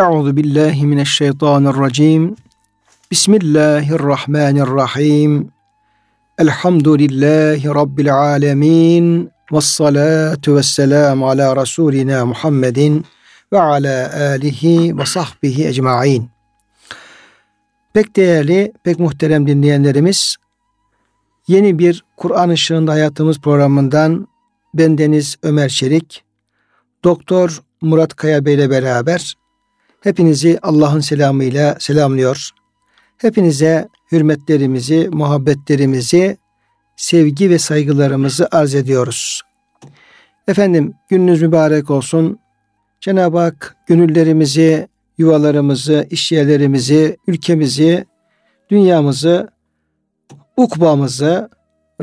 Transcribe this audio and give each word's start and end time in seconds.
Euzu 0.00 0.36
billahi 0.36 0.86
mineşşeytanirracim. 0.86 2.36
Bismillahirrahmanirrahim. 3.10 5.52
Elhamdülillahi 6.38 7.68
rabbil 7.68 8.14
alamin. 8.14 9.30
Ves 9.52 9.64
salatu 9.64 10.56
vesselam 10.56 11.24
ala 11.24 11.56
rasulina 11.56 12.26
Muhammedin 12.26 13.04
ve 13.52 13.60
ala 13.60 14.20
alihi 14.20 14.98
ve 14.98 15.06
sahbihi 15.06 15.66
ecmaîn. 15.66 16.30
Pek 17.92 18.16
değerli, 18.16 18.72
pek 18.84 18.98
muhterem 18.98 19.46
dinleyenlerimiz, 19.46 20.36
yeni 21.48 21.78
bir 21.78 22.04
Kur'an 22.16 22.50
Işığında 22.50 22.92
Hayatımız 22.92 23.40
programından 23.40 24.28
bendeniz 24.74 25.36
Ömer 25.42 25.68
Çelik, 25.68 26.24
Doktor 27.04 27.62
Murat 27.80 28.16
Kaya 28.16 28.44
Bey 28.44 28.54
ile 28.54 28.70
beraber 28.70 29.34
hepinizi 30.00 30.58
Allah'ın 30.62 31.00
selamıyla 31.00 31.76
selamlıyor. 31.80 32.50
Hepinize 33.18 33.88
hürmetlerimizi, 34.12 35.08
muhabbetlerimizi, 35.12 36.36
sevgi 36.96 37.50
ve 37.50 37.58
saygılarımızı 37.58 38.48
arz 38.52 38.74
ediyoruz. 38.74 39.42
Efendim 40.48 40.94
gününüz 41.08 41.42
mübarek 41.42 41.90
olsun. 41.90 42.38
Cenab-ı 43.00 43.38
Hak 43.38 43.76
gönüllerimizi, 43.86 44.88
yuvalarımızı, 45.18 46.06
işyerlerimizi, 46.10 47.16
ülkemizi, 47.26 48.04
dünyamızı, 48.70 49.48
ukbamızı 50.56 51.50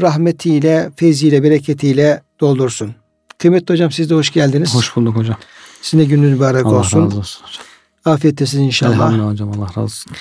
rahmetiyle, 0.02 0.92
feyziyle, 0.96 1.44
bereketiyle 1.44 2.22
doldursun. 2.40 2.96
Kıymetli 3.38 3.74
hocam 3.74 3.92
siz 3.92 4.10
de 4.10 4.16
hoş 4.16 4.34
geldiniz. 4.34 4.76
Hoş 4.76 4.96
bulduk 4.96 5.16
hocam. 5.16 5.38
Sizin 5.82 6.04
de 6.04 6.06
gününüz 6.06 6.34
mübarek 6.34 6.66
Allah 6.66 6.76
olsun. 6.76 7.06
razı 7.06 7.18
olsun 7.18 7.46
hocam. 7.46 7.66
Afiyet 8.06 8.42
olsun 8.42 8.60
inşallah. 8.60 8.94
Elhamdülillah 8.94 9.32
hocam 9.32 9.52
Allah 9.52 9.68
razı 9.68 9.82
olsun. 9.82 10.14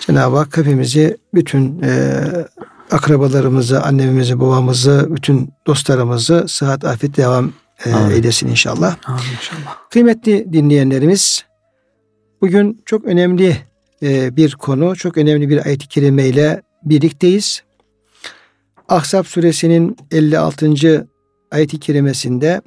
Cenab-ı 0.00 0.36
Hak 0.36 0.56
hepimizi, 0.56 1.16
bütün 1.34 1.82
e, 1.82 2.22
akrabalarımızı, 2.90 3.82
annemizi, 3.82 4.40
babamızı, 4.40 5.08
bütün 5.10 5.52
dostlarımızı 5.66 6.44
sıhhat, 6.48 6.84
afiyet 6.84 7.16
devam 7.16 7.52
e, 7.86 7.92
Amin. 7.92 8.10
eylesin 8.10 8.48
inşallah. 8.48 8.96
Amin 9.06 9.20
inşallah. 9.20 9.76
Kıymetli 9.90 10.52
dinleyenlerimiz, 10.52 11.44
bugün 12.40 12.82
çok 12.86 13.04
önemli 13.04 13.56
e, 14.02 14.36
bir 14.36 14.54
konu, 14.54 14.96
çok 14.96 15.16
önemli 15.16 15.48
bir 15.48 15.66
ayet-i 15.66 15.88
kerime 15.88 16.26
ile 16.26 16.62
birlikteyiz. 16.84 17.62
Ahzab 18.88 19.24
suresinin 19.24 19.96
56. 20.10 21.06
ayet-i 21.50 21.80
kerimesinde 21.80 22.60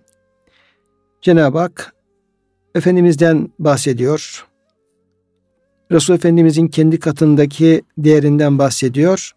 Cenab-ı 1.22 1.60
Hak 1.60 1.94
Efendimiz'den 2.76 3.50
bahsediyor. 3.60 4.46
Resul 5.94 6.14
Efendimiz'in 6.14 6.68
kendi 6.68 7.00
katındaki 7.00 7.82
değerinden 7.98 8.58
bahsediyor. 8.58 9.32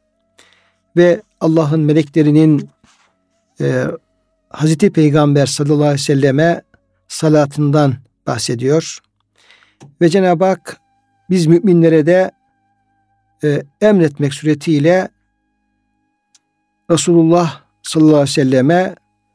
Ve 0.97 1.23
Allah'ın 1.41 1.81
meleklerinin 1.81 2.69
e, 3.61 3.85
Hazreti 4.49 4.91
Peygamber 4.93 5.47
sallallahu 5.47 5.83
aleyhi 5.83 5.95
ve 5.95 5.99
selleme 5.99 6.63
salatından 7.09 7.95
bahsediyor. 8.27 8.99
Ve 10.01 10.09
Cenab-ı 10.09 10.45
Hak 10.45 10.81
biz 11.31 11.47
müminlere 11.47 12.07
de 12.07 12.31
e, 13.45 13.63
emretmek 13.81 14.35
suretiyle 14.35 15.09
Resulullah 16.91 17.61
sallallahu 17.83 18.15
aleyhi 18.15 18.31
ve 18.31 18.33
selleme 18.33 18.95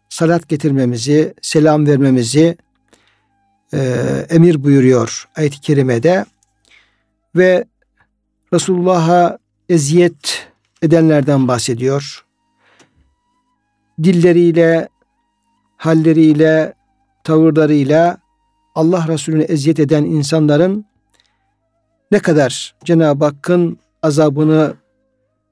salat 0.10 0.50
getirmemizi, 0.50 1.34
selam 1.42 1.88
vermemizi 1.88 2.58
e, 3.74 3.80
emir 4.30 4.64
buyuruyor 4.64 5.28
ayet-i 5.36 5.62
kerimede. 5.62 6.26
Ve 7.36 7.66
Resulullah'a 8.54 9.38
eziyet 9.70 10.48
edenlerden 10.82 11.48
bahsediyor. 11.48 12.26
Dilleriyle, 14.04 14.90
halleriyle, 15.78 16.74
tavırlarıyla 17.24 18.18
Allah 18.76 19.08
Resulüne 19.08 19.44
eziyet 19.44 19.80
eden 19.80 20.04
insanların 20.04 20.86
ne 22.12 22.20
kadar 22.20 22.76
Cenab-ı 22.86 23.26
Hakk'ın 23.26 23.80
azabını, 24.04 24.74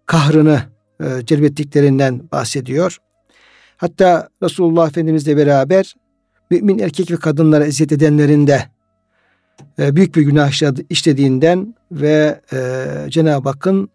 kahrını 0.05 0.61
e, 1.03 1.25
celbettiklerinden 1.25 2.21
bahsediyor. 2.31 2.97
Hatta 3.77 4.29
Resulullah 4.43 4.87
Efendimizle 4.87 5.37
beraber 5.37 5.95
mümin 6.51 6.79
erkek 6.79 7.11
ve 7.11 7.15
kadınlara 7.15 7.65
eziyet 7.65 7.91
edenlerin 7.91 8.47
de 8.47 8.65
büyük 9.77 10.15
bir 10.15 10.21
günah 10.21 10.49
işledi- 10.49 10.85
işlediğinden 10.89 11.75
ve 11.91 12.41
e, 12.53 12.85
Cenab-ı 13.09 13.49
Hakk'ın 13.49 13.89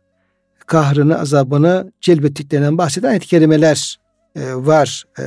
kahrını, 0.67 1.21
azabını 1.21 1.93
celbettiklerinden 2.01 2.79
bahseden 2.79 3.09
ayet-i 3.09 3.27
kerimeler 3.27 3.99
e, 4.37 4.55
var. 4.55 5.05
E, 5.19 5.25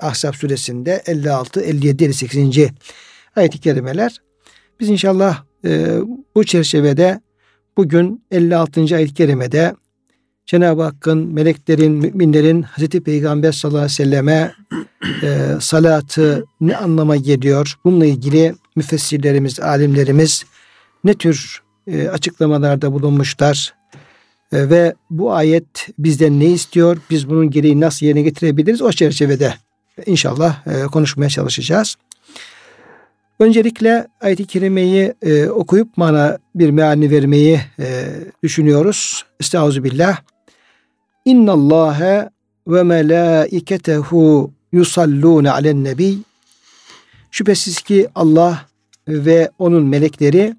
Ahzab 0.00 0.34
suresinde 0.34 1.02
56, 1.06 1.60
57, 1.60 2.04
58. 2.04 2.58
ayet-i 3.36 3.60
kerimeler. 3.60 4.20
Biz 4.80 4.88
inşallah 4.88 5.44
e, 5.64 5.98
bu 6.34 6.44
çerçevede 6.44 7.20
bugün 7.76 8.24
56. 8.30 8.96
ayet-i 8.96 9.14
kerimede 9.14 9.74
Cenab-ı 10.46 10.82
Hakk'ın, 10.82 11.34
meleklerin, 11.34 11.92
müminlerin 11.92 12.62
Hazreti 12.62 13.02
Peygamber 13.02 13.52
sallallahu 13.52 13.78
aleyhi 13.78 13.92
ve 13.92 14.04
selleme 14.04 14.52
e, 15.22 15.48
salatı 15.60 16.44
ne 16.60 16.76
anlama 16.76 17.16
geliyor? 17.16 17.74
Bununla 17.84 18.06
ilgili 18.06 18.54
müfessirlerimiz, 18.76 19.60
alimlerimiz 19.60 20.44
ne 21.04 21.14
tür 21.14 21.62
e, 21.86 22.08
açıklamalarda 22.08 22.92
bulunmuşlar? 22.92 23.74
E, 24.52 24.70
ve 24.70 24.94
bu 25.10 25.32
ayet 25.32 25.88
bizden 25.98 26.40
ne 26.40 26.46
istiyor? 26.46 26.98
Biz 27.10 27.28
bunun 27.28 27.50
gereği 27.50 27.80
nasıl 27.80 28.06
yerine 28.06 28.22
getirebiliriz? 28.22 28.82
O 28.82 28.92
çerçevede 28.92 29.54
inşallah 30.06 30.66
e, 30.66 30.82
konuşmaya 30.82 31.28
çalışacağız. 31.28 31.96
Öncelikle 33.38 34.06
ayet-i 34.20 34.46
kerimeyi 34.46 35.14
e, 35.22 35.48
okuyup 35.48 35.96
mana 35.96 36.38
bir 36.54 36.70
mealini 36.70 37.10
vermeyi 37.10 37.60
e, 37.78 38.04
düşünüyoruz. 38.42 39.24
Estağfirullah. 39.40 40.18
İnna 41.24 41.52
Allahe 41.52 42.30
ve 42.68 42.82
melaiketehu 42.82 44.50
yusallune 44.72 45.50
alen 45.50 45.84
nebi. 45.84 46.18
Şüphesiz 47.34 47.82
ki 47.82 48.08
Allah 48.14 48.66
ve 49.08 49.50
onun 49.58 49.84
melekleri 49.84 50.56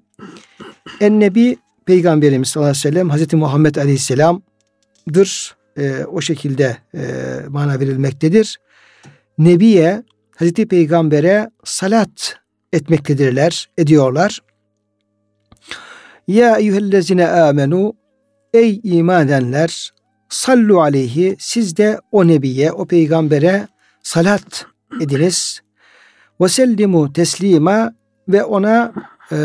en 1.00 1.20
nebi 1.20 1.56
Peygamberimiz 1.86 2.48
sallallahu 2.48 2.70
aleyhi 2.70 2.86
ve 2.86 2.90
sellem 2.90 3.10
Hazreti 3.10 3.36
Muhammed 3.36 3.74
aleyhisselam'dır. 3.74 5.56
E, 5.76 6.04
o 6.04 6.20
şekilde 6.20 6.76
e, 6.94 7.02
mana 7.48 7.80
verilmektedir. 7.80 8.56
Nebiye 9.38 10.02
Hazreti 10.36 10.68
Peygamber'e 10.68 11.50
salat 11.64 12.38
etmektedirler, 12.72 13.68
ediyorlar. 13.78 14.40
Ya 16.28 16.56
eyyühellezine 16.56 17.28
amenu 17.28 17.94
ey 18.54 18.80
iman 18.84 19.26
edenler 19.26 19.92
sallu 20.28 20.80
aleyhi 20.80 21.36
siz 21.38 21.76
de 21.76 22.00
o 22.12 22.26
nebiye, 22.26 22.72
o 22.72 22.86
peygambere 22.86 23.68
salat 24.02 24.66
ediniz. 25.00 25.65
Ve 26.40 26.48
sellimu 26.48 27.12
teslima 27.12 27.92
ve 28.28 28.44
ona 28.44 28.92
e, 29.32 29.38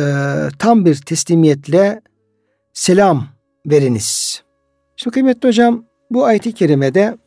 tam 0.59 0.85
bir 0.85 0.96
teslimiyetle 0.96 2.02
selam 2.74 3.28
veriniz. 3.66 4.41
Şimdi 4.96 5.13
kıymetli 5.13 5.47
hocam 5.47 5.85
bu 6.12 6.25
ayet-i 6.25 6.53
kerimede 6.53 7.18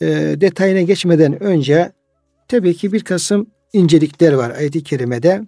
e, 0.00 0.06
detayına 0.40 0.80
geçmeden 0.80 1.42
önce 1.42 1.92
tabii 2.48 2.74
ki 2.74 2.92
bir 2.92 3.04
kısım 3.04 3.46
incelikler 3.72 4.32
var 4.32 4.50
ayet-i 4.50 4.82
kerimede. 4.82 5.42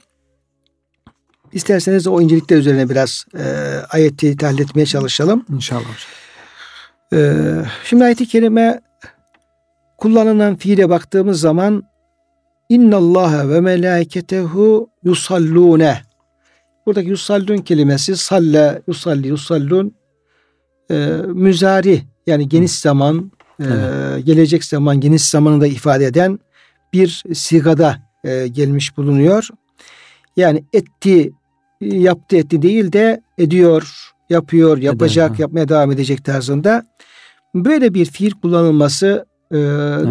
İsterseniz 1.53 2.07
o 2.07 2.21
incelikler 2.21 2.57
üzerine 2.57 2.89
biraz 2.89 3.25
e, 3.39 3.45
ayeti 3.91 4.37
tahlil 4.37 4.61
etmeye 4.61 4.87
çalışalım. 4.87 5.45
İnşallah 5.49 5.81
hocam. 5.81 6.29
Ee, 7.13 7.65
şimdi 7.85 8.05
ayet-i 8.05 8.27
kerime 8.27 8.81
kullanılan 9.99 10.57
fiile 10.57 10.89
baktığımız 10.89 11.41
zaman 11.41 11.83
İnna 12.69 12.97
Allah 12.97 13.49
ve 13.49 13.61
melaiketehu 13.61 14.91
yusallune. 15.05 16.03
Buradaki 16.87 17.09
yusallun 17.09 17.59
kelimesi 17.59 18.17
salle, 18.17 18.83
yusalli, 18.89 19.29
yusallun 19.29 19.95
e, 20.91 20.97
müzari 21.27 22.03
yani 22.27 22.49
geniş 22.49 22.73
zaman, 22.73 23.33
e, 23.61 23.65
Evet. 23.65 24.27
gelecek 24.27 24.65
zaman, 24.65 25.01
geniş 25.01 25.23
zamanı 25.23 25.61
da 25.61 25.67
ifade 25.67 26.05
eden 26.07 26.39
bir 26.93 27.25
sigada 27.35 27.99
e, 28.25 28.49
gelmiş 28.49 28.97
bulunuyor. 28.97 29.49
Yani 30.37 30.65
etti, 30.73 31.33
yaptı 31.81 32.37
etti 32.37 32.63
değil 32.63 32.93
de 32.93 33.23
ediyor, 33.39 34.13
yapıyor, 34.31 34.79
yapacak, 34.79 35.31
ha. 35.31 35.35
yapmaya 35.39 35.69
devam 35.69 35.93
edecek 35.93 36.25
tarzında. 36.25 36.87
Böyle 37.55 37.95
bir 37.95 38.05
fiil 38.05 38.31
kullanılması 38.31 39.27
e, 39.53 39.59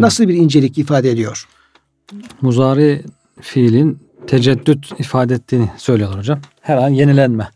nasıl 0.00 0.28
bir 0.28 0.34
incelik 0.34 0.78
ifade 0.78 1.10
ediyor? 1.10 1.48
Muzari 2.42 3.02
fiilin 3.40 3.98
teceddüt 4.26 5.00
ifade 5.00 5.34
ettiğini 5.34 5.70
söylüyorlar 5.76 6.18
hocam. 6.18 6.40
Her 6.60 6.76
an 6.76 6.88
yenilenme. 6.88 7.48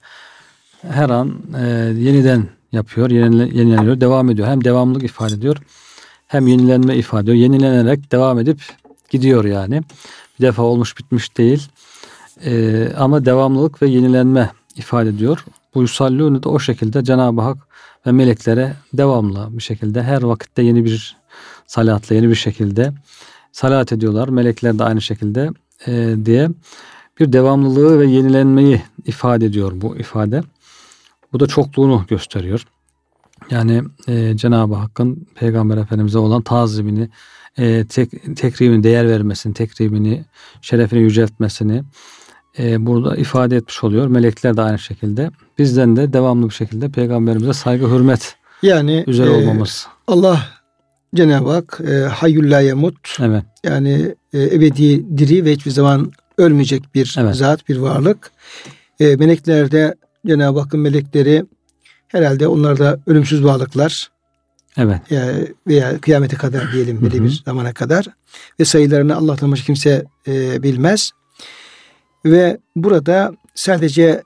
Her 0.88 1.10
an 1.10 1.42
e, 1.58 1.66
yeniden 1.98 2.48
yapıyor, 2.72 3.10
yenile, 3.10 3.58
yenileniyor, 3.58 4.00
devam 4.00 4.30
ediyor. 4.30 4.48
Hem 4.48 4.64
devamlılık 4.64 5.02
ifade 5.02 5.34
ediyor, 5.34 5.56
hem 6.26 6.46
yenilenme 6.46 6.96
ifade 6.96 7.22
ediyor. 7.22 7.36
Yenilenerek 7.36 8.12
devam 8.12 8.38
edip 8.38 8.60
gidiyor 9.10 9.44
yani. 9.44 9.82
Bir 10.38 10.46
defa 10.46 10.62
olmuş 10.62 10.98
bitmiş 10.98 11.36
değil. 11.36 11.68
E, 12.44 12.88
ama 12.96 13.24
devamlılık 13.24 13.82
ve 13.82 13.88
yenilenme 13.88 14.50
ifade 14.76 15.08
ediyor. 15.08 15.44
Bu 15.74 15.82
yusallûnü 15.82 16.42
de 16.42 16.48
o 16.48 16.58
şekilde 16.58 17.04
Cenab-ı 17.04 17.40
Hak 17.40 17.58
ve 18.06 18.12
meleklere 18.12 18.72
devamlı 18.92 19.48
bir 19.50 19.62
şekilde 19.62 20.02
her 20.02 20.22
vakitte 20.22 20.62
yeni 20.62 20.84
bir 20.84 21.16
salatla 21.66 22.14
yeni 22.14 22.28
bir 22.28 22.34
şekilde 22.34 22.92
salat 23.52 23.92
ediyorlar. 23.92 24.28
Melekler 24.28 24.78
de 24.78 24.84
aynı 24.84 25.00
şekilde 25.00 25.50
e, 25.86 26.14
diye 26.24 26.48
bir 27.20 27.32
devamlılığı 27.32 27.98
ve 27.98 28.06
yenilenmeyi 28.06 28.82
ifade 29.04 29.46
ediyor 29.46 29.72
bu 29.74 29.96
ifade. 29.96 30.42
Bu 31.32 31.40
da 31.40 31.46
çokluğunu 31.46 32.04
gösteriyor. 32.08 32.64
Yani 33.50 33.82
e, 34.08 34.36
Cenab-ı 34.36 34.74
Hakk'ın 34.74 35.26
Peygamber 35.34 35.76
Efendimiz'e 35.76 36.18
olan 36.18 36.42
tazimini, 36.42 37.08
e, 37.58 37.86
tek, 37.86 38.36
tekribini 38.36 38.82
değer 38.82 39.08
vermesini, 39.08 39.54
tekribini, 39.54 40.24
şerefini 40.62 41.00
yüceltmesini 41.00 41.82
e, 42.58 42.86
burada 42.86 43.16
ifade 43.16 43.56
etmiş 43.56 43.84
oluyor. 43.84 44.06
Melekler 44.06 44.56
de 44.56 44.62
aynı 44.62 44.78
şekilde. 44.78 45.30
Bizden 45.58 45.96
de 45.96 46.12
devamlı 46.12 46.48
bir 46.48 46.54
şekilde 46.54 46.88
Peygamberimize 46.88 47.52
saygı, 47.52 47.86
hürmet 47.86 48.36
yani 48.62 49.04
üzere 49.06 49.30
e, 49.30 49.30
olmamız. 49.30 49.86
Allah 50.06 50.61
Cenab-ı 51.14 51.50
Hak 51.50 51.80
e, 51.88 51.94
hayyul 51.94 52.50
la 52.50 52.60
yemut 52.60 53.16
Evet. 53.20 53.44
yani 53.64 54.14
e, 54.32 54.42
ebedi 54.42 55.18
diri 55.18 55.44
ve 55.44 55.52
hiçbir 55.52 55.70
zaman 55.70 56.12
ölmeyecek 56.38 56.94
bir 56.94 57.16
Evet. 57.20 57.36
zat, 57.36 57.68
bir 57.68 57.76
varlık. 57.76 58.30
E, 59.00 59.16
meleklerde 59.16 59.94
Cenab-ı 60.26 60.60
Hakk'ın 60.60 60.80
melekleri 60.80 61.44
herhalde 62.08 62.48
onlar 62.48 62.78
da 62.78 63.00
ölümsüz 63.06 63.44
varlıklar 63.44 64.10
Evet. 64.76 65.12
e, 65.12 65.48
veya 65.66 65.98
kıyamete 66.00 66.36
kadar 66.36 66.72
diyelim 66.72 67.00
Hı 67.00 67.06
belli 67.06 67.18
hı. 67.18 67.24
bir 67.24 67.42
zamana 67.44 67.72
kadar 67.72 68.06
ve 68.60 68.64
sayılarını 68.64 69.16
Allah'tan 69.16 69.52
başka 69.52 69.66
kimse 69.66 70.04
e, 70.26 70.62
bilmez. 70.62 71.10
Ve 72.24 72.58
burada 72.76 73.32
sadece 73.54 74.22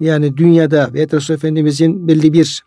yani 0.00 0.36
dünyada 0.36 0.90
ve 0.94 1.06
Resul 1.12 1.34
Efendimizin 1.34 2.08
belli 2.08 2.32
bir 2.32 2.62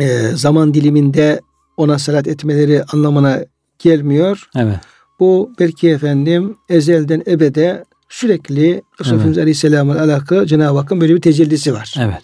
e, 0.00 0.18
zaman 0.34 0.74
diliminde 0.74 1.40
ona 1.78 1.98
salat 1.98 2.28
etmeleri 2.28 2.84
anlamına 2.84 3.44
gelmiyor. 3.78 4.48
Evet. 4.56 4.78
Bu 5.20 5.52
belki 5.58 5.88
efendim 5.88 6.56
ezelden 6.68 7.22
ebede 7.26 7.84
sürekli 8.08 8.82
Resul 9.00 9.20
Evet. 9.20 9.38
Aleyhisselam'ın 9.38 9.96
alakalı 9.96 10.46
Cenab-ı 10.46 10.78
Hakk'ın 10.78 11.00
böyle 11.00 11.14
bir 11.14 11.20
tecellisi 11.20 11.74
var. 11.74 11.94
Evet. 11.98 12.22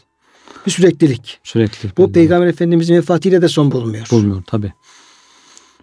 Bir 0.66 0.70
süreklilik. 0.70 1.40
Sürekli. 1.42 1.90
Bu 1.96 2.12
Peygamber 2.12 2.46
Efendimizin 2.46 2.94
vefatıyla 2.94 3.42
de 3.42 3.48
son 3.48 3.72
bulmuyor. 3.72 4.06
bulmuyor 4.10 4.42
tabi. 4.42 4.72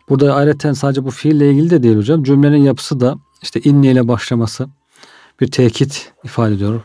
Burada 0.09 0.35
ayrıca 0.35 0.75
sadece 0.75 1.05
bu 1.05 1.11
fiille 1.11 1.51
ilgili 1.51 1.69
de 1.69 1.83
değil 1.83 1.97
hocam. 1.97 2.23
Cümlenin 2.23 2.57
yapısı 2.57 2.99
da 2.99 3.15
işte 3.41 3.59
inne 3.63 3.91
ile 3.91 4.07
başlaması 4.07 4.69
bir 5.41 5.51
tekit 5.51 6.13
ifade 6.23 6.53
ediyor. 6.53 6.81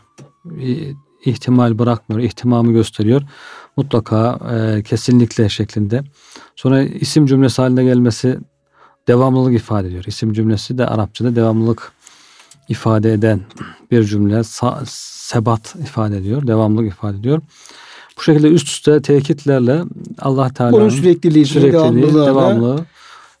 İhtimal 1.25 1.79
bırakmıyor, 1.79 2.21
ihtimamı 2.21 2.71
gösteriyor. 2.71 3.21
Mutlaka 3.77 4.39
e, 4.55 4.83
kesinlikle 4.83 5.49
şeklinde. 5.49 6.03
Sonra 6.55 6.83
isim 6.83 7.25
cümlesi 7.25 7.61
haline 7.61 7.83
gelmesi 7.83 8.37
devamlılık 9.07 9.55
ifade 9.55 9.87
ediyor. 9.87 10.03
İsim 10.07 10.33
cümlesi 10.33 10.77
de 10.77 10.87
Arapçada 10.87 11.35
devamlılık 11.35 11.91
ifade 12.69 13.13
eden 13.13 13.41
bir 13.91 14.03
cümle. 14.03 14.35
Sa- 14.35 14.83
sebat 15.27 15.75
ifade 15.75 16.17
ediyor, 16.17 16.47
devamlılık 16.47 16.93
ifade 16.93 17.17
ediyor. 17.17 17.41
Bu 18.17 18.21
şekilde 18.21 18.47
üst 18.47 18.67
üste 18.67 19.01
tekitlerle 19.01 19.81
Allah 20.21 20.49
Teala'nın 20.53 20.79
Bunun 20.79 20.89
sürekliliği, 20.89 21.45
sürekliliği, 21.45 21.73
devamlılığı, 21.73 22.25
devamlılığı, 22.25 22.85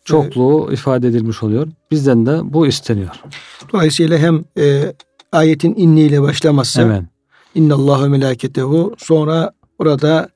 çokluğu 0.05 0.73
ifade 0.73 1.07
edilmiş 1.07 1.43
oluyor. 1.43 1.67
Bizden 1.91 2.25
de 2.25 2.39
bu 2.43 2.67
isteniyor. 2.67 3.15
Dolayısıyla 3.73 4.17
hem 4.17 4.43
e, 4.57 4.93
ayetin 5.31 5.73
inniyle 5.77 6.21
başlaması, 6.21 6.81
Evet. 6.81 7.03
İnnallahu 7.57 8.03
ve 8.03 8.07
melaketehu 8.07 8.95
sonra 8.97 9.51
orada 9.79 10.29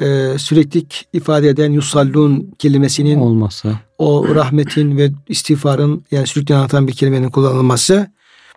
e, 0.00 0.38
süreklilik 0.38 1.08
ifade 1.12 1.48
eden 1.48 1.72
yusallun 1.72 2.50
kelimesinin 2.58 3.18
Olması. 3.20 3.78
o 3.98 4.34
rahmetin 4.34 4.96
ve 4.96 5.10
istiğfarın 5.28 6.04
yani 6.10 6.26
sürekli 6.26 6.54
anlatan 6.54 6.88
bir 6.88 6.92
kelimenin 6.92 7.30
kullanılması 7.30 8.10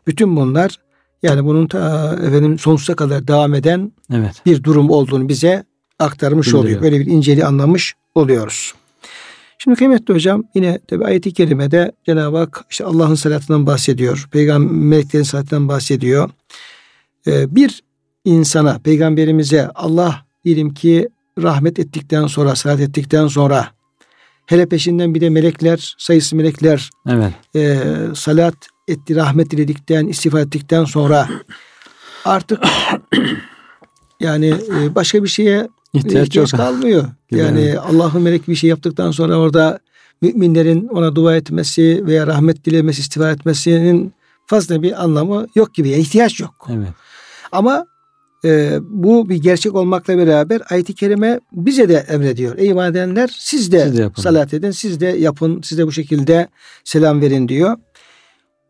bütün 0.08 0.36
bunlar 0.36 0.76
yani 1.24 1.46
bunun 1.46 1.68
ta, 1.68 2.14
efendim 2.14 2.60
sonsuza 2.60 2.96
kadar 2.96 3.28
devam 3.28 3.54
eden 3.54 3.92
Evet. 4.14 4.36
bir 4.46 4.64
durum 4.64 4.90
olduğunu 4.90 5.30
bize 5.30 5.64
aktarmış 6.00 6.48
Bildiriyor. 6.48 6.64
oluyor. 6.64 6.82
Böyle 6.82 7.00
bir 7.00 7.06
inceliği 7.06 7.46
anlamış 7.46 7.94
oluyoruz. 8.16 8.74
Şimdi 9.58 9.78
kıymetli 9.78 10.14
hocam 10.14 10.44
yine 10.56 10.80
tabi 10.88 11.06
ayet-i 11.06 11.34
kerimede 11.34 11.92
Cenab-ı 12.06 12.38
Hak 12.38 12.66
işte 12.70 12.86
Allah'ın 12.86 13.16
salatından 13.16 13.66
bahsediyor. 13.68 14.28
Peygamber 14.32 14.72
meleklerin 14.72 15.24
salatından 15.24 15.68
bahsediyor. 15.68 16.30
Ee, 17.28 17.56
bir 17.56 17.84
insana, 18.26 18.80
peygamberimize 18.80 19.70
Allah 19.76 20.26
diyelim 20.46 20.74
ki 20.74 21.10
rahmet 21.42 21.80
ettikten 21.80 22.28
sonra, 22.28 22.56
salat 22.56 22.80
ettikten 22.80 23.28
sonra 23.28 23.68
hele 24.46 24.66
peşinden 24.66 25.16
bir 25.16 25.22
de 25.22 25.30
melekler, 25.30 25.96
sayısı 25.98 26.36
melekler 26.36 26.90
Evet. 27.10 27.34
e, 27.56 27.80
salat 28.16 28.56
etti, 28.88 29.16
rahmet 29.16 29.52
diledikten, 29.52 30.08
istiğfar 30.08 30.40
ettikten 30.40 30.86
sonra 30.86 31.30
artık 32.26 32.64
yani 34.20 34.48
e, 34.48 34.96
başka 34.96 35.24
bir 35.24 35.28
şeye 35.30 35.68
İhtiyaç, 35.94 36.28
ihtiyaç 36.28 36.54
yok. 36.54 36.62
kalmıyor. 36.62 37.06
Gibi, 37.30 37.40
Yani 37.40 37.62
evet. 37.62 37.80
Allah'ın 37.80 38.22
melek 38.22 38.48
bir 38.48 38.56
şey 38.56 38.70
yaptıktan 38.70 39.12
sonra 39.12 39.38
orada 39.38 39.80
müminlerin 40.22 40.88
ona 40.88 41.16
dua 41.16 41.36
etmesi 41.36 42.04
veya 42.06 42.28
rahmet 42.28 42.66
dilemesi, 42.66 43.02
istiğfar 43.02 43.32
etmesinin 43.32 44.14
fazla 44.46 44.82
bir 44.82 45.04
anlamı 45.04 45.48
yok 45.56 45.74
gibi. 45.74 45.90
Yani 45.90 46.02
ihtiyaç 46.02 46.40
yok. 46.40 46.68
Evet. 46.70 46.90
Ama 47.52 47.86
e, 48.46 48.78
bu 48.82 49.30
bir 49.30 49.36
gerçek 49.36 49.76
olmakla 49.76 50.18
beraber 50.18 50.62
ayet-i 50.70 50.96
kerime 50.96 51.40
bize 51.52 51.90
de 51.90 52.06
emrediyor. 52.10 52.58
Ey 52.58 52.68
iman 52.68 52.92
edenler 52.92 53.30
siz 53.38 53.72
de, 53.72 53.84
Siz 53.84 53.98
de 53.98 54.02
yapın. 54.02 54.22
salat 54.22 54.54
edin, 54.54 54.72
siz 54.72 55.00
de 55.02 55.06
yapın, 55.08 55.62
siz 55.64 55.78
de 55.78 55.88
bu 55.88 55.92
şekilde 55.92 56.48
selam 56.84 57.22
verin 57.22 57.48
diyor. 57.48 57.78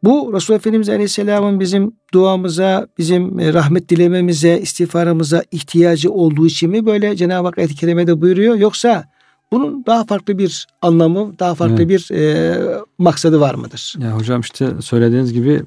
Bu 0.04 0.34
Resulullah 0.34 0.60
Efendimiz 0.60 0.90
Aleyhisselam'ın 0.90 1.60
bizim 1.60 1.92
duamıza, 2.14 2.88
bizim 2.98 3.40
e, 3.40 3.54
rahmet 3.54 3.90
dilememize, 3.90 4.60
istiğfarımıza 4.60 5.44
ihtiyacı 5.52 6.12
olduğu 6.12 6.48
için 6.48 6.70
mi 6.70 6.86
böyle 6.86 7.16
Cenab-ı 7.16 7.48
Hak 7.48 7.58
ayet-i 7.58 7.76
kerimede 7.76 8.22
buyuruyor? 8.22 8.56
Yoksa 8.56 9.04
bunun 9.52 9.86
daha 9.86 10.06
farklı 10.06 10.38
bir 10.38 10.68
anlamı, 10.82 11.40
daha 11.40 11.56
farklı 11.56 11.76
Evet. 11.84 11.90
bir 11.90 12.16
e, 12.16 12.58
maksadı 12.98 13.40
var 13.40 13.56
mıdır? 13.56 13.94
Ya 14.00 14.18
hocam 14.18 14.42
işte 14.42 14.68
söylediğiniz 14.82 15.34
gibi 15.34 15.62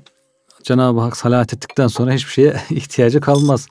Cenab-ı 0.65 1.01
Hak 1.01 1.17
salat 1.17 1.55
ettikten 1.55 1.87
sonra 1.87 2.13
hiçbir 2.13 2.33
şeye 2.33 2.57
ihtiyacı 2.71 3.21
kalmaz. 3.21 3.69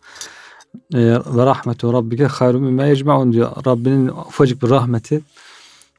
Ee, 0.93 0.97
Ve 1.25 1.45
rahmetu 1.45 1.93
rabbike 1.93 2.25
hayrun 2.25 2.63
mimme 2.63 2.89
yecmaun 2.89 3.33
diyor. 3.33 3.51
Rabbinin 3.65 4.07
ufacık 4.07 4.63
bir 4.63 4.69
rahmeti 4.69 5.21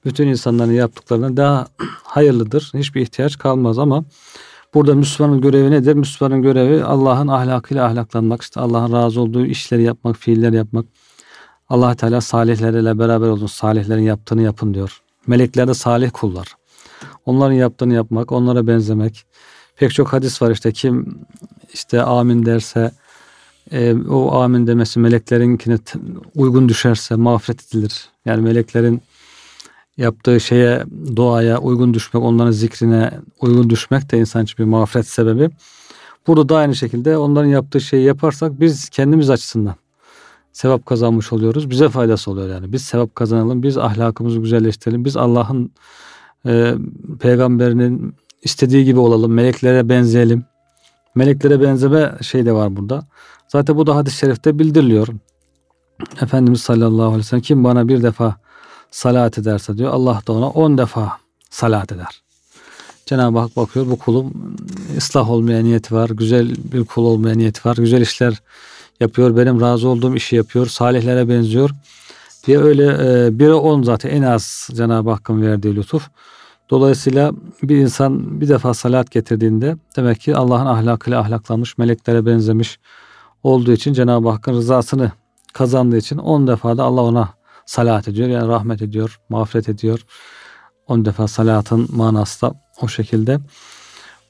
bütün 0.04 0.28
insanların 0.28 0.72
yaptıklarından 0.72 1.36
daha 1.36 1.66
hayırlıdır. 2.02 2.70
Hiçbir 2.74 3.00
ihtiyaç 3.00 3.38
kalmaz 3.38 3.78
ama 3.78 4.04
burada 4.74 4.94
Müslümanın 4.94 5.40
görevi 5.40 5.70
nedir? 5.70 5.94
Müslümanın 5.94 6.42
görevi 6.42 6.84
Allah'ın 6.84 7.28
ahlakıyla 7.28 7.86
ahlaklanmak, 7.86 8.42
işte 8.42 8.60
Allah'ın 8.60 8.92
razı 8.92 9.20
olduğu 9.20 9.46
işleri 9.46 9.82
yapmak, 9.82 10.16
fiiller 10.16 10.52
yapmak. 10.52 10.86
allah 11.68 11.94
Teala 11.94 12.20
salihlerle 12.20 12.98
beraber 12.98 13.28
olun. 13.28 13.46
Salihlerin 13.46 14.02
yaptığını 14.02 14.42
yapın 14.42 14.74
diyor. 14.74 15.02
Melekler 15.26 15.68
de 15.68 15.74
salih 15.74 16.10
kullar. 16.12 16.54
Onların 17.26 17.54
yaptığını 17.54 17.94
yapmak, 17.94 18.32
onlara 18.32 18.66
benzemek. 18.66 19.24
Pek 19.76 19.94
çok 19.94 20.12
hadis 20.12 20.42
var 20.42 20.50
işte 20.50 20.72
kim 20.72 21.18
işte 21.72 22.02
amin 22.02 22.46
derse 22.46 22.92
e, 23.70 23.94
o 23.94 24.34
amin 24.34 24.66
demesi 24.66 25.00
meleklerinkine 25.00 25.78
uygun 26.34 26.68
düşerse 26.68 27.14
mağfiret 27.16 27.66
edilir. 27.68 28.08
Yani 28.24 28.42
meleklerin 28.42 29.02
yaptığı 29.96 30.40
şeye, 30.40 30.84
duaya 31.16 31.58
uygun 31.58 31.94
düşmek, 31.94 32.22
onların 32.22 32.50
zikrine 32.50 33.10
uygun 33.40 33.70
düşmek 33.70 34.12
de 34.12 34.18
insan 34.18 34.44
için 34.44 34.58
bir 34.58 34.70
mağfiret 34.70 35.06
sebebi. 35.08 35.50
Burada 36.26 36.48
da 36.48 36.56
aynı 36.56 36.74
şekilde 36.74 37.18
onların 37.18 37.48
yaptığı 37.48 37.80
şeyi 37.80 38.04
yaparsak 38.04 38.60
biz 38.60 38.88
kendimiz 38.88 39.30
açısından 39.30 39.74
sevap 40.52 40.86
kazanmış 40.86 41.32
oluyoruz. 41.32 41.70
Bize 41.70 41.88
faydası 41.88 42.30
oluyor 42.30 42.48
yani. 42.48 42.72
Biz 42.72 42.82
sevap 42.82 43.14
kazanalım, 43.14 43.62
biz 43.62 43.78
ahlakımızı 43.78 44.38
güzelleştirelim, 44.38 45.04
biz 45.04 45.16
Allah'ın 45.16 45.70
e, 46.46 46.74
peygamberinin 47.20 48.14
istediği 48.42 48.84
gibi 48.84 49.00
olalım, 49.00 49.32
meleklere 49.32 49.88
benzeyelim. 49.88 50.44
Meleklere 51.14 51.60
benzeme 51.60 52.12
şey 52.22 52.46
de 52.46 52.52
var 52.52 52.76
burada. 52.76 53.04
Zaten 53.48 53.76
bu 53.76 53.86
da 53.86 53.96
hadis-i 53.96 54.16
şerifte 54.16 54.58
bildiriliyor. 54.58 55.08
Efendimiz 56.22 56.60
sallallahu 56.60 57.06
aleyhi 57.06 57.18
ve 57.18 57.22
sellem 57.22 57.42
kim 57.42 57.64
bana 57.64 57.88
bir 57.88 58.02
defa 58.02 58.36
salat 58.90 59.38
ederse 59.38 59.78
diyor 59.78 59.90
Allah 59.92 60.22
da 60.26 60.32
ona 60.32 60.48
on 60.48 60.78
defa 60.78 61.18
salat 61.50 61.92
eder. 61.92 62.22
Cenab-ı 63.06 63.38
Hak 63.38 63.56
bakıyor 63.56 63.86
bu 63.90 63.98
kulum 63.98 64.56
ıslah 64.96 65.30
olmaya 65.30 65.62
niyeti 65.62 65.94
var, 65.94 66.10
güzel 66.10 66.50
bir 66.72 66.84
kul 66.84 67.04
olmaya 67.04 67.34
niyeti 67.34 67.68
var, 67.68 67.76
güzel 67.76 68.00
işler 68.00 68.42
yapıyor, 69.00 69.36
benim 69.36 69.60
razı 69.60 69.88
olduğum 69.88 70.16
işi 70.16 70.36
yapıyor, 70.36 70.66
salihlere 70.66 71.28
benziyor 71.28 71.70
diye 72.46 72.58
öyle 72.58 72.84
e, 72.84 73.38
bire 73.38 73.54
on 73.54 73.82
zaten 73.82 74.10
en 74.10 74.22
az 74.22 74.68
Cenab-ı 74.72 75.10
Hakk'ın 75.10 75.42
verdiği 75.42 75.76
lütuf. 75.76 76.08
Dolayısıyla 76.72 77.32
bir 77.62 77.76
insan 77.76 78.40
bir 78.40 78.48
defa 78.48 78.74
salat 78.74 79.10
getirdiğinde 79.10 79.76
demek 79.96 80.20
ki 80.20 80.36
Allah'ın 80.36 80.66
ahlakıyla 80.66 81.20
ahlaklanmış, 81.20 81.78
meleklere 81.78 82.26
benzemiş 82.26 82.78
olduğu 83.42 83.72
için 83.72 83.92
Cenab-ı 83.92 84.28
Hakk'ın 84.28 84.52
rızasını 84.52 85.12
kazandığı 85.52 85.96
için 85.96 86.18
on 86.18 86.46
defa 86.46 86.76
da 86.76 86.84
Allah 86.84 87.00
ona 87.00 87.28
salat 87.66 88.08
ediyor. 88.08 88.28
Yani 88.28 88.48
rahmet 88.48 88.82
ediyor, 88.82 89.20
mağfiret 89.28 89.68
ediyor. 89.68 90.00
On 90.86 91.04
defa 91.04 91.28
salatın 91.28 91.88
manası 91.92 92.42
da 92.42 92.54
o 92.82 92.88
şekilde. 92.88 93.38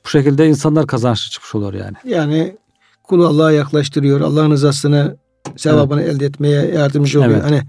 Bu 0.04 0.08
şekilde 0.08 0.48
insanlar 0.48 0.86
kazançlı 0.86 1.30
çıkmış 1.30 1.54
olur 1.54 1.74
yani. 1.74 1.96
Yani 2.04 2.56
kulu 3.02 3.26
Allah'a 3.26 3.52
yaklaştırıyor. 3.52 4.20
Allah'ın 4.20 4.50
rızasını, 4.50 5.16
sevabını 5.56 6.02
evet. 6.02 6.14
elde 6.14 6.26
etmeye 6.26 6.66
yardımcı 6.66 7.20
oluyor. 7.20 7.34
Evet. 7.34 7.44
Hani 7.44 7.62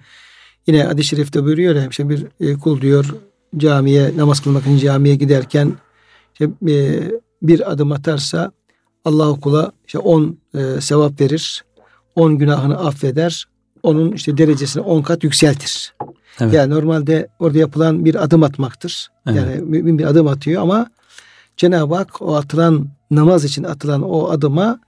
yine 0.68 0.84
hadis-i 0.84 1.08
şerifte 1.08 1.44
buyuruyor 1.44 1.76
ya 1.76 1.88
işte 1.88 2.10
bir 2.10 2.28
e, 2.40 2.54
kul 2.54 2.82
diyor 2.82 3.16
camiye 3.58 4.18
namaz 4.18 4.40
kılmak 4.40 4.64
için 4.64 4.78
camiye 4.78 5.16
giderken 5.16 5.74
işte, 6.34 6.50
e, 6.70 7.04
bir 7.42 7.72
adım 7.72 7.92
atarsa 7.92 8.52
Allah 9.06 9.40
kula 9.40 9.72
işte 9.88 10.00
on 10.00 10.38
e, 10.56 10.82
sevap 10.82 11.22
verir. 11.22 11.64
On 12.16 12.38
günahını 12.38 12.78
affeder. 12.80 13.48
Onun 13.84 14.12
işte 14.12 14.38
derecesini 14.38 14.84
on 14.84 15.02
kat 15.02 15.24
yükseltir. 15.24 15.94
Evet. 16.40 16.54
Yani 16.54 16.74
normalde 16.74 17.28
orada 17.40 17.58
yapılan 17.58 18.06
bir 18.06 18.24
adım 18.24 18.44
atmaktır. 18.44 19.08
Evet. 19.28 19.38
Yani 19.38 19.62
mümin 19.62 19.98
bir 20.00 20.06
adım 20.06 20.28
atıyor 20.28 20.62
ama 20.62 20.88
Cenab-ı 21.58 21.96
Hak 21.96 22.22
o 22.22 22.36
atılan 22.36 22.88
namaz 23.12 23.46
için 23.46 23.64
atılan 23.64 24.02
o 24.02 24.30
adıma 24.30 24.80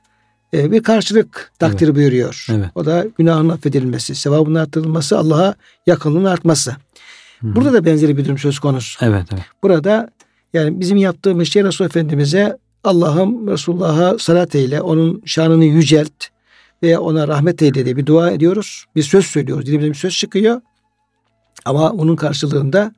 e, 0.54 0.72
bir 0.72 0.84
karşılık 0.84 1.52
takdir 1.60 1.86
evet. 1.86 1.96
buyuruyor. 1.96 2.46
Evet. 2.50 2.70
O 2.76 2.86
da 2.86 3.06
günahın 3.18 3.50
affedilmesi, 3.50 4.16
sevabının 4.16 4.60
artırılması, 4.60 5.18
Allah'a 5.18 5.56
yakınlığın 5.88 6.26
artması. 6.26 6.76
Hı-hı. 7.42 7.56
Burada 7.56 7.74
da 7.74 7.86
benzeri 7.86 8.18
bir 8.18 8.26
durum 8.26 8.38
söz 8.38 8.60
konusu. 8.60 9.06
Evet, 9.06 9.26
evet. 9.34 9.44
Burada 9.64 10.10
yani 10.54 10.80
bizim 10.80 10.98
yaptığımız 10.98 11.48
şey 11.48 11.64
Resul 11.64 11.86
Efendimiz'e 11.86 12.58
Allah'ım 12.84 13.48
Resulullah'a 13.48 14.20
salat 14.20 14.56
eyle, 14.56 14.82
onun 14.82 15.22
şanını 15.26 15.66
yücelt 15.66 16.12
veya 16.84 17.02
ona 17.02 17.28
rahmet 17.28 17.62
eyle 17.62 17.86
diye 17.86 17.98
bir 17.98 18.06
dua 18.06 18.32
ediyoruz. 18.32 18.86
Bir 18.96 19.04
söz 19.04 19.26
söylüyoruz. 19.26 19.66
Dilimizden 19.66 19.92
bir 19.92 19.98
söz 19.98 20.18
çıkıyor. 20.18 20.62
Ama 21.66 21.92
onun 21.92 22.16
karşılığında 22.16 22.92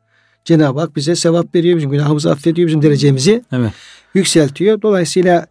Cenab-ı 0.45 0.79
Hak 0.79 0.95
bize 0.95 1.15
sevap 1.15 1.55
veriyor. 1.55 1.77
Bizim 1.77 1.91
günahımızı 1.91 2.31
affediyor. 2.31 2.67
Bizim 2.67 2.81
derecemizi 2.81 3.43
evet. 3.51 3.71
yükseltiyor. 4.13 4.81
Dolayısıyla 4.81 5.47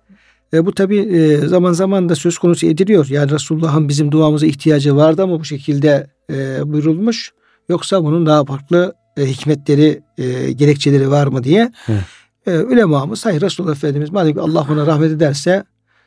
e, 0.53 0.67
bu 0.67 0.75
tabi 0.75 0.99
e, 0.99 1.37
zaman 1.37 1.73
zaman 1.73 2.09
da 2.09 2.15
söz 2.15 2.39
konusu 2.39 2.67
ediliyor. 2.67 3.07
Yani 3.11 3.31
Resulullah'ın 3.31 3.89
bizim 3.89 4.13
duamıza 4.13 4.47
ihtiyacı 4.47 4.97
vardı 4.97 5.23
ama 5.23 5.41
bu 5.41 5.45
şekilde 5.45 6.07
e, 6.31 6.61
buyurulmuş. 6.73 7.33
Yoksa 7.69 8.05
bunun 8.05 8.27
daha 8.27 8.45
farklı 8.45 8.95
e, 9.17 9.27
hikmetleri, 9.27 10.03
e, 10.19 10.53
gerekçeleri 10.53 11.11
var 11.11 11.27
mı 11.27 11.45
diye. 11.45 11.73
Evet. 11.89 12.03
E, 12.47 12.59
ulemamız 12.59 13.27
hayır 13.27 13.41
Resulullah 13.41 13.73
Efendimiz 13.73 14.11
madem 14.11 14.39
Allah 14.39 14.67
ona 14.71 14.87
rahmet 14.87 15.13
ederse 15.13 15.65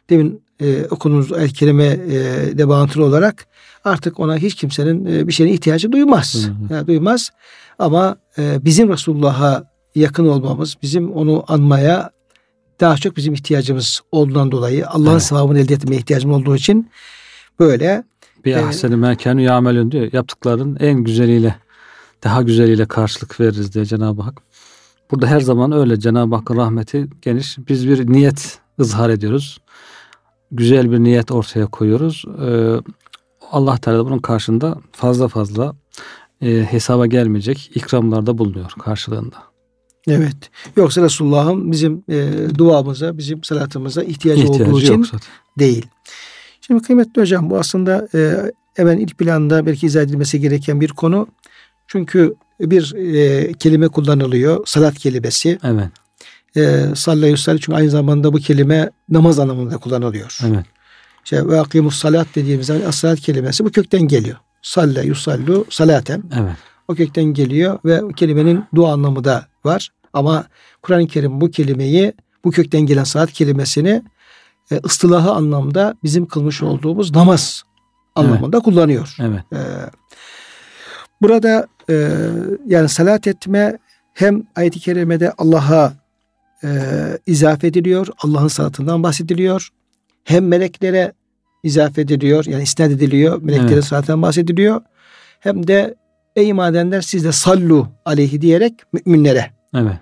demin 0.10 0.42
e, 0.62 0.86
okunuz 0.86 1.32
el 1.32 1.50
kelime 1.50 1.86
e, 1.86 2.18
de 2.58 2.68
bağıntılı 2.68 3.06
olarak 3.06 3.48
artık 3.84 4.20
ona 4.20 4.38
hiç 4.38 4.56
kimsenin 4.56 5.06
e, 5.06 5.28
bir 5.28 5.34
şeyine 5.34 5.54
ihtiyacı 5.54 5.92
duymaz. 5.92 6.36
Hı 6.36 6.52
hı. 6.52 6.74
Yani 6.74 6.88
duymaz. 6.88 7.30
Ama 7.80 8.18
e, 8.38 8.66
bizim 8.66 8.90
Resulullah'a 8.90 9.64
yakın 9.96 10.28
olmamız, 10.28 10.78
bizim 10.82 11.12
onu 11.12 11.44
anmaya 11.48 12.12
daha 12.80 12.98
çok 12.98 13.18
bizim 13.18 13.34
ihtiyacımız 13.34 14.02
olduğundan 14.12 14.52
dolayı 14.52 14.88
Allah'ın 14.88 15.12
evet. 15.12 15.24
sevabını 15.24 15.60
elde 15.60 15.74
etmeye 15.74 15.96
ihtiyacım 15.96 16.34
olduğu 16.34 16.56
için 16.56 16.90
böyle 17.60 18.04
bir 18.46 18.56
e, 18.56 18.66
ahseni 18.66 18.96
mekânü 18.96 19.42
yamelün 19.42 19.92
diyor. 19.92 20.10
Yaptıkların 20.14 20.78
en 20.80 21.04
güzeliyle 21.04 21.56
daha 22.24 22.42
güzeliyle 22.42 22.86
karşılık 22.86 23.40
veririz 23.40 23.74
diye 23.74 23.86
Cenab-ı 23.86 24.22
Hak. 24.22 24.42
Burada 25.12 25.28
her 25.28 25.40
zaman 25.40 25.72
öyle 25.72 26.00
Cenab-ı 26.00 26.36
Hakk'ın 26.36 26.58
rahmeti 26.58 27.08
geniş. 27.22 27.58
Biz 27.58 27.88
bir 27.88 28.12
niyet 28.12 28.60
ızhar 28.80 29.10
ediyoruz. 29.10 29.58
Güzel 30.52 30.92
bir 30.92 31.00
niyet 31.00 31.32
ortaya 31.32 31.66
koyuyoruz. 31.66 32.26
Ee, 32.42 32.76
Allah 33.52 33.78
Teala 33.78 34.06
bunun 34.06 34.20
karşında 34.20 34.78
fazla 34.92 35.28
fazla 35.28 35.76
e, 36.42 36.68
hesaba 36.72 37.06
gelmeyecek 37.06 37.72
ikramlarda 37.76 38.38
bulunuyor 38.38 38.72
karşılığında. 38.80 39.36
Evet. 40.08 40.38
Yoksa 40.78 41.02
Resulullah'ın 41.02 41.72
bizim 41.72 42.04
e, 42.10 42.32
duamıza, 42.58 43.18
bizim 43.18 43.44
salatımıza 43.44 44.04
ihtiyacı, 44.04 44.44
ihtiyacı 44.44 44.72
olduğu 44.72 44.82
için 44.82 45.04
zaten. 45.04 45.20
değil. 45.60 45.86
Şimdi 46.70 46.84
kıymetli 46.84 47.22
hocam 47.22 47.50
bu 47.50 47.58
aslında 47.58 48.08
e, 48.16 48.52
hemen 48.76 48.98
ilk 48.98 49.18
planda 49.18 49.66
belki 49.66 49.86
izah 49.86 50.02
edilmesi 50.02 50.42
gereken 50.42 50.82
bir 50.82 50.90
konu. 50.90 51.28
Çünkü 51.88 52.36
bir 52.60 52.96
e, 52.96 53.54
kelime 53.54 53.88
kullanılıyor. 53.88 54.66
Salat 54.66 54.98
kelimesi. 54.98 55.60
Evet. 55.64 55.88
E, 56.56 56.96
sallallahu 56.96 57.26
aleyhi 57.26 57.62
çünkü 57.62 57.74
aynı 57.74 57.90
zamanda 57.90 58.34
bu 58.34 58.38
kelime 58.38 58.90
namaz 59.10 59.40
anlamında 59.40 59.78
kullanılıyor. 59.78 60.40
Evet. 60.48 60.66
İşte 61.24 61.48
ve 61.48 61.60
akimus 61.60 61.96
salat 61.96 62.28
dediğimiz 62.36 62.68
zaman 62.68 62.92
salat 62.92 63.20
kelimesi 63.20 63.66
bu 63.66 63.72
kökten 63.72 64.02
geliyor. 64.02 64.38
Salle 64.62 65.06
yusallu 65.06 65.66
salaten. 65.70 66.24
Evet. 66.40 66.56
O 66.88 66.96
kökten 66.96 67.24
geliyor 67.24 67.80
ve 67.86 68.02
kelimenin 68.16 68.64
dua 68.76 68.94
anlamı 68.94 69.24
da 69.24 69.46
var. 69.66 69.90
Ama 70.14 70.46
Kur'an-ı 70.82 71.08
Kerim 71.08 71.42
bu 71.42 71.52
kelimeyi 71.52 72.14
bu 72.44 72.52
kökten 72.52 72.82
gelen 72.82 73.04
saat 73.04 73.34
kelimesini 73.34 74.04
e, 74.72 74.80
ıstılahı 74.86 75.32
anlamda 75.32 75.96
bizim 76.04 76.26
kılmış 76.26 76.64
olduğumuz 76.64 77.16
namaz 77.16 77.64
anlamında 78.16 78.58
evet. 78.58 78.66
kullanıyor. 78.66 79.16
Evet. 79.20 79.44
E, 79.54 79.60
burada 81.22 81.68
e, 81.90 82.10
yani 82.66 82.90
salat 82.90 83.28
etme 83.28 83.78
hem 84.14 84.44
ayet-i 84.56 84.80
kerimede 84.80 85.34
Allah'a 85.38 85.94
e, 86.64 86.70
izafe 87.26 87.68
ediliyor. 87.68 88.08
Allah'ın 88.24 88.48
salatından 88.48 89.04
bahsediliyor. 89.04 89.70
Hem 90.24 90.48
meleklere 90.48 91.14
izafe 91.64 92.02
ediliyor. 92.02 92.46
Yani 92.46 92.64
isnat 92.64 92.92
ediliyor. 92.92 93.42
Meleklerin 93.42 93.74
evet. 93.74 93.86
salatından 93.86 94.22
bahsediliyor. 94.22 94.82
Hem 95.40 95.68
de 95.68 95.96
ey 96.36 96.54
madenler 96.54 97.02
siz 97.02 97.24
de 97.24 97.32
sallu 97.32 97.88
aleyhi 98.06 98.42
diyerek 98.42 98.74
müminlere 98.94 99.52
evet. 99.76 99.94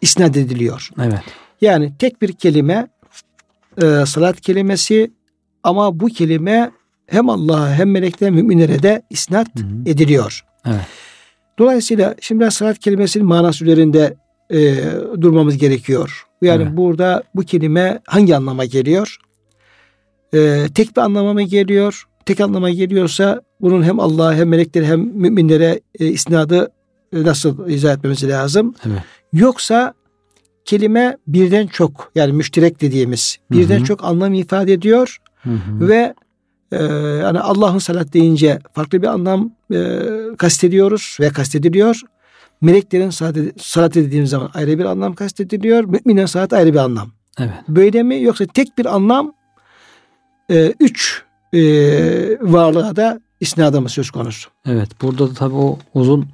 isnat 0.00 0.36
ediliyor. 0.36 0.90
Evet. 1.02 1.20
Yani 1.60 1.92
tek 1.98 2.22
bir 2.22 2.32
kelime 2.32 2.88
e, 3.82 4.06
salat 4.06 4.40
kelimesi 4.40 5.10
ama 5.62 6.00
bu 6.00 6.06
kelime 6.06 6.70
hem 7.06 7.28
Allah'a 7.28 7.74
hem 7.74 7.90
meleklere 7.90 8.30
müminlere 8.30 8.82
de 8.82 9.02
isnat 9.10 9.48
hı 9.58 9.62
hı. 9.62 9.66
ediliyor. 9.86 10.44
Evet. 10.66 10.80
Dolayısıyla 11.58 12.14
şimdi 12.20 12.50
salat 12.50 12.78
kelimesinin 12.78 13.26
manası 13.26 13.64
üzerinde 13.64 14.16
e, 14.50 14.76
durmamız 15.20 15.58
gerekiyor. 15.58 16.26
Yani 16.42 16.62
evet. 16.62 16.76
burada 16.76 17.22
bu 17.34 17.42
kelime 17.42 18.00
hangi 18.06 18.36
anlama 18.36 18.64
geliyor? 18.64 19.16
E, 20.34 20.66
tek 20.74 20.96
bir 20.96 21.00
anlama 21.00 21.32
mı 21.32 21.42
geliyor? 21.42 22.04
Tek 22.26 22.40
anlama 22.40 22.70
geliyorsa 22.70 23.40
bunun 23.60 23.82
hem 23.82 24.00
Allah'a 24.00 24.34
hem 24.34 24.48
meleklere 24.48 24.86
hem 24.86 25.00
müminlere 25.00 25.80
e, 26.00 26.06
isnadı 26.06 26.72
e, 27.12 27.22
nasıl 27.22 27.68
izah 27.68 27.94
etmemiz 27.94 28.28
lazım? 28.28 28.74
Evet. 28.86 29.02
Yoksa 29.32 29.94
kelime 30.64 31.16
birden 31.26 31.66
çok 31.66 32.12
yani 32.14 32.32
müşterek 32.32 32.80
dediğimiz 32.80 33.38
birden 33.50 33.76
hı 33.76 33.80
hı. 33.80 33.84
çok 33.84 34.04
anlam 34.04 34.34
ifade 34.34 34.72
ediyor 34.72 35.16
hı 35.42 35.50
hı. 35.50 35.88
ve 35.88 36.14
e, 36.72 36.84
yani 37.22 37.40
Allah'ın 37.40 37.78
salat 37.78 38.12
deyince 38.12 38.58
farklı 38.72 39.02
bir 39.02 39.06
anlam 39.06 39.50
e, 39.74 39.98
kastediyoruz 40.38 41.16
ve 41.20 41.28
kastediliyor. 41.28 42.00
Meleklerin 42.60 43.10
salat, 43.10 43.36
salat 43.58 43.94
dediğimiz 43.94 44.30
zaman 44.30 44.50
ayrı 44.54 44.78
bir 44.78 44.84
anlam 44.84 45.14
kastediliyor. 45.14 45.84
Müminin 45.84 46.26
salat 46.26 46.52
ayrı 46.52 46.72
bir 46.72 46.78
anlam. 46.78 47.10
Evet. 47.38 47.52
Böyle 47.68 48.02
mi 48.02 48.22
yoksa 48.22 48.46
tek 48.46 48.78
bir 48.78 48.94
anlam 48.94 49.32
e, 50.50 50.74
üç 50.80 51.22
e, 51.52 51.60
varlığa 52.40 52.96
da 52.96 53.20
isnadı 53.40 53.80
mı 53.80 53.88
söz 53.88 54.10
konusu? 54.10 54.50
Evet 54.66 54.88
burada 55.02 55.30
da 55.30 55.34
tabii 55.34 55.54
o 55.54 55.78
uzun 55.94 56.28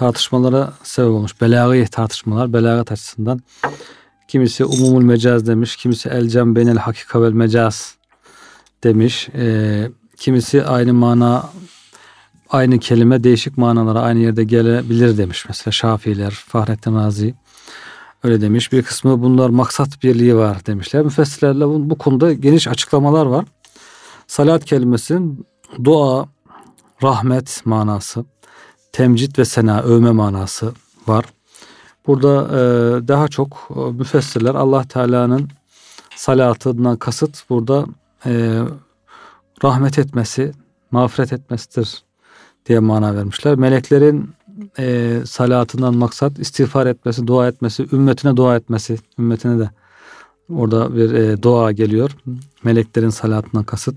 tartışmalara 0.00 0.72
sebep 0.82 1.10
olmuş. 1.10 1.40
Belagı 1.40 1.86
tartışmalar 1.90 2.52
belagat 2.52 2.92
açısından. 2.92 3.40
Kimisi 4.28 4.64
umumul 4.64 5.02
mecaz 5.02 5.46
demiş. 5.46 5.76
Kimisi 5.76 6.08
elcem 6.08 6.56
benel 6.56 6.76
hakika 6.76 7.22
vel 7.22 7.32
mecaz 7.32 7.94
demiş. 8.84 9.28
E, 9.28 9.90
kimisi 10.16 10.64
aynı 10.64 10.94
mana 10.94 11.50
aynı 12.50 12.78
kelime 12.78 13.24
değişik 13.24 13.58
manalara 13.58 14.00
aynı 14.00 14.18
yerde 14.18 14.44
gelebilir 14.44 15.18
demiş. 15.18 15.44
Mesela 15.48 15.72
Şafiiler, 15.72 16.30
Fahrettin 16.30 16.96
Razi 16.96 17.34
öyle 18.22 18.40
demiş. 18.40 18.72
Bir 18.72 18.82
kısmı 18.82 19.22
bunlar 19.22 19.48
maksat 19.48 20.02
birliği 20.02 20.36
var 20.36 20.66
demişler. 20.66 21.02
Müfessirlerle 21.02 21.66
bu, 21.66 21.90
bu 21.90 21.98
konuda 21.98 22.32
geniş 22.32 22.68
açıklamalar 22.68 23.26
var. 23.26 23.44
Salat 24.26 24.64
kelimesinin 24.64 25.46
dua, 25.84 26.28
rahmet 27.02 27.62
manası, 27.64 28.24
temcit 28.92 29.38
ve 29.38 29.44
sena, 29.44 29.82
övme 29.82 30.10
manası 30.10 30.72
var. 31.06 31.24
Burada 32.06 32.44
e, 32.48 32.58
daha 33.08 33.28
çok 33.28 33.68
e, 33.76 33.80
müfessirler 33.80 34.54
Allah 34.54 34.84
Teala'nın 34.84 35.48
salatından 36.16 36.96
kasıt 36.96 37.50
burada 37.50 37.86
e, 38.26 38.62
rahmet 39.64 39.98
etmesi, 39.98 40.52
mağfiret 40.90 41.32
etmesidir 41.32 42.02
diye 42.66 42.78
mana 42.78 43.14
vermişler. 43.14 43.54
Meleklerin 43.54 44.30
e, 44.78 45.16
salatından 45.26 45.96
maksat 45.96 46.38
istiğfar 46.38 46.86
etmesi, 46.86 47.26
dua 47.26 47.48
etmesi, 47.48 47.86
ümmetine 47.92 48.36
dua 48.36 48.56
etmesi, 48.56 48.98
ümmetine 49.18 49.58
de 49.58 49.70
orada 50.54 50.96
bir 50.96 51.12
e, 51.12 51.42
dua 51.42 51.72
geliyor. 51.72 52.10
Meleklerin 52.64 53.10
salatından 53.10 53.64
kasıt. 53.64 53.96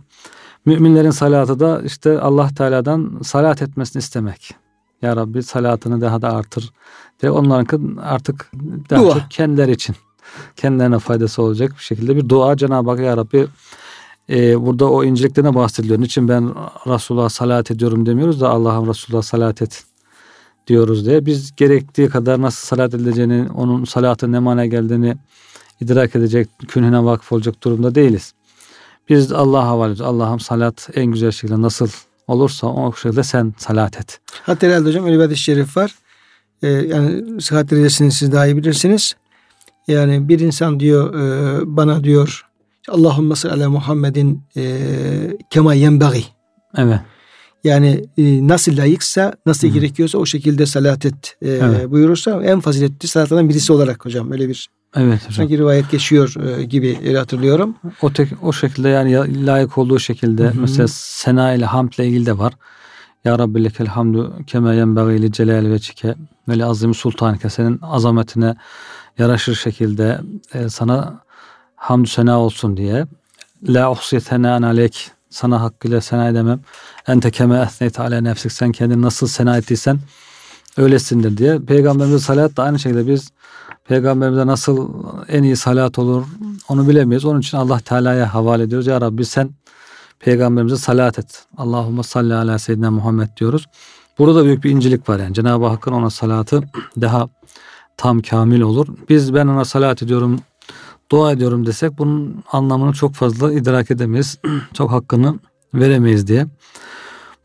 Müminlerin 0.66 1.12
salatı 1.12 1.60
da 1.60 1.82
işte 1.82 2.20
Allah 2.20 2.50
Teala'dan 2.58 3.20
salat 3.24 3.62
etmesini 3.62 4.00
istemek. 4.00 4.63
Ya 5.04 5.16
Rabbi 5.16 5.44
salatını 5.44 6.02
daha 6.02 6.22
da 6.22 6.34
artır. 6.34 6.74
Ve 7.24 7.32
onların 7.32 7.98
artık 8.02 8.52
daha 8.90 9.04
dua. 9.04 9.14
çok 9.14 9.32
kendileri 9.32 9.72
için 9.72 9.96
kendilerine 10.56 11.00
faydası 11.00 11.42
olacak 11.42 11.72
bir 11.72 11.84
şekilde 11.84 12.16
bir 12.16 12.30
dua 12.30 12.58
Cenab-ı 12.58 12.90
Hak 12.90 13.00
Ya 13.00 13.18
Rabbi 13.18 13.48
e, 14.30 14.66
burada 14.66 14.92
o 14.92 15.04
inceliklerine 15.04 15.56
bahsediliyor. 15.56 16.02
Niçin 16.02 16.28
ben 16.28 16.54
Resulullah'a 16.88 17.30
salat 17.30 17.72
ediyorum 17.72 18.06
demiyoruz 18.06 18.42
da 18.42 18.50
Allah'ım 18.50 18.88
Resulullah'a 18.88 19.24
salat 19.24 19.62
et 19.62 19.84
diyoruz 20.68 21.06
diye. 21.06 21.26
Biz 21.26 21.56
gerektiği 21.56 22.10
kadar 22.10 22.42
nasıl 22.42 22.68
salat 22.68 22.94
edileceğini, 22.94 23.48
onun 23.56 23.86
salatın 23.86 24.32
ne 24.32 24.40
mana 24.40 24.66
geldiğini 24.66 25.16
idrak 25.82 26.16
edecek, 26.16 26.50
künhüne 26.68 27.04
vakıf 27.04 27.32
olacak 27.32 27.64
durumda 27.64 27.96
değiliz. 27.96 28.34
Biz 29.10 29.32
Allah'a 29.32 29.68
havale 29.68 29.94
ediyoruz. 29.94 30.16
Allah'ım 30.16 30.40
salat 30.40 30.90
en 30.96 31.06
güzel 31.06 31.32
şekilde 31.32 31.62
nasıl 31.62 31.88
olursa 32.28 32.68
o 32.68 32.94
şekilde 32.94 33.24
sen 33.24 33.54
salat 33.58 33.98
et. 33.98 34.20
Hatta 34.44 34.68
herhalde 34.68 34.90
hocam 34.90 35.06
öyle 35.06 35.18
bir 35.18 35.24
hadis-i 35.24 35.42
şerif 35.42 35.78
var. 35.78 35.96
Ee, 36.64 36.68
yani 36.68 37.42
sıhhat 37.42 37.72
derecesini 37.72 38.12
siz 38.12 38.32
daha 38.32 38.48
iyi 38.48 38.58
bilirsiniz. 38.58 39.14
Yani 39.88 40.30
bir 40.30 40.40
insan 40.40 40.80
diyor 40.80 41.16
e, 41.16 41.78
bana 41.78 42.04
diyor 42.04 42.46
Allahümme 42.90 43.36
salli 43.36 43.54
ala 43.54 43.70
Muhammedin 43.70 44.44
e, 44.58 44.78
kema 45.50 45.74
yenbagi. 45.74 46.26
Evet. 46.78 47.00
Yani 47.64 48.04
e, 48.18 48.48
nasıl 48.48 48.78
layıksa, 48.78 49.34
nasıl 49.46 49.68
Hı-hı. 49.68 49.76
gerekiyorsa 49.76 50.18
o 50.18 50.26
şekilde 50.26 50.66
salat 50.66 51.06
et 51.06 51.38
e, 51.42 51.50
evet. 51.50 51.92
buyurursa 51.92 52.44
en 52.44 52.60
faziletli 52.60 53.08
salatlardan 53.08 53.50
birisi 53.50 53.74
olarak 53.74 54.06
hocam 54.06 54.32
öyle 54.32 54.50
bir 54.50 54.70
Evet 54.96 55.20
hocam. 55.20 55.32
Sanki 55.32 55.58
rivayet 55.58 55.92
geçiyor 55.92 56.36
e, 56.48 56.64
gibi 56.64 57.16
hatırlıyorum. 57.16 57.76
O 58.02 58.14
tek 58.14 58.30
o 58.42 58.54
şekilde 58.54 58.90
yani 58.90 59.46
layık 59.46 59.78
olduğu 59.78 60.00
şekilde 60.00 60.44
Hı-hı. 60.44 60.62
mesela 60.62 60.88
sena 60.92 61.54
ile 61.54 61.66
hamd 61.66 61.94
ile 61.94 62.08
ilgili 62.08 62.26
de 62.26 62.38
var. 62.38 62.54
Ya 63.26 63.40
Rabbi 63.40 63.64
lekel 63.64 63.88
hamdu 63.88 64.34
kema 64.48 64.74
yenbagî 64.74 65.22
li 65.22 65.32
celal 65.32 65.66
ve 65.66 65.80
çike 65.80 66.16
ve 66.48 66.58
li 66.58 66.66
azim 66.66 66.94
sultanike 66.94 67.50
senin 67.50 67.80
azametine 67.82 68.56
yaraşır 69.18 69.56
şekilde 69.56 70.22
e, 70.54 70.70
sana 70.70 71.22
hamdü 71.76 72.10
sena 72.10 72.40
olsun 72.40 72.78
diye. 72.78 73.06
La 73.68 73.92
uhsi 73.92 74.22
senan 74.22 74.62
aleyk 74.62 75.12
sana 75.30 75.62
hakkıyla 75.62 76.02
sena 76.02 76.28
edemem. 76.28 76.60
Ente 77.08 77.32
keme 77.32 77.60
esneyt 77.60 78.00
ala 78.00 78.22
nefsik 78.22 78.52
sen 78.52 78.72
kendini 78.72 79.02
nasıl 79.02 79.28
sena 79.28 79.58
ettiysen 79.58 80.00
öylesindir 80.78 81.38
diye. 81.38 81.60
Peygamberimize 81.60 82.20
salat 82.20 82.58
da 82.58 82.64
aynı 82.64 82.80
şekilde 82.80 83.08
biz 83.08 83.32
peygamberimize 83.88 84.48
nasıl 84.48 84.90
en 85.28 85.44
iyi 85.44 85.56
salat 85.56 86.00
olur 86.00 86.26
onu 86.70 86.88
bilemeyiz. 86.88 87.26
Onun 87.26 87.40
için 87.40 87.58
Allah 87.58 87.80
Teala'ya 87.80 88.34
havale 88.34 88.64
ediyoruz. 88.64 88.88
Ya 88.88 89.02
Rabbi 89.02 89.26
sen 89.26 89.50
peygamberimize 90.20 90.78
salat 90.78 91.20
et. 91.20 91.46
Allahümme 91.58 92.04
salli 92.04 92.34
ala 92.34 92.60
seyyidina 92.60 92.92
Muhammed 92.92 93.38
diyoruz. 93.38 93.66
Burada 94.20 94.36
da 94.36 94.46
büyük 94.46 94.64
bir 94.64 94.70
incelik 94.70 95.10
var 95.10 95.20
yani. 95.20 95.34
Cenab-ı 95.34 95.66
Hakk'ın 95.66 95.92
ona 95.92 96.10
salatı 96.10 96.64
daha 97.02 97.30
tam 97.98 98.22
kamil 98.22 98.62
olur. 98.62 98.88
Biz 99.10 99.34
ben 99.34 99.48
ona 99.48 99.66
salat 99.66 100.04
ediyorum, 100.04 100.40
dua 101.12 101.32
ediyorum 101.32 101.66
desek 101.66 101.98
bunun 101.98 102.44
anlamını 102.52 102.94
çok 102.94 103.14
fazla 103.14 103.54
idrak 103.54 103.92
edemeyiz. 103.92 104.40
çok 104.74 104.92
hakkını 104.92 105.40
veremeyiz 105.74 106.28
diye. 106.28 106.48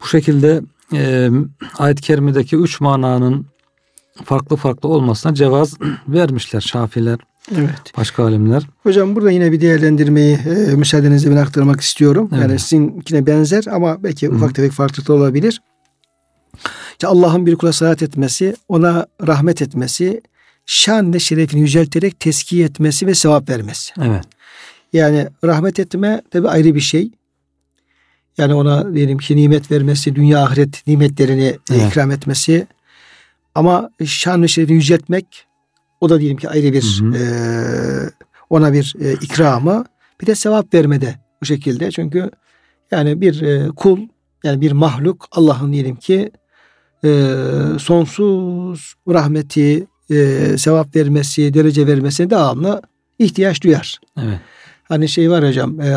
Bu 0.02 0.07
şekilde 0.07 0.62
e, 0.92 1.30
ayet-i 1.79 2.03
kerimedeki 2.03 2.57
üç 2.57 2.81
mananın 2.81 3.46
farklı 4.24 4.57
farklı 4.57 4.88
olmasına 4.88 5.35
cevaz 5.35 5.74
vermişler 6.09 6.61
Şafiler. 6.61 7.18
Evet. 7.57 7.96
Başka 7.96 8.24
alimler. 8.24 8.66
Hocam 8.83 9.16
burada 9.16 9.31
yine 9.31 9.52
bir 9.52 9.61
değerlendirmeyi 9.61 10.37
e, 10.37 10.74
müsaadenizle 10.74 11.31
ben 11.31 11.37
aktarmak 11.37 11.81
istiyorum. 11.81 12.31
Evet. 12.33 12.42
Yani 12.42 12.59
sizinkine 12.59 13.26
benzer 13.26 13.64
ama 13.72 14.02
belki 14.02 14.26
Hı-hı. 14.26 14.37
ufak 14.37 14.54
tefek 14.54 14.72
farklılıklar 14.72 15.14
olabilir. 15.14 15.61
İşte 16.92 17.07
Allah'ın 17.07 17.46
bir 17.46 17.57
kula 17.57 17.72
salat 17.72 18.02
etmesi, 18.02 18.57
ona 18.68 19.07
rahmet 19.26 19.62
etmesi, 19.62 20.20
şan 20.66 21.14
ve 21.14 21.18
şerefini 21.18 21.61
yücelterek 21.61 22.20
teskiye 22.20 22.64
etmesi 22.64 23.07
ve 23.07 23.14
sevap 23.14 23.50
vermesi. 23.50 23.92
Evet. 24.02 24.24
Yani 24.92 25.28
rahmet 25.44 25.78
etme 25.78 26.22
tabi 26.31 26.48
ayrı 26.48 26.74
bir 26.74 26.81
şey. 26.81 27.11
Yani 28.38 28.54
ona 28.54 28.94
diyelim 28.94 29.18
ki 29.18 29.37
nimet 29.37 29.70
vermesi, 29.70 30.14
dünya 30.14 30.42
ahiret 30.42 30.87
nimetlerini 30.87 31.57
evet. 31.70 31.90
ikram 31.90 32.11
etmesi. 32.11 32.66
Ama 33.59 33.90
şan 34.05 34.42
ve 34.42 34.49
şerefini 34.49 34.77
yüceltmek 34.77 35.47
o 36.01 36.09
da 36.09 36.21
diyelim 36.21 36.37
ki 36.37 36.49
ayrı 36.49 36.73
bir 36.73 37.01
hı 37.01 37.05
hı. 37.05 37.16
E, 37.16 37.25
ona 38.51 38.73
bir 38.73 38.94
e, 39.01 39.12
ikramı. 39.12 39.85
Bir 40.21 40.27
de 40.27 40.35
sevap 40.35 40.75
vermede 40.75 41.14
bu 41.42 41.47
şekilde. 41.47 41.90
Çünkü 41.90 42.31
yani 42.90 43.21
bir 43.21 43.42
e, 43.42 43.68
kul 43.68 43.99
yani 44.44 44.61
bir 44.61 44.73
mahluk 44.73 45.27
Allah'ın 45.33 45.73
diyelim 45.73 45.97
ki 45.97 46.31
e, 47.05 47.09
sonsuz 47.79 48.94
rahmeti, 49.09 49.87
e, 50.11 50.14
sevap 50.59 50.97
vermesi, 50.97 51.55
derece 51.55 51.87
vermesine 51.87 52.31
devamlı 52.31 52.83
ihtiyaç 53.18 53.62
duyar. 53.62 54.01
Evet. 54.18 54.38
Hani 54.85 55.09
şey 55.09 55.31
var 55.31 55.49
hocam, 55.49 55.81
e, 55.81 55.90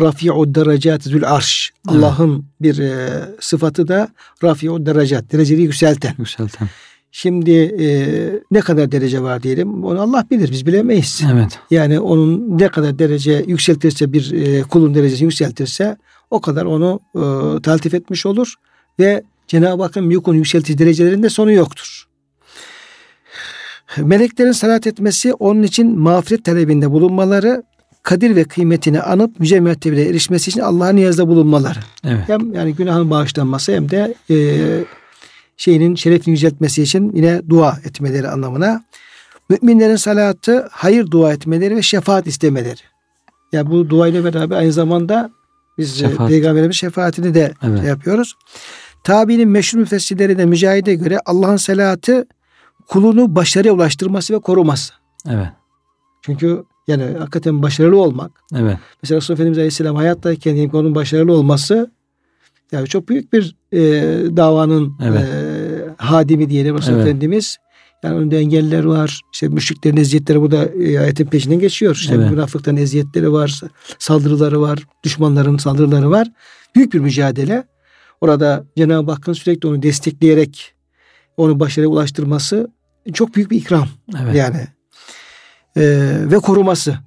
Rafi'u 0.00 0.54
derecatül 0.54 1.30
arş. 1.30 1.72
Evet. 1.90 2.04
Allah'ın 2.04 2.46
bir 2.60 2.78
e, 2.78 3.08
sıfatı 3.40 3.88
da 3.88 4.08
Rafi'u 4.44 4.86
derecat, 4.86 5.32
dereceyi 5.32 5.60
yükselten. 5.60 6.14
Yükselten. 6.18 6.68
Şimdi 7.12 7.50
e, 7.80 7.88
ne 8.50 8.60
kadar 8.60 8.92
derece 8.92 9.22
var 9.22 9.42
diyelim 9.42 9.84
onu 9.84 10.00
Allah 10.00 10.24
bilir 10.30 10.50
biz 10.50 10.66
bilemeyiz. 10.66 11.22
Evet. 11.32 11.58
Yani 11.70 12.00
onun 12.00 12.58
ne 12.58 12.68
kadar 12.68 12.98
derece 12.98 13.44
yükseltirse 13.46 14.12
bir 14.12 14.32
e, 14.32 14.62
kulun 14.62 14.94
derecesini 14.94 15.24
yükseltirse 15.24 15.96
o 16.30 16.40
kadar 16.40 16.64
onu 16.64 17.00
e, 17.14 17.22
taltif 17.62 17.94
etmiş 17.94 18.26
olur 18.26 18.54
ve 18.98 19.22
Cenab-ı 19.46 19.82
Hakk'ın 19.82 20.10
büyük 20.10 20.28
yükseltici 20.28 20.78
derecelerinde 20.78 21.30
sonu 21.30 21.52
yoktur. 21.52 22.08
Meleklerin 23.96 24.52
salat 24.52 24.86
etmesi 24.86 25.34
onun 25.34 25.62
için 25.62 25.98
mağfiret 25.98 26.44
talebinde 26.44 26.90
bulunmaları, 26.90 27.62
kadir 28.02 28.36
ve 28.36 28.44
kıymetini 28.44 29.00
anıp 29.00 29.40
yüce 29.40 29.60
mertebelere 29.60 30.08
erişmesi 30.08 30.50
için 30.50 30.60
Allah'a 30.60 30.88
niyazda 30.88 31.28
bulunmaları. 31.28 31.78
Evet. 32.04 32.22
Hem 32.26 32.54
yani 32.54 32.74
günahın 32.74 33.10
bağışlanması 33.10 33.72
hem 33.72 33.90
de 33.90 34.14
e, 34.30 34.36
şeyinin 35.58 35.94
şerefini 35.94 36.32
yüceltmesi 36.32 36.82
için 36.82 37.12
yine 37.14 37.42
dua 37.48 37.78
etmeleri 37.84 38.28
anlamına. 38.28 38.84
Müminlerin 39.48 39.96
salatı 39.96 40.68
hayır 40.70 41.10
dua 41.10 41.32
etmeleri 41.32 41.76
ve 41.76 41.82
şefaat 41.82 42.26
istemeleri. 42.26 42.80
Yani 43.52 43.70
bu 43.70 43.90
dua 43.90 44.08
ile 44.08 44.24
beraber 44.24 44.56
aynı 44.56 44.72
zamanda 44.72 45.30
biz 45.78 46.02
e, 46.02 46.08
Şefaat. 46.08 46.28
peygamberimiz 46.28 46.76
şefaatini 46.76 47.34
de 47.34 47.52
evet. 47.62 47.78
şey 47.78 47.88
yapıyoruz. 47.88 48.34
Tabi'nin 49.04 49.48
meşhur 49.48 49.78
müfessirleri 49.78 50.38
de 50.38 50.46
mücahide 50.46 50.94
göre 50.94 51.18
Allah'ın 51.26 51.56
salatı 51.56 52.26
kulunu 52.88 53.34
başarıya 53.34 53.74
ulaştırması 53.74 54.34
ve 54.34 54.38
koruması. 54.38 54.94
Evet. 55.28 55.48
Çünkü 56.22 56.64
yani 56.86 57.04
hakikaten 57.18 57.62
başarılı 57.62 58.02
olmak. 58.02 58.30
Evet. 58.56 58.78
Mesela 59.02 59.16
Resulullah 59.16 59.36
Efendimiz 59.36 59.58
Aleyhisselam 59.58 59.96
hayattayken 59.96 60.70
onun 60.72 60.94
başarılı 60.94 61.32
olması 61.32 61.90
yani 62.72 62.88
çok 62.88 63.08
büyük 63.08 63.32
bir 63.32 63.56
e, 63.72 63.80
davanın 64.36 64.94
evet. 65.02 65.20
e, 65.20 65.47
hadimi 65.98 66.50
diyelim 66.50 66.78
Resulullah 66.78 66.98
evet. 66.98 67.08
Efendimiz. 67.08 67.56
Yani 68.02 68.16
önünde 68.16 68.38
engeller 68.38 68.84
var. 68.84 69.20
İşte 69.32 69.48
müşriklerin 69.48 69.96
eziyetleri 69.96 70.40
burada 70.40 70.64
e, 70.64 71.00
ayetin 71.00 71.26
peşinden 71.26 71.60
geçiyor. 71.60 71.94
İşte 71.94 72.14
evet. 72.14 72.30
münafıkların 72.30 72.76
eziyetleri 72.76 73.32
var. 73.32 73.60
Saldırıları 73.98 74.60
var. 74.60 74.78
Düşmanların 75.04 75.56
saldırıları 75.56 76.10
var. 76.10 76.28
Büyük 76.74 76.92
bir 76.92 76.98
mücadele. 76.98 77.64
Orada 78.20 78.64
Cenab-ı 78.76 79.12
Hakk'ın 79.12 79.32
sürekli 79.32 79.68
onu 79.68 79.82
destekleyerek 79.82 80.74
onu 81.36 81.60
başarıya 81.60 81.88
ulaştırması 81.88 82.68
çok 83.12 83.34
büyük 83.34 83.50
bir 83.50 83.56
ikram. 83.56 83.88
Evet. 84.22 84.34
Yani 84.34 84.66
e, 85.76 85.82
ve 86.30 86.36
koruması. 86.36 86.98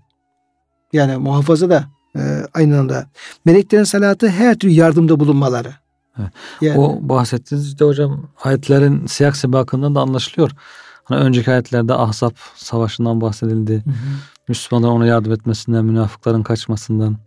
Yani 0.94 1.18
muhafaza 1.18 1.70
da 1.70 1.86
e, 2.16 2.22
aynı 2.54 2.80
anda. 2.80 3.10
Meleklerin 3.46 3.84
salatı 3.84 4.30
her 4.30 4.60
türlü 4.60 4.74
yardımda 4.74 5.20
bulunmaları. 5.20 5.74
Yani, 6.62 6.80
o 6.80 7.00
bahsettiğiniz 7.02 7.80
de 7.80 7.86
hocam 7.86 8.30
ayetlerin 8.44 9.06
siyak 9.06 9.38
sebakından 9.38 9.96
da 9.96 10.00
anlaşılıyor. 10.00 10.52
Hani 11.04 11.20
önceki 11.20 11.52
ayetlerde 11.52 11.94
Ahzab 11.94 12.32
savaşından 12.56 13.22
bahsedildi. 13.22 13.74
Hı 13.74 13.90
hı. 13.90 13.94
Müslümanların 14.48 14.92
ona 14.92 15.06
yardım 15.06 15.32
etmesinden, 15.32 15.86
münafıkların 15.86 16.44
kaçmasından, 16.44 17.18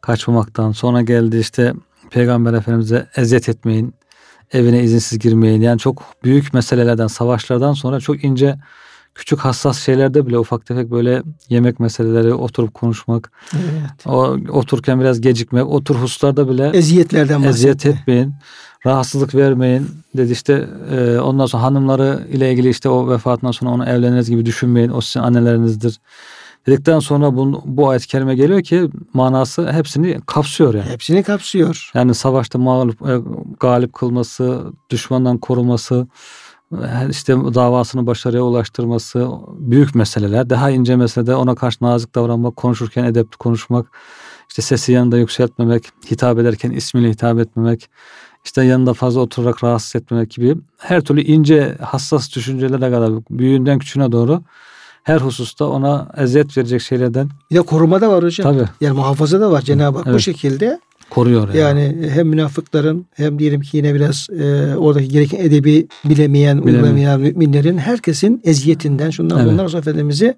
kaçmamaktan. 0.00 0.72
Sonra 0.72 1.02
geldi 1.02 1.38
işte 1.38 1.74
Peygamber 2.10 2.52
Efendimiz'e 2.52 3.06
eziyet 3.16 3.48
etmeyin, 3.48 3.94
evine 4.52 4.82
izinsiz 4.82 5.18
girmeyin. 5.18 5.60
Yani 5.60 5.78
çok 5.78 6.02
büyük 6.24 6.54
meselelerden, 6.54 7.06
savaşlardan 7.06 7.72
sonra 7.72 8.00
çok 8.00 8.24
ince 8.24 8.58
küçük 9.14 9.38
hassas 9.38 9.78
şeylerde 9.84 10.26
bile 10.26 10.38
ufak 10.38 10.66
tefek 10.66 10.90
böyle 10.90 11.22
yemek 11.48 11.80
meseleleri 11.80 12.34
oturup 12.34 12.74
konuşmak. 12.74 13.32
Evet. 13.54 14.06
O 14.06 14.36
otururken 14.48 15.00
biraz 15.00 15.20
gecikmek. 15.20 15.66
Otur 15.66 15.96
hususlarda 15.96 16.48
bile 16.48 16.70
Eziyetlerden 16.74 17.42
eziyet 17.42 17.86
etmeyin. 17.86 18.34
Rahatsızlık 18.86 19.34
vermeyin 19.34 19.88
dedi 20.16 20.32
işte 20.32 20.68
e, 20.90 21.18
ondan 21.18 21.46
sonra 21.46 21.62
hanımları 21.62 22.26
ile 22.32 22.52
ilgili 22.52 22.68
işte 22.68 22.88
o 22.88 23.10
vefatından 23.10 23.52
sonra 23.52 23.70
onu 23.70 23.84
evleniriz 23.84 24.30
gibi 24.30 24.46
düşünmeyin. 24.46 24.90
O 24.90 25.00
sizin 25.00 25.20
annelerinizdir. 25.20 26.00
Dedikten 26.66 26.98
sonra 26.98 27.36
bu, 27.36 27.62
bu 27.64 27.88
ayet-i 27.88 28.06
kerime 28.06 28.34
geliyor 28.34 28.62
ki 28.62 28.90
manası 29.14 29.72
hepsini 29.72 30.20
kapsıyor 30.26 30.74
yani. 30.74 30.90
Hepsini 30.90 31.22
kapsıyor. 31.22 31.90
Yani 31.94 32.14
savaşta 32.14 32.58
mağlup, 32.58 33.02
e, 33.02 33.20
galip 33.60 33.92
kılması, 33.92 34.62
düşmandan 34.90 35.38
koruması, 35.38 36.06
işte 37.10 37.32
davasını 37.36 38.06
başarıya 38.06 38.42
ulaştırması 38.42 39.28
büyük 39.58 39.94
meseleler. 39.94 40.50
Daha 40.50 40.70
ince 40.70 40.96
meselede 40.96 41.34
ona 41.34 41.54
karşı 41.54 41.84
nazik 41.84 42.14
davranmak, 42.14 42.56
konuşurken 42.56 43.04
edepli 43.04 43.36
konuşmak, 43.36 43.86
işte 44.48 44.62
sesi 44.62 44.92
yanında 44.92 45.18
yükseltmemek, 45.18 45.84
hitap 46.10 46.38
ederken 46.38 46.70
ismiyle 46.70 47.10
hitap 47.10 47.38
etmemek, 47.38 47.90
işte 48.44 48.64
yanında 48.64 48.94
fazla 48.94 49.20
oturarak 49.20 49.64
rahatsız 49.64 49.96
etmemek 49.96 50.30
gibi 50.30 50.56
her 50.78 51.00
türlü 51.00 51.20
ince 51.22 51.76
hassas 51.80 52.34
düşüncelere 52.36 52.90
kadar 52.90 53.12
büyüğünden 53.30 53.78
küçüğüne 53.78 54.12
doğru 54.12 54.42
her 55.02 55.20
hususta 55.20 55.64
ona 55.64 56.08
eziyet 56.16 56.56
verecek 56.58 56.80
şeylerden 56.82 57.28
Bir 57.50 57.56
de 57.56 57.62
koruma 57.62 58.00
da 58.00 58.10
var 58.10 58.24
hocam. 58.24 58.52
tabii 58.52 58.68
Yani 58.80 58.96
muhafaza 58.96 59.40
da 59.40 59.50
var 59.50 59.60
Cenab-ı 59.62 59.98
Hak 59.98 60.06
bu 60.06 60.10
Evet. 60.10 60.20
şekilde. 60.20 60.80
Koruyor 61.14 61.54
yani. 61.54 61.80
Yani 61.82 62.10
hem 62.10 62.28
münafıkların 62.28 63.06
hem 63.14 63.38
diyelim 63.38 63.60
ki 63.60 63.76
yine 63.76 63.94
biraz 63.94 64.26
e, 64.40 64.76
oradaki 64.76 65.08
gereken 65.08 65.38
edebi 65.38 65.86
bilemeyen, 66.04 66.58
Bilemeyen. 66.58 66.82
uygulamayan 66.82 67.20
müminlerin 67.20 67.78
herkesin 67.78 68.40
eziyetinden 68.44 69.10
şundan 69.10 69.38
Evet. 69.38 69.50
bundan 69.52 69.66
sonra 69.66 69.78
Efendimiz'i 69.80 70.34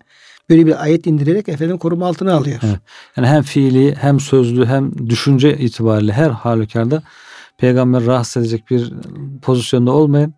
böyle 0.50 0.66
bir 0.66 0.82
ayet 0.82 1.06
indirerek 1.06 1.48
efendim 1.48 1.78
koruma 1.78 2.06
altına 2.06 2.34
alıyor. 2.34 2.58
Evet. 2.62 2.76
Yani 3.16 3.26
hem 3.26 3.42
fiili 3.42 3.94
hem 3.94 4.20
sözlü 4.20 4.66
hem 4.66 5.08
düşünce 5.08 5.58
itibariyle 5.58 6.12
her 6.12 6.30
halükarda 6.30 7.02
peygamber 7.58 8.06
rahatsız 8.06 8.42
edecek 8.42 8.70
bir 8.70 8.92
pozisyonda 9.42 9.92
olmayın. 9.92 10.34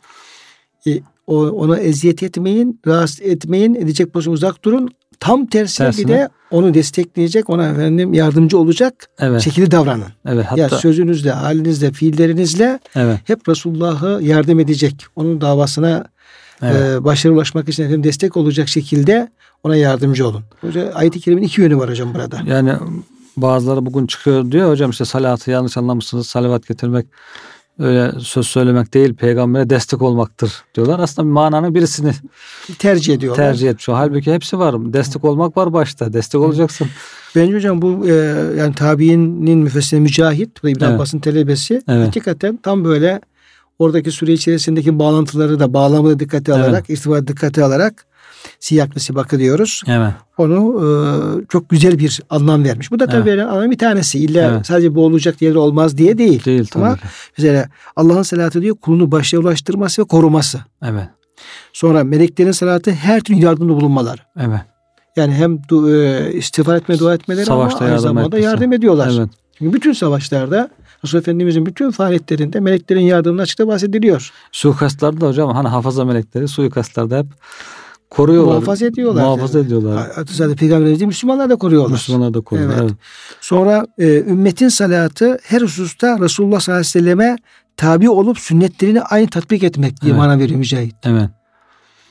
E, 0.86 1.00
ona 1.26 1.78
eziyet 1.78 2.22
etmeyin, 2.22 2.80
rahatsız 2.86 3.20
etmeyin, 3.22 3.74
edecek 3.74 4.12
pozisyon 4.12 4.34
uzak 4.34 4.64
durun. 4.64 4.88
Tam 5.20 5.46
tersine, 5.46 5.86
Tersine. 5.86 6.04
bir 6.06 6.12
de 6.12 6.28
onu 6.50 6.74
destekleyecek, 6.74 7.50
ona 7.50 7.68
efendim 7.68 8.14
yardımcı 8.14 8.58
olacak 8.58 9.08
Evet. 9.18 9.42
şekilde 9.42 9.70
davranın. 9.70 10.04
Evet. 10.28 10.46
ya 10.56 10.64
Hatta 10.64 10.78
sözünüzle, 10.78 11.30
halinizle, 11.30 11.92
fiillerinizle 11.92 12.80
evet. 12.94 13.18
hep 13.24 13.48
Resulullah'ı 13.48 14.22
yardım 14.22 14.60
edecek. 14.60 15.06
Onun 15.16 15.40
davasına 15.40 16.04
Evet. 16.62 17.00
e, 17.00 17.04
başarı 17.04 17.32
ulaşmak 17.32 17.68
için 17.68 17.82
efendim 17.82 18.04
destek 18.04 18.36
olacak 18.36 18.68
şekilde 18.68 19.28
ona 19.64 19.76
yardımcı 19.76 20.28
olun. 20.28 20.42
Hoca 20.60 20.92
ayet-i 20.94 21.20
kerimenin 21.20 21.46
iki 21.46 21.60
yönü 21.60 21.76
var 21.76 21.90
hocam 21.90 22.14
burada. 22.14 22.40
Yani 22.46 22.72
bazıları 23.36 23.86
bugün 23.86 24.06
çıkıyor 24.06 24.50
diyor 24.50 24.70
hocam 24.70 24.90
işte 24.90 25.04
salatı 25.04 25.50
yanlış 25.50 25.76
anlamışsınız. 25.76 26.26
Salavat 26.26 26.68
getirmek 26.68 27.06
öyle 27.78 28.12
söz 28.20 28.46
söylemek 28.46 28.94
değil 28.94 29.14
peygambere 29.14 29.70
destek 29.70 30.02
olmaktır 30.02 30.64
diyorlar. 30.74 30.98
Aslında 30.98 31.28
mananın 31.28 31.74
birisini 31.74 32.12
Tercih 32.78 33.14
ediyorlar. 33.14 33.44
tercih 33.44 33.68
etmiş. 33.68 33.88
Halbuki 33.88 34.32
hepsi 34.32 34.58
var. 34.58 34.92
Destek 34.92 35.24
olmak 35.24 35.56
var 35.56 35.72
başta. 35.72 36.12
Destek 36.12 36.40
olacaksın. 36.40 36.88
Bence 37.36 37.54
hocam 37.54 37.82
bu 37.82 38.08
e, 38.08 38.12
yani 38.58 38.74
tabiinin 38.74 39.58
müfessiri 39.58 40.00
Mücahit, 40.00 40.62
bu 40.62 40.68
İbn 40.68 40.84
Evet. 40.84 40.94
Abbas'ın 40.94 41.18
talebesi. 41.18 41.82
Evet. 41.88 42.06
Hakikaten 42.06 42.56
tam 42.62 42.84
böyle 42.84 43.20
oradaki 43.78 44.10
süre 44.10 44.32
içerisindeki 44.32 44.98
bağlantıları 44.98 45.60
da 45.60 45.74
bağlamı 45.74 46.10
da 46.10 46.18
dikkate 46.18 46.52
Evet. 46.52 46.64
alarak, 46.64 46.90
irtibatı 46.90 47.26
dikkate 47.26 47.64
alarak 47.64 48.06
siyaklı 48.66 49.00
sibakı 49.00 49.38
diyoruz. 49.38 49.82
Evet. 49.86 50.12
Onu 50.38 50.82
e, 50.82 50.86
çok 51.48 51.68
güzel 51.70 51.98
bir 51.98 52.20
anlam 52.30 52.64
vermiş. 52.64 52.90
Bu 52.90 53.00
da 53.00 53.06
tabii 53.06 53.16
Evet. 53.16 53.26
verilen 53.26 53.46
anlam 53.48 53.70
bir 53.70 53.78
tanesi. 53.78 54.18
İlla 54.18 54.40
Evet. 54.52 54.66
sadece 54.66 54.94
bu 54.94 55.04
olacak 55.04 55.40
diğeri 55.40 55.58
olmaz 55.58 55.96
diye 55.98 56.18
değil. 56.18 56.44
Değil 56.44 56.66
tabii 56.66 56.84
Ama 56.84 56.98
mesela 57.38 57.68
Allah'ın 57.96 58.22
salatı 58.22 58.62
diyor 58.62 58.76
kulunu 58.76 59.12
başa 59.12 59.38
ulaştırması 59.38 60.02
ve 60.02 60.06
koruması. 60.06 60.60
Evet. 60.82 61.08
Sonra 61.72 62.04
meleklerin 62.04 62.52
salatı 62.52 62.90
her 62.92 63.20
türlü 63.20 63.44
yardımda 63.44 63.72
bulunmaları. 63.72 64.20
Evet. 64.40 64.60
Yani 65.16 65.34
hem 65.34 65.58
du, 65.68 65.94
e, 65.96 66.32
istiğfar 66.32 66.76
etme, 66.76 66.98
dua 66.98 67.14
etmeleri 67.14 67.44
Savaşta 67.46 67.78
ama 67.78 67.88
aynı 67.88 68.00
zamanda 68.00 68.26
etmesi. 68.26 68.44
yardım 68.44 68.72
ediyorlar. 68.72 69.12
Evet. 69.18 69.30
Çünkü 69.58 69.72
bütün 69.76 69.92
savaşlarda 69.92 70.68
Resul 71.04 71.18
Efendimizin 71.18 71.66
bütün 71.66 71.90
faaliyetlerinde 71.90 72.60
meleklerin 72.60 73.00
yardımından 73.00 73.42
açıkta 73.42 73.68
bahsediliyor. 73.68 74.30
Suikastlarda 74.52 75.26
hocam 75.28 75.54
hani 75.54 75.68
hafaza 75.68 76.04
melekleri 76.04 76.48
suikastlarda 76.48 77.18
hep 77.18 77.26
koruyorlar. 78.10 78.52
Muhafaza 78.52 78.86
ediyorlar. 78.86 79.22
Muhafaza 79.22 79.58
ediyorlar. 79.58 80.08
Hatta 80.14 80.32
zaten 80.32 80.56
Peygamberimiz 80.56 81.00
değil, 81.00 81.06
Müslümanlar 81.06 81.50
da 81.50 81.56
koruyorlar. 81.56 81.90
Müslümanlar 81.90 82.34
da 82.34 82.40
koruyor. 82.40 82.70
Evet. 82.70 82.80
Evet. 82.82 82.92
Sonra 83.40 83.86
e, 83.98 84.16
ümmetin 84.18 84.68
salatı 84.68 85.38
her 85.42 85.60
hususta 85.60 86.20
Resulullah 86.20 86.60
sallallahu 86.60 86.80
aleyhi 86.80 86.94
ve 86.96 87.00
selleme 87.00 87.36
tabi 87.76 88.10
olup 88.10 88.38
sünnetlerini 88.38 89.02
aynı 89.02 89.28
tatbik 89.28 89.62
etmek 89.62 90.00
diye 90.02 90.12
Evet. 90.12 90.18
mana 90.18 90.38
veriyor 90.38 90.58
Mücahit. 90.58 90.94
Evet. 91.04 91.30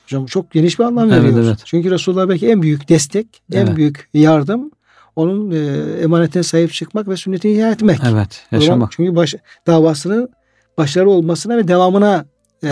Hocam 0.04 0.26
çok 0.26 0.52
geniş 0.52 0.80
bir 0.80 0.84
anlam 0.84 1.12
Evet, 1.12 1.24
veriyor. 1.24 1.44
evet. 1.44 1.60
Çünkü 1.66 1.92
Resulullah 1.92 2.30
belki 2.30 2.48
en 2.48 2.62
büyük 2.62 2.90
destek, 2.90 3.28
en 3.52 3.66
Evet. 3.66 3.76
büyük 3.76 4.10
yardım 4.14 4.72
onun 5.16 5.52
e, 5.52 5.58
emanetine 6.02 6.44
sahip 6.44 6.74
çıkmak 6.74 7.08
ve 7.08 7.18
sünnetini 7.18 7.52
ihya 7.52 7.72
etmek. 7.72 8.00
Evet. 8.04 8.08
O 8.12 8.12
zaman 8.12 8.62
Yaşamak. 8.62 8.92
Çünkü 8.92 9.16
baş, 9.16 9.36
davasının 9.68 10.30
başarılı 10.78 11.12
olmasına 11.12 11.58
ve 11.58 11.68
devamına 11.68 12.26
e, 12.64 12.70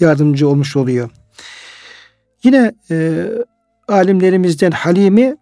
yardımcı 0.00 0.48
olmuş 0.48 0.76
oluyor. 0.76 1.10
Yine 2.44 2.72
e, 2.90 3.26
alimlerimizden 3.88 4.70
Halimi 4.70 5.36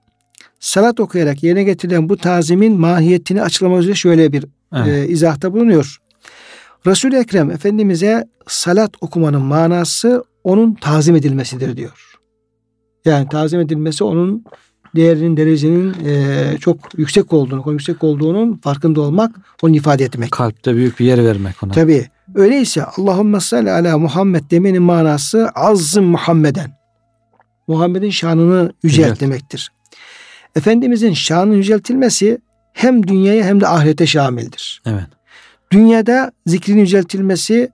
salat 0.61 1.01
okuyarak 1.01 1.43
yerine 1.43 1.65
getirilen 1.65 2.09
bu 2.09 2.17
tazimin 2.17 2.81
mahiyetini 2.81 3.43
açıklamak 3.43 3.83
üzere 3.83 3.95
şöyle 3.95 4.33
bir 4.33 4.45
Evet. 4.75 4.87
e, 4.89 5.09
izahta 5.09 5.53
bulunuyor. 5.53 5.99
Resul-i 6.87 7.17
Ekrem 7.17 7.51
Efendimiz'e 7.51 8.29
salat 8.49 8.91
okumanın 9.01 9.43
manası 9.43 10.25
onun 10.45 10.75
tazim 10.75 11.17
edilmesidir 11.17 11.77
diyor. 11.77 12.19
Yani 13.05 13.29
tazim 13.29 13.61
edilmesi 13.61 14.05
onun 14.05 14.45
değerinin, 14.97 15.37
derecenin 15.37 15.95
e, 16.07 16.59
çok 16.59 16.77
yüksek 16.99 17.33
olduğunu, 17.33 17.63
çok 17.63 17.73
yüksek 17.73 18.05
olduğunun 18.05 18.57
farkında 18.57 19.01
olmak, 19.01 19.37
onu 19.63 19.77
ifade 19.77 20.05
etmek. 20.05 20.33
Kalpte 20.33 20.75
büyük 20.75 21.01
bir 21.01 21.05
yer 21.05 21.25
vermek 21.25 21.63
ona. 21.63 21.73
Tabi. 21.73 22.07
Öyleyse 22.35 22.85
Allahümme 22.85 23.41
salli 23.41 23.71
ala 23.71 23.99
Muhammed 23.99 24.51
demenin 24.51 24.83
manası 24.83 25.51
azzım 25.55 26.05
Muhammeden. 26.05 26.82
Muhammed'in 27.73 28.11
şanını 28.11 28.73
yücelt 28.83 29.21
demektir. 29.21 29.73
Efendimizin 30.57 31.13
şanının 31.13 31.57
yüceltilmesi 31.57 32.39
hem 32.73 33.07
dünyaya 33.07 33.45
hem 33.45 33.61
de 33.61 33.69
ahirete 33.69 34.07
şamildir. 34.07 34.83
Evet. 34.87 35.07
Dünyada 35.71 36.33
zikrin 36.47 36.79
yüceltilmesi, 36.79 37.71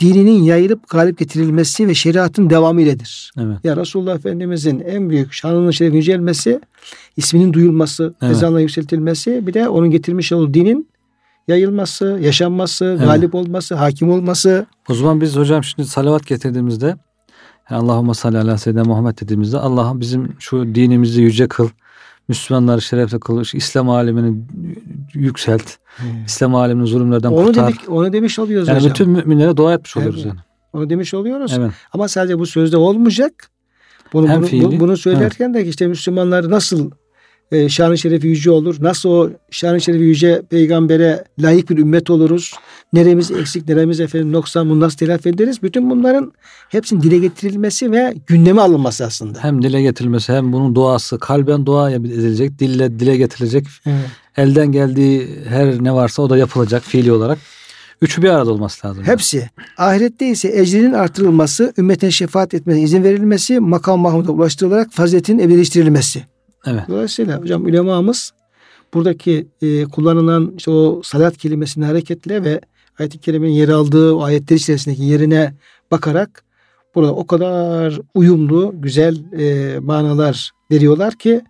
dininin 0.00 0.42
yayılıp 0.42 0.88
galip 0.88 1.18
getirilmesi 1.18 1.88
ve 1.88 1.94
şeriatın 1.94 2.50
devamı 2.50 2.82
iledir. 2.82 3.32
Evet. 3.38 3.58
Ya 3.64 3.76
Resulullah 3.76 4.14
Efendimizin 4.14 4.80
en 4.80 5.10
büyük 5.10 5.32
şanının 5.32 5.70
şerefinin 5.70 5.98
yücelmesi, 5.98 6.60
isminin 7.16 7.52
duyulması, 7.52 8.14
Evet. 8.22 8.32
ezanla 8.32 8.60
yükseltilmesi, 8.60 9.46
bir 9.46 9.54
de 9.54 9.68
onun 9.68 9.90
getirmiş 9.90 10.32
olduğu 10.32 10.54
dinin 10.54 10.88
yayılması, 11.48 12.18
yaşanması, 12.22 12.96
galip 13.00 13.34
olması, 13.34 13.74
hakim 13.74 14.10
olması. 14.10 14.66
O 14.88 14.94
zaman 14.94 15.20
biz 15.20 15.36
hocam 15.36 15.64
şimdi 15.64 15.88
salavat 15.88 16.26
getirdiğimizde 16.26 16.96
Allahümme 17.70 18.14
salli 18.14 18.38
ala 18.38 18.58
seyyidina 18.58 18.84
Muhammed 18.84 19.20
dediğimizde 19.20 19.58
Allah'ım 19.58 20.00
bizim 20.00 20.36
şu 20.38 20.74
dinimizi 20.74 21.22
yüce 21.22 21.48
kıl. 21.48 21.68
Müslümanları 22.28 22.82
şerefli 22.82 23.20
kıl. 23.20 23.44
İslam 23.54 23.90
alemini 23.90 24.36
yükselt. 25.14 25.76
İslam 26.26 26.54
alemini 26.54 26.86
zulümlerden 26.86 27.28
Onu 27.30 27.46
kurtar. 27.46 27.66
demek 27.68 27.80
onu 27.90 28.12
demiş 28.12 28.38
oluyoruz 28.38 28.68
yani 28.68 28.76
hocam. 28.78 28.90
bütün 28.90 29.10
müminlere 29.10 29.56
dua 29.56 29.74
etmiş 29.74 29.96
oluyoruz 29.96 30.20
Evet. 30.24 30.26
yani. 30.26 30.38
Onu 30.72 30.90
demiş 30.90 31.14
oluyoruz. 31.14 31.52
Evet. 31.58 31.70
Ama 31.92 32.08
sadece 32.08 32.38
bu 32.38 32.46
sözde 32.46 32.76
olmayacak. 32.76 33.50
Bunu 34.12 34.28
Hem 34.28 34.38
bunu, 34.40 34.46
fiili, 34.46 34.80
bunu 34.80 34.96
söylerken 34.96 35.54
de 35.54 35.66
işte 35.66 35.86
Müslümanlar 35.86 36.50
nasıl 36.50 36.90
e, 37.52 37.68
şanı 37.68 37.98
şerefi 37.98 38.26
yüce 38.26 38.50
olur? 38.50 38.76
Nasıl 38.80 39.08
o 39.08 39.30
şanı 39.50 39.80
şerefi 39.80 40.04
yüce 40.04 40.42
peygambere 40.50 41.24
layık 41.38 41.70
bir 41.70 41.78
ümmet 41.78 42.10
oluruz? 42.10 42.52
Neremiz 42.92 43.30
eksik, 43.30 43.68
neremiz 43.68 44.00
efendim 44.00 44.32
noksan 44.32 44.70
bunu 44.70 44.80
nasıl 44.80 44.96
telafi 44.96 45.28
ederiz? 45.28 45.62
Bütün 45.62 45.90
bunların 45.90 46.32
hepsinin 46.68 47.02
dile 47.02 47.18
getirilmesi 47.18 47.92
ve 47.92 48.14
gündeme 48.26 48.60
alınması 48.60 49.04
aslında. 49.04 49.44
Hem 49.44 49.62
dile 49.62 49.82
getirilmesi 49.82 50.32
hem 50.32 50.52
bunun 50.52 50.74
duası 50.74 51.18
kalben 51.18 51.66
dua 51.66 51.90
edilecek, 51.90 52.58
dille 52.58 53.00
dile 53.00 53.16
getirilecek. 53.16 53.66
Evet. 53.86 53.96
Elden 54.36 54.72
geldiği 54.72 55.28
her 55.48 55.84
ne 55.84 55.92
varsa 55.92 56.22
o 56.22 56.30
da 56.30 56.38
yapılacak 56.38 56.82
fiili 56.82 57.12
olarak. 57.12 57.38
Üçü 58.02 58.22
bir 58.22 58.28
arada 58.28 58.52
olması 58.52 58.86
lazım. 58.86 59.04
Hepsi. 59.04 59.50
Ahirette 59.78 60.28
ise 60.28 60.48
ecrinin 60.48 60.92
artırılması, 60.92 61.72
ümmetine 61.78 62.10
şefaat 62.10 62.54
etmesine 62.54 62.82
izin 62.82 63.04
verilmesi, 63.04 63.60
makam 63.60 64.00
Mahmud'a 64.00 64.32
ulaştırılarak 64.32 64.92
faziletin 64.92 65.38
ebedileştirilmesi. 65.38 66.24
Evet. 66.66 66.82
Dolayısıyla 66.88 67.40
hocam 67.40 67.64
ulemamız 67.64 68.32
buradaki 68.94 69.46
e, 69.62 69.84
kullanılan 69.84 70.52
işte 70.56 70.70
o 70.70 71.02
salat 71.04 71.36
kelimesinin 71.36 71.84
hareketle 71.84 72.44
ve 72.44 72.60
ayet-i 72.98 73.18
kerimenin 73.18 73.52
yer 73.52 73.68
aldığı 73.68 74.14
o 74.14 74.22
ayetler 74.22 74.56
içerisindeki 74.56 75.02
yerine 75.02 75.54
bakarak 75.90 76.44
burada 76.94 77.14
o 77.14 77.26
kadar 77.26 78.00
uyumlu, 78.14 78.74
güzel 78.74 79.32
e, 79.38 79.78
manalar 79.78 80.50
veriyorlar 80.70 81.14
ki 81.14 81.40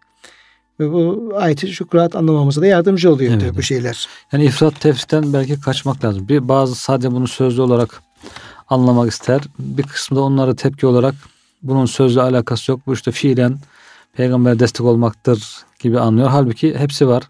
ve 0.81 0.93
bu 0.93 1.33
ayeti 1.37 1.67
çok 1.67 1.95
rahat 1.95 2.17
anlamamıza 2.17 2.61
da 2.61 2.67
yardımcı 2.67 3.13
oluyor 3.13 3.33
Evet, 3.33 3.43
tabii 3.43 3.57
bu 3.57 3.63
şeyler. 3.63 4.09
Yani 4.33 4.45
ifrat 4.45 4.81
tefsitten 4.81 5.33
belki 5.33 5.61
kaçmak 5.61 6.05
lazım. 6.05 6.29
Bir 6.29 6.49
bazı 6.49 6.75
sadece 6.75 7.13
bunu 7.13 7.29
sözlü 7.29 7.63
olarak 7.63 8.03
anlamak 8.69 9.13
ister. 9.13 9.41
Bir 9.59 9.83
kısmı 9.83 10.17
da 10.17 10.21
onlara 10.21 10.57
tepki 10.57 10.87
olarak 10.87 11.15
bunun 11.63 11.87
sözle 11.87 12.23
alakası 12.23 12.71
yok. 12.73 12.81
Bu 12.87 12.95
işte 12.95 13.13
fiilen 13.13 13.59
peygamber 14.17 14.59
destek 14.59 14.87
olmaktır 14.87 15.57
gibi 15.81 16.01
anlıyor. 16.01 16.29
Halbuki 16.29 16.79
hepsi 16.79 17.09
var. 17.09 17.23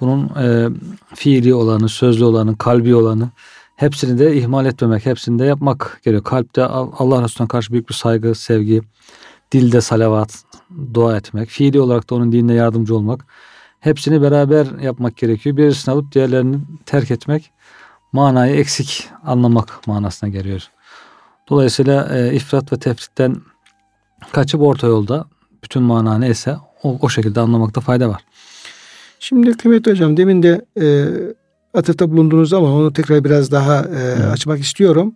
Bunun 0.00 0.30
e, 0.42 0.68
fiili 1.14 1.54
olanı, 1.54 1.88
sözlü 1.88 2.24
olanı, 2.24 2.58
kalbi 2.58 2.94
olanı 2.94 3.28
hepsini 3.76 4.18
de 4.18 4.36
ihmal 4.36 4.66
etmemek, 4.66 5.06
hepsini 5.06 5.38
de 5.38 5.44
yapmak 5.44 6.00
gerekiyor. 6.04 6.24
Kalpte 6.24 6.64
Al- 6.64 6.92
Allah 6.98 7.22
Resulüne 7.22 7.48
karşı 7.48 7.72
büyük 7.72 7.88
bir 7.88 7.94
saygı, 7.94 8.34
sevgi, 8.34 8.80
dilde 9.52 9.80
salavat, 9.80 10.44
dua 10.94 11.16
etmek, 11.16 11.48
fiili 11.48 11.80
olarak 11.80 12.10
da 12.10 12.14
onun 12.14 12.32
dinine 12.32 12.54
yardımcı 12.54 12.96
olmak. 12.96 13.26
Hepsini 13.80 14.22
beraber 14.22 14.66
yapmak 14.82 15.16
gerekiyor. 15.16 15.56
Birisini 15.56 15.94
alıp 15.94 16.12
diğerlerini 16.12 16.56
terk 16.86 17.10
etmek 17.10 17.50
manayı 18.12 18.56
eksik 18.56 19.08
anlamak 19.24 19.86
manasına 19.86 20.28
geliyor. 20.28 20.68
Dolayısıyla 21.48 22.18
e, 22.18 22.34
ifrat 22.34 22.72
ve 22.72 22.78
tefritten 22.78 23.36
kaçıp 24.32 24.60
orta 24.60 24.86
yolda 24.86 25.26
bütün 25.64 25.82
mana 25.82 26.18
neyse 26.18 26.56
o, 26.82 26.98
o 27.02 27.08
şekilde 27.08 27.40
anlamakta 27.40 27.80
fayda 27.80 28.08
var. 28.08 28.24
Şimdi 29.18 29.56
kıymetli 29.56 29.90
hocam 29.90 30.16
demin 30.16 30.42
de 30.42 30.64
e, 30.80 31.08
atıfta 31.78 32.10
bulundunuz 32.10 32.52
ama 32.52 32.74
onu 32.74 32.92
tekrar 32.92 33.24
biraz 33.24 33.50
daha 33.50 33.80
e, 33.80 33.86
Evet. 33.94 34.24
açmak 34.32 34.60
istiyorum. 34.60 35.14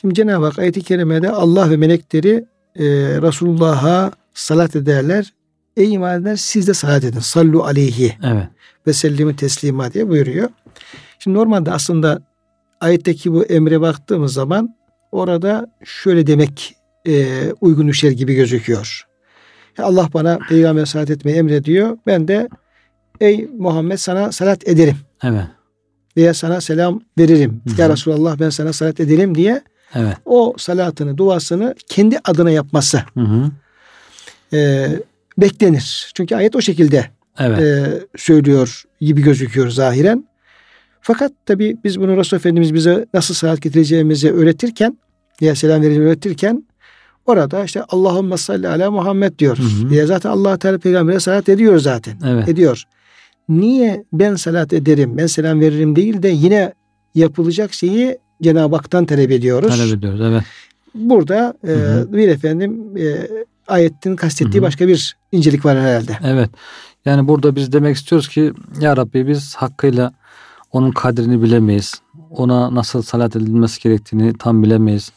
Şimdi 0.00 0.14
Cenab-ı 0.14 0.44
Hak 0.44 0.58
ayet-i 0.58 0.82
kerimede 0.82 1.30
Allah 1.30 1.70
ve 1.70 1.76
melekleri 1.76 2.44
e, 2.76 2.84
Resulullah'a 3.22 4.12
salat 4.34 4.76
ederler. 4.76 5.32
Ey 5.76 5.92
iman 5.92 6.20
edenler 6.20 6.36
siz 6.36 6.68
de 6.68 6.74
salat 6.74 7.04
edin. 7.04 7.20
Sallu 7.20 7.64
aleyhi 7.64 8.16
Evet. 8.24 8.46
ve 8.86 8.92
sellimi 8.92 9.36
teslima 9.36 9.92
diye 9.92 10.08
buyuruyor. 10.08 10.48
Şimdi 11.18 11.36
normalde 11.36 11.72
aslında 11.72 12.22
ayetteki 12.80 13.32
bu 13.32 13.44
emre 13.44 13.80
baktığımız 13.80 14.32
zaman 14.32 14.74
orada 15.12 15.66
şöyle 15.84 16.26
demek 16.26 16.74
e, 17.06 17.26
uygun 17.60 17.88
düşer 17.88 18.10
gibi 18.10 18.34
gözüküyor. 18.34 19.07
Allah 19.78 20.08
bana 20.14 20.38
peygamber 20.48 20.84
salat 20.84 21.10
etmeyi 21.10 21.36
emrediyor. 21.38 21.98
Ben 22.06 22.28
de 22.28 22.48
ey 23.20 23.48
Muhammed 23.58 23.96
sana 23.96 24.32
salat 24.32 24.68
ederim 24.68 24.96
Evet. 25.24 25.44
veya 26.16 26.34
sana 26.34 26.60
selam 26.60 27.00
veririm. 27.18 27.62
Hı 27.68 27.74
hı. 27.74 27.80
Ya 27.80 27.88
Resulallah 27.88 28.38
ben 28.40 28.50
sana 28.50 28.72
salat 28.72 29.00
ederim 29.00 29.34
diye 29.34 29.62
Evet. 29.94 30.16
o 30.24 30.54
salatını, 30.58 31.18
duasını 31.18 31.74
kendi 31.88 32.18
adına 32.24 32.50
yapması 32.50 33.02
e, 34.52 34.88
beklenir. 35.38 36.10
Çünkü 36.14 36.36
ayet 36.36 36.56
o 36.56 36.60
şekilde 36.60 37.04
Evet. 37.38 37.60
e, 37.60 37.86
söylüyor 38.16 38.82
gibi 39.00 39.22
gözüküyor 39.22 39.70
zahiren. 39.70 40.28
Fakat 41.00 41.32
tabi 41.46 41.76
biz 41.84 42.00
bunu 42.00 42.16
Resul 42.16 42.36
Efendimiz 42.36 42.74
bize 42.74 43.06
nasıl 43.14 43.34
salat 43.34 43.62
getireceğimizi 43.62 44.32
öğretirken 44.32 44.98
ya 45.40 45.54
selam 45.54 45.76
vereceğimizi 45.82 46.08
öğretirken 46.08 46.64
orada 47.28 47.64
işte 47.64 47.82
Allahümme 47.88 48.36
salli 48.36 48.68
ala 48.68 48.90
Muhammed 48.90 49.38
diyor. 49.38 49.58
Hı 49.58 49.62
hı. 49.62 49.94
Ya 49.94 50.06
zaten 50.06 50.30
allah 50.30 50.56
Teala 50.56 50.78
peygambere 50.78 51.20
salat 51.20 51.48
ediyor 51.48 51.78
zaten. 51.78 52.18
Evet. 52.26 52.48
Ediyor. 52.48 52.84
Niye 53.48 54.04
ben 54.12 54.34
salat 54.34 54.72
ederim, 54.72 55.16
ben 55.16 55.26
selam 55.26 55.60
veririm 55.60 55.96
değil 55.96 56.22
de 56.22 56.28
yine 56.28 56.72
yapılacak 57.14 57.74
şeyi 57.74 58.18
Cenab-ı 58.42 58.76
Hak'tan 58.76 59.06
talep 59.06 59.30
ediyoruz. 59.30 59.76
Talep 59.76 59.98
ediyoruz. 59.98 60.20
Evet. 60.24 60.42
Burada 60.94 61.54
e, 61.64 61.70
Hı 61.70 62.12
bir 62.12 62.28
efendim 62.28 62.96
e, 62.98 63.28
ayetin 63.68 64.16
kastettiği 64.16 64.54
Hı 64.54 64.58
hı. 64.58 64.62
başka 64.62 64.88
bir 64.88 65.16
incelik 65.32 65.64
var 65.64 65.78
herhalde. 65.78 66.18
Evet. 66.24 66.50
Yani 67.04 67.28
burada 67.28 67.56
biz 67.56 67.72
demek 67.72 67.96
istiyoruz 67.96 68.28
ki 68.28 68.52
ya 68.80 68.96
Rabbi 68.96 69.28
biz 69.28 69.54
hakkıyla 69.54 70.12
onun 70.72 70.90
kadrini 70.90 71.42
bilemeyiz. 71.42 71.94
Ona 72.30 72.74
nasıl 72.74 73.02
salat 73.02 73.36
edilmesi 73.36 73.82
gerektiğini 73.82 74.32
tam 74.38 74.62
bilemeyiz. 74.62 75.12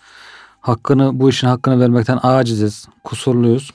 Hakkını 0.61 1.19
bu 1.19 1.29
işin 1.29 1.47
hakkını 1.47 1.79
vermekten 1.79 2.19
aciziz, 2.23 2.87
kusurluyuz. 3.03 3.71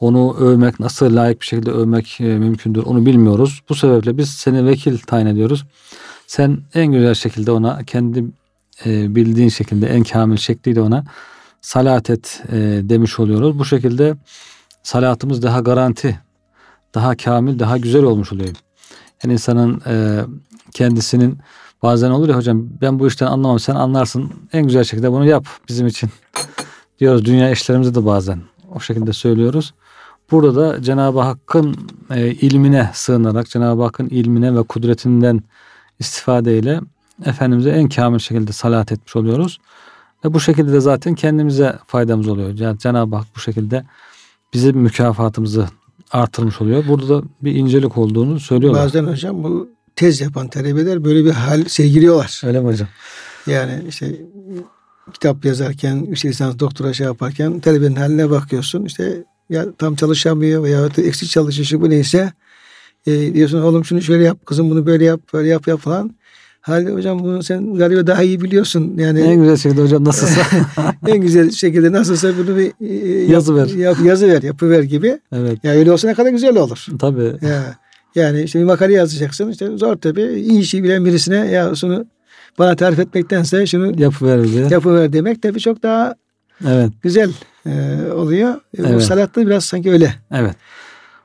Onu 0.00 0.36
övmek 0.36 0.80
nasıl 0.80 1.16
layık 1.16 1.40
bir 1.40 1.46
şekilde 1.46 1.70
övmek 1.70 2.20
e, 2.20 2.24
mümkündür 2.24 2.82
onu 2.82 3.06
bilmiyoruz. 3.06 3.62
Bu 3.68 3.74
sebeple 3.74 4.18
biz 4.18 4.30
seni 4.30 4.66
vekil 4.66 4.98
tayin 4.98 5.26
ediyoruz. 5.26 5.64
Sen 6.26 6.58
en 6.74 6.86
güzel 6.86 7.14
şekilde 7.14 7.50
ona 7.50 7.84
kendi 7.84 8.24
e, 8.86 9.14
bildiğin 9.14 9.48
şekilde 9.48 9.86
en 9.86 10.04
kamil 10.04 10.36
şekliyle 10.36 10.80
ona 10.80 11.04
salat 11.60 12.10
et 12.10 12.42
e, 12.48 12.56
demiş 12.82 13.20
oluyoruz. 13.20 13.58
Bu 13.58 13.64
şekilde 13.64 14.16
salatımız 14.82 15.42
daha 15.42 15.60
garanti 15.60 16.20
daha 16.94 17.16
kamil, 17.16 17.58
daha 17.58 17.78
güzel 17.78 18.02
olmuş 18.02 18.32
oluyor. 18.32 18.54
Yani 19.24 19.32
insanın 19.32 19.82
e, 19.86 20.24
kendisinin 20.74 21.38
bazen 21.82 22.10
olur 22.10 22.28
ya 22.28 22.36
hocam 22.36 22.66
ben 22.80 22.98
bu 22.98 23.06
işten 23.06 23.26
anlamam 23.26 23.58
sen 23.58 23.74
anlarsın 23.74 24.32
en 24.52 24.66
güzel 24.66 24.84
şekilde 24.84 25.12
bunu 25.12 25.26
yap 25.26 25.46
bizim 25.68 25.86
için 25.86 26.10
diyoruz 27.00 27.24
dünya 27.24 27.50
işlerimizde 27.50 27.94
de 27.94 28.06
bazen 28.06 28.40
o 28.74 28.80
şekilde 28.80 29.12
söylüyoruz. 29.12 29.74
Burada 30.30 30.56
da 30.56 30.82
Cenab-ı 30.82 31.20
Hakk'ın 31.20 31.76
e, 32.10 32.30
ilmine 32.30 32.90
sığınarak 32.94 33.48
Cenab-ı 33.48 33.82
Hakk'ın 33.82 34.06
ilmine 34.06 34.56
ve 34.56 34.62
kudretinden 34.62 35.40
istifadeyle 35.98 36.80
Efendimiz'e 37.24 37.70
en 37.70 37.88
kamil 37.88 38.18
şekilde 38.18 38.52
salat 38.52 38.92
etmiş 38.92 39.16
oluyoruz. 39.16 39.58
Ve 40.24 40.34
bu 40.34 40.40
şekilde 40.40 40.72
de 40.72 40.80
zaten 40.80 41.14
kendimize 41.14 41.78
faydamız 41.86 42.28
oluyor. 42.28 42.58
Yani 42.58 42.78
Cenab-ı 42.78 43.16
Hak 43.16 43.26
bu 43.36 43.40
şekilde 43.40 43.84
bizim 44.54 44.78
mükafatımızı 44.78 45.68
artırmış 46.12 46.60
oluyor. 46.60 46.84
Burada 46.88 47.08
da 47.08 47.22
bir 47.42 47.54
incelik 47.54 47.98
olduğunu 47.98 48.40
söylüyorlar. 48.40 48.84
Bazen 48.84 49.04
hocam 49.04 49.44
bu 49.44 49.68
tez 49.96 50.20
yapan 50.20 50.48
talebeler 50.48 51.04
böyle 51.04 51.24
bir 51.24 51.30
hal 51.30 51.64
sergiliyorlar. 51.64 52.40
Öyle 52.44 52.60
mi 52.60 52.66
hocam? 52.66 52.88
Yani 53.46 53.82
işte 53.88 54.06
kitap 55.12 55.44
yazarken, 55.44 55.96
yüksek 56.08 56.30
lisans 56.30 56.58
doktora 56.58 56.92
şey 56.92 57.06
yaparken 57.06 57.60
talebenin 57.60 57.96
haline 57.96 58.30
bakıyorsun. 58.30 58.84
İşte 58.84 59.24
ya 59.50 59.66
tam 59.78 59.94
çalışamıyor 59.94 60.62
veya 60.62 60.96
da 60.96 61.02
eksik 61.02 61.30
çalışışı 61.30 61.80
bu 61.80 61.90
neyse 61.90 62.32
e, 63.06 63.34
diyorsun 63.34 63.62
oğlum 63.62 63.84
şunu 63.84 64.02
şöyle 64.02 64.24
yap, 64.24 64.46
kızım 64.46 64.70
bunu 64.70 64.86
böyle 64.86 65.04
yap, 65.04 65.20
böyle 65.32 65.48
yap 65.48 65.68
yap 65.68 65.80
falan. 65.80 66.14
Halde 66.60 66.92
hocam 66.92 67.18
bunu 67.18 67.42
sen 67.42 67.74
galiba 67.74 68.06
daha 68.06 68.22
iyi 68.22 68.40
biliyorsun. 68.40 68.94
Yani 68.98 69.20
En 69.20 69.40
güzel 69.40 69.56
şekilde 69.56 69.82
hocam 69.82 70.04
nasılsa. 70.04 70.40
en 71.06 71.20
güzel 71.20 71.50
şekilde 71.50 71.92
nasılsa 71.92 72.32
bunu 72.38 72.56
bir 72.56 72.72
e, 72.80 72.94
yap- 73.20 73.30
Yazı 73.30 73.56
ver. 73.56 73.66
Yap, 73.66 73.96
yazı 74.04 74.28
ver, 74.28 74.42
yapıver 74.42 74.82
gibi. 74.82 75.18
evet. 75.32 75.64
Ya 75.64 75.72
öyle 75.72 75.92
olsa 75.92 76.08
ne 76.08 76.14
kadar 76.14 76.30
güzel 76.30 76.56
olur. 76.56 76.86
Tabii. 76.98 77.32
Ya, 77.42 77.76
yani 78.14 78.42
işte 78.42 78.58
bir 78.58 78.64
makale 78.64 78.92
yazacaksın. 78.92 79.50
işte 79.50 79.76
zor 79.76 79.96
tabii. 79.96 80.22
İyi 80.22 80.60
işi 80.60 80.84
bilen 80.84 81.04
birisine 81.04 81.36
ya 81.36 81.74
şunu 81.74 82.06
bana 82.58 82.76
tarif 82.76 82.98
etmektense 82.98 83.66
şunu 83.66 84.00
Yapıver 84.02 84.42
bize. 84.42 84.68
yapıver 84.70 85.12
demek 85.12 85.42
tabii 85.42 85.60
çok 85.60 85.82
daha 85.82 86.14
Evet. 86.68 86.90
güzel 87.02 87.32
e, 87.66 87.72
oluyor. 88.12 88.54
E, 88.78 88.82
Bu 88.82 88.86
Evet. 88.88 89.02
salatta 89.02 89.46
biraz 89.46 89.64
sanki 89.64 89.90
öyle. 89.92 90.14
Evet. 90.32 90.54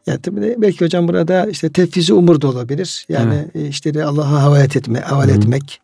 Yani 0.08 0.22
tabii 0.22 0.56
belki 0.58 0.86
hocam 0.86 1.08
burada 1.08 1.46
işte 1.46 1.70
tefvizi 1.70 2.14
umur 2.14 2.42
da 2.42 2.48
olabilir. 2.48 3.06
Yani 3.10 3.48
e, 3.56 3.68
işte 3.68 3.94
de 3.94 4.04
Allah'a 4.04 4.42
havale 4.44 4.64
etme, 4.64 5.00
havale 5.00 5.32
etmek. 5.32 5.82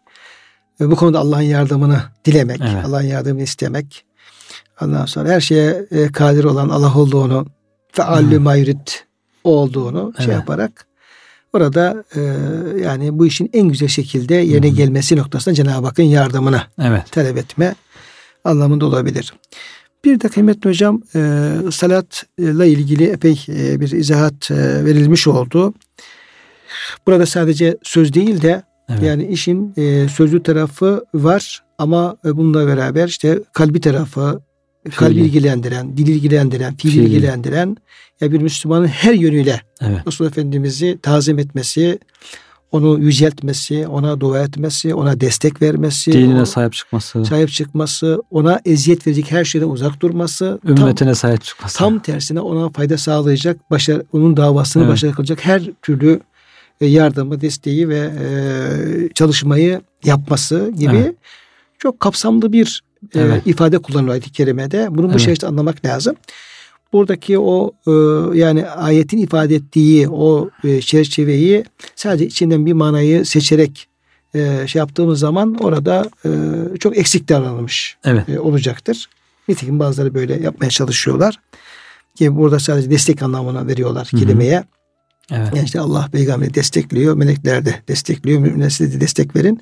Ve 0.82 0.92
bu 0.92 0.96
konuda 0.96 1.20
Allah'ın 1.20 1.42
yardımını 1.42 1.98
dilemek, 2.26 2.62
Evet. 2.62 2.86
Allah'ın 2.86 3.04
yardımını 3.06 3.44
istemek. 3.44 4.06
Ondan 4.82 5.06
sonra 5.06 5.30
her 5.30 5.42
şeye 5.42 5.86
e, 5.92 6.12
kadir 6.12 6.44
olan 6.44 6.70
Allah 6.70 6.94
olduğunu, 6.96 7.46
feallü 7.92 8.40
mayrit 8.40 9.06
olduğunu 9.44 10.14
şey 10.18 10.26
Evet. 10.26 10.36
yaparak 10.36 10.86
orada 11.56 12.04
e, 12.16 12.22
yani 12.84 13.20
bu 13.20 13.26
işin 13.26 13.50
en 13.54 13.68
güzel 13.68 13.90
şekilde 13.90 14.36
yerine 14.36 14.72
hı. 14.72 14.76
gelmesi 14.76 15.16
noktasında 15.16 15.56
Cenab-ı 15.56 15.88
Hakk'ın 15.88 16.04
yardımını 16.04 16.62
Evet. 16.82 17.12
talep 17.12 17.38
etme 17.38 17.76
anlamında 18.44 18.86
olabilir. 18.86 19.34
Bir 20.06 20.20
de 20.20 20.30
kıymetli 20.30 20.70
hocam 20.70 21.02
e, 21.16 21.52
salatla 21.72 22.66
ilgili 22.66 23.04
epey 23.04 23.46
e, 23.48 23.80
bir 23.80 23.92
izahat 23.92 24.52
e, 24.52 24.86
verilmiş 24.86 25.28
oldu. 25.28 25.74
Burada 27.08 27.26
sadece 27.26 27.78
söz 27.84 28.14
değil 28.14 28.42
de 28.42 28.64
Evet. 28.90 29.04
yani 29.04 29.26
işin 29.28 29.74
e, 29.78 30.10
sözlü 30.10 30.44
tarafı 30.44 31.06
var 31.14 31.64
ama 31.78 32.18
bununla 32.24 32.68
beraber 32.68 33.08
işte 33.08 33.40
kalbi 33.54 33.82
tarafı, 33.82 34.42
kalbi 34.96 35.20
ilgilendiren, 35.22 35.98
dili 35.98 36.12
ilgilendiren, 36.12 36.76
fiili 36.76 36.94
Fiili. 36.94 37.06
ilgilendiren 37.08 37.78
ya 38.22 38.32
bir 38.32 38.42
Müslümanın 38.42 38.88
her 38.88 39.14
yönüyle 39.14 39.62
Evet. 39.82 40.08
Resul 40.08 40.26
Efendimiz'i 40.26 41.00
tazim 41.02 41.40
etmesi, 41.40 42.00
onu 42.72 43.00
yüceltmesi, 43.00 43.88
ona 43.88 44.20
dua 44.20 44.40
etmesi, 44.40 44.94
ona 44.96 45.20
destek 45.22 45.62
vermesi, 45.62 46.12
Dinine 46.12 46.42
o- 46.42 46.46
sahip 46.46 46.74
çıkması. 46.74 47.26
sahip 47.26 47.50
çıkması, 47.50 48.22
ona 48.32 48.62
eziyet 48.66 49.08
verecek 49.08 49.32
her 49.32 49.46
şeyden 49.46 49.68
uzak 49.68 50.02
durması, 50.02 50.60
tam, 50.68 50.78
Ümmetine 50.78 51.16
sahip 51.16 51.44
çıkması. 51.44 51.78
tam 51.78 52.00
tersine 52.00 52.40
ona 52.40 52.70
fayda 52.70 52.98
sağlayacak, 52.98 53.72
başarı, 53.72 54.06
onun 54.14 54.38
davasını 54.38 54.84
Evet. 54.84 54.92
başarılı 54.94 55.16
kılacak 55.16 55.46
her 55.46 55.62
türlü 55.82 56.20
e, 56.82 56.86
yardımı, 56.86 57.42
desteği 57.42 57.90
ve 57.90 57.98
e, 58.22 59.10
çalışmayı 59.14 59.82
yapması 60.04 60.72
gibi 60.78 60.96
Evet. 60.96 61.16
çok 61.80 62.00
kapsamlı 62.00 62.54
bir 62.54 62.84
e, 63.16 63.20
Evet. 63.20 63.42
ifade 63.46 63.78
kullanılıyor 63.78 64.12
ayet-i 64.14 64.32
kerimede. 64.32 64.88
Bunu 64.92 65.08
bu 65.08 65.12
Evet. 65.12 65.22
şekilde 65.22 65.48
anlamak 65.48 65.86
lazım. 65.86 66.16
Buradaki 66.94 67.40
o 67.40 67.72
e, 67.88 67.92
yani 68.38 68.66
ayetin 68.68 69.18
ifade 69.18 69.56
ettiği 69.56 70.10
o 70.10 70.50
e, 70.64 70.82
çerçeveyi 70.82 71.66
sadece 71.96 72.26
içinden 72.26 72.66
bir 72.66 72.74
manayı 72.74 73.26
seçerek 73.26 73.88
e, 74.36 74.68
şey 74.68 74.80
yaptığımız 74.80 75.20
zaman 75.20 75.56
orada 75.56 76.10
e, 76.26 76.30
çok 76.80 76.98
eksik 76.98 77.30
davranılmış 77.30 77.98
Evet. 78.06 78.30
e, 78.30 78.40
olacaktır. 78.40 79.10
Nitekim 79.48 79.80
bazıları 79.80 80.14
böyle 80.14 80.42
yapmaya 80.42 80.70
çalışıyorlar. 80.70 81.36
Ki 82.16 82.36
burada 82.36 82.60
sadece 82.60 82.90
destek 82.90 83.22
anlamına 83.22 83.68
veriyorlar 83.68 84.08
Hı 84.12 84.18
hı. 84.18 84.22
kelimeye. 84.22 84.64
Evet. 85.32 85.48
Yani 85.56 85.66
işte 85.66 85.80
Allah 85.80 86.10
peygamberi 86.12 86.54
destekliyor, 86.54 87.16
melekler 87.16 87.66
de 87.66 87.76
destekliyor, 87.88 88.40
müminler 88.40 88.70
size 88.70 88.98
de 88.98 89.02
destek 89.02 89.36
verin. 89.36 89.62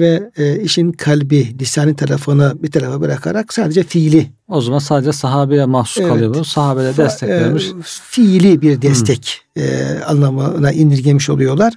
Ve 0.00 0.30
e, 0.36 0.60
işin 0.60 0.92
kalbi, 0.92 1.58
lisani 1.60 1.96
tarafını 1.96 2.54
bir 2.62 2.70
tarafa 2.70 3.00
bırakarak 3.00 3.54
sadece 3.54 3.82
fiili, 3.82 4.30
O 4.48 4.60
zaman 4.60 4.78
sadece 4.78 5.12
sahabeye 5.12 5.64
mahsus 5.64 5.98
Evet. 5.98 6.08
kalıyor 6.08 6.34
bu. 6.34 6.44
Sahabede 6.44 6.96
destek 6.96 7.28
e, 7.28 7.32
vermiş. 7.32 7.66
fiili 7.84 8.62
bir 8.62 8.82
destek 8.82 9.40
e, 9.56 9.84
anlamına 10.06 10.72
indirgemiş 10.72 11.30
oluyorlar. 11.30 11.74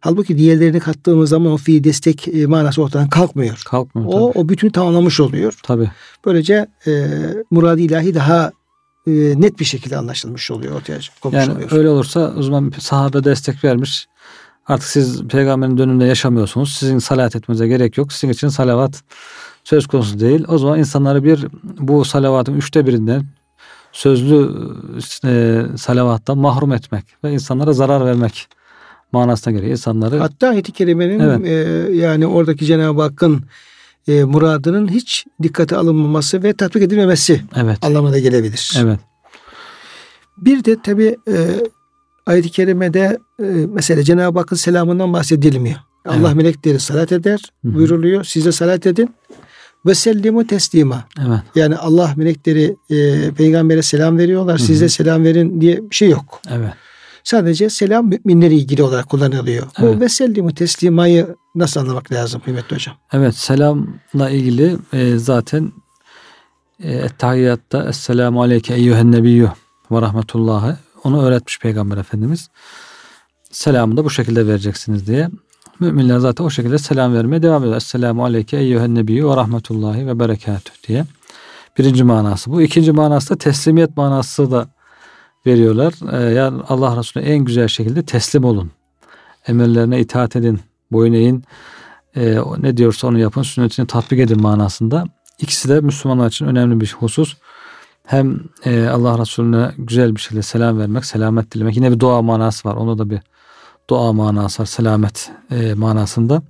Halbuki 0.00 0.38
diğerlerini 0.38 0.80
kattığımız 0.80 1.30
zaman 1.30 1.52
o 1.52 1.56
fiil 1.56 1.84
destek 1.84 2.28
e, 2.28 2.46
manası 2.46 2.82
ortadan 2.82 3.08
kalkmıyor. 3.08 3.62
Kalkmıyor 3.66 4.08
O, 4.08 4.12
tabii. 4.32 4.38
o 4.44 4.48
bütünü 4.48 4.72
tamamlamış 4.72 5.20
oluyor. 5.20 5.54
Tabii. 5.62 5.90
Böylece 6.26 6.66
e, 6.86 7.06
murad-ı 7.50 7.80
ilahi 7.80 8.14
daha 8.14 8.52
e, 9.06 9.10
net 9.40 9.58
bir 9.60 9.64
şekilde 9.64 9.96
anlaşılmış 9.96 10.50
oluyor 10.50 10.74
ortaya 10.76 10.98
konmuş 11.20 11.38
Yani 11.40 11.52
oluyor. 11.52 11.72
öyle 11.72 11.88
olursa 11.88 12.34
o 12.38 12.42
zaman 12.42 12.72
sahabe 12.78 13.24
destek 13.24 13.64
vermiş. 13.64 14.06
Artık 14.68 14.88
siz 14.88 15.22
peygamberin 15.24 15.78
dönümünde 15.78 16.04
yaşamıyorsunuz. 16.04 16.72
Sizin 16.72 16.98
salat 16.98 17.36
etmenize 17.36 17.68
gerek 17.68 17.98
yok. 17.98 18.12
Sizin 18.12 18.32
için 18.32 18.48
salavat 18.48 19.02
söz 19.64 19.86
konusu 19.86 20.20
değil. 20.20 20.44
O 20.48 20.58
zaman 20.58 20.78
insanları 20.78 21.24
bir 21.24 21.46
bu 21.78 22.04
salavatın 22.04 22.54
üçte 22.54 22.86
birinden 22.86 23.24
sözlü 23.92 24.50
e, 25.24 25.62
salavattan 25.76 26.38
mahrum 26.38 26.72
etmek 26.72 27.04
ve 27.24 27.32
insanlara 27.32 27.72
zarar 27.72 28.04
vermek 28.06 28.48
manasına 29.12 29.52
göre 29.52 29.70
insanları 29.70 30.18
Hatta 30.18 30.48
ayet-i 30.48 30.72
kerimenin 30.72 31.20
Evet. 31.20 31.46
e, 31.46 31.92
yani 31.96 32.26
oradaki 32.26 32.66
Cenab-ı 32.66 33.02
Hakk'ın 33.02 33.42
e, 34.08 34.24
muradının 34.24 34.88
hiç 34.88 35.26
dikkate 35.42 35.76
alınmaması 35.76 36.42
ve 36.42 36.52
tatbik 36.52 36.82
edilmemesi 36.82 37.42
evet 37.56 37.84
anlamına 37.84 38.18
gelebilir. 38.18 38.74
evet 38.80 38.98
Bir 40.38 40.64
de 40.64 40.82
tabi 40.82 41.16
e, 41.28 41.36
ayet-i 42.26 42.50
kerimede 42.50 43.18
e, 43.40 43.44
mesela 43.68 44.02
Cenab-ı 44.02 44.38
Hakk'ın 44.38 44.56
selamından 44.56 45.12
bahsedilmiyor. 45.12 45.76
Allah 46.08 46.26
Evet. 46.26 46.36
melekleri 46.36 46.80
salat 46.80 47.12
eder 47.12 47.40
Hı 47.64 47.68
hı. 47.68 47.74
buyuruluyor. 47.74 48.24
Siz 48.24 48.44
de 48.46 48.52
salat 48.52 48.86
edin. 48.86 49.14
Ve 49.86 49.94
sellimu 49.94 50.46
teslima. 50.46 51.04
evet 51.26 51.40
Yani 51.54 51.76
Allah 51.76 52.12
melekleri 52.16 52.76
e, 52.90 53.30
peygambere 53.30 53.82
selam 53.82 54.18
veriyorlar. 54.18 54.58
Hı 54.58 54.62
Siz 54.62 54.80
de 54.80 54.88
selam 54.88 55.24
verin 55.24 55.60
diye 55.60 55.90
bir 55.90 55.94
şey 55.94 56.08
yok. 56.10 56.40
evet 56.50 56.72
Sadece 57.24 57.70
selam 57.70 58.06
müminlere 58.08 58.54
ilgili 58.54 58.82
olarak 58.82 59.08
kullanılıyor. 59.08 59.66
Evet. 59.78 59.96
Bu 59.96 60.00
ve 60.00 60.08
sellimu 60.08 60.54
teslimayı 60.54 61.36
nasıl 61.54 61.80
anlamak 61.80 62.12
lazım 62.12 62.40
kıymetli 62.44 62.74
hocam? 62.76 62.94
Evet 63.12 63.34
selamla 63.36 64.30
ilgili 64.30 64.76
e, 64.92 65.16
zaten 65.18 65.72
e, 66.82 66.92
Ettehiyyatta 66.92 67.88
Esselamu 67.88 68.42
Aleyke 68.42 68.74
Eyyühen 68.74 69.12
Nebiyyü 69.12 69.48
ve 69.92 70.00
Rahmetullahi 70.00 70.74
onu 71.04 71.22
öğretmiş 71.22 71.58
Peygamber 71.58 71.96
Efendimiz. 71.96 72.48
Selamı 73.50 73.96
da 73.96 74.04
bu 74.04 74.10
şekilde 74.10 74.46
vereceksiniz 74.46 75.06
diye. 75.06 75.28
Müminler 75.80 76.18
zaten 76.18 76.44
o 76.44 76.50
şekilde 76.50 76.78
selam 76.78 77.14
vermeye 77.14 77.42
devam 77.42 77.62
ediyor. 77.62 77.76
Esselamu 77.76 78.24
Aleyke 78.24 78.56
Eyyühen 78.56 78.94
Nebiyyü 78.94 79.28
ve 79.28 79.36
Rahmetullahi 79.36 80.06
ve 80.06 80.18
Berekatüh 80.18 80.72
diye. 80.88 81.04
Birinci 81.78 82.04
manası 82.04 82.50
bu. 82.50 82.62
İkinci 82.62 82.92
manası 82.92 83.30
da 83.30 83.38
teslimiyet 83.38 83.96
manası 83.96 84.50
da 84.50 84.68
veriyorlar. 85.46 85.94
E, 86.12 86.34
yani 86.34 86.62
Allah 86.68 86.96
Resulü 86.96 87.24
en 87.24 87.38
güzel 87.38 87.68
şekilde 87.68 88.02
teslim 88.02 88.44
olun. 88.44 88.70
Emirlerine 89.46 90.00
itaat 90.00 90.36
edin. 90.36 90.60
Boyun 90.92 91.12
eğin 91.12 91.44
e, 92.16 92.38
o 92.38 92.62
ne 92.62 92.76
diyorsa 92.76 93.06
onu 93.06 93.18
yapın, 93.18 93.42
sünnetini 93.42 93.86
tatbik 93.86 94.20
edin 94.20 94.42
manasında. 94.42 95.04
İkisi 95.38 95.68
de 95.68 95.80
Müslümanlar 95.80 96.28
için 96.28 96.46
önemli 96.46 96.80
bir 96.80 96.96
husus. 96.98 97.36
Hem 98.06 98.40
e, 98.64 98.86
Allah 98.88 99.18
Resulüne 99.18 99.72
güzel 99.78 100.14
bir 100.14 100.20
şekilde 100.20 100.42
selam 100.42 100.78
vermek, 100.78 101.04
selamet 101.04 101.54
dilemek. 101.54 101.76
Yine 101.76 101.92
bir 101.92 102.00
dua 102.00 102.22
manası 102.22 102.68
var. 102.68 102.76
Onda 102.76 102.98
da 102.98 103.10
bir 103.10 103.20
dua 103.90 104.12
manası 104.12 104.62
var, 104.62 104.66
selamet 104.66 105.30
e, 105.50 105.74
manasında. 105.74 106.42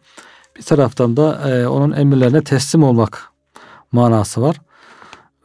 Bir 0.57 0.63
taraftan 0.63 1.17
da 1.17 1.51
e, 1.51 1.67
onun 1.67 1.93
emirlerine 1.93 2.45
teslim 2.45 2.83
olmak 2.83 3.29
manası 3.93 4.43
var. 4.43 4.57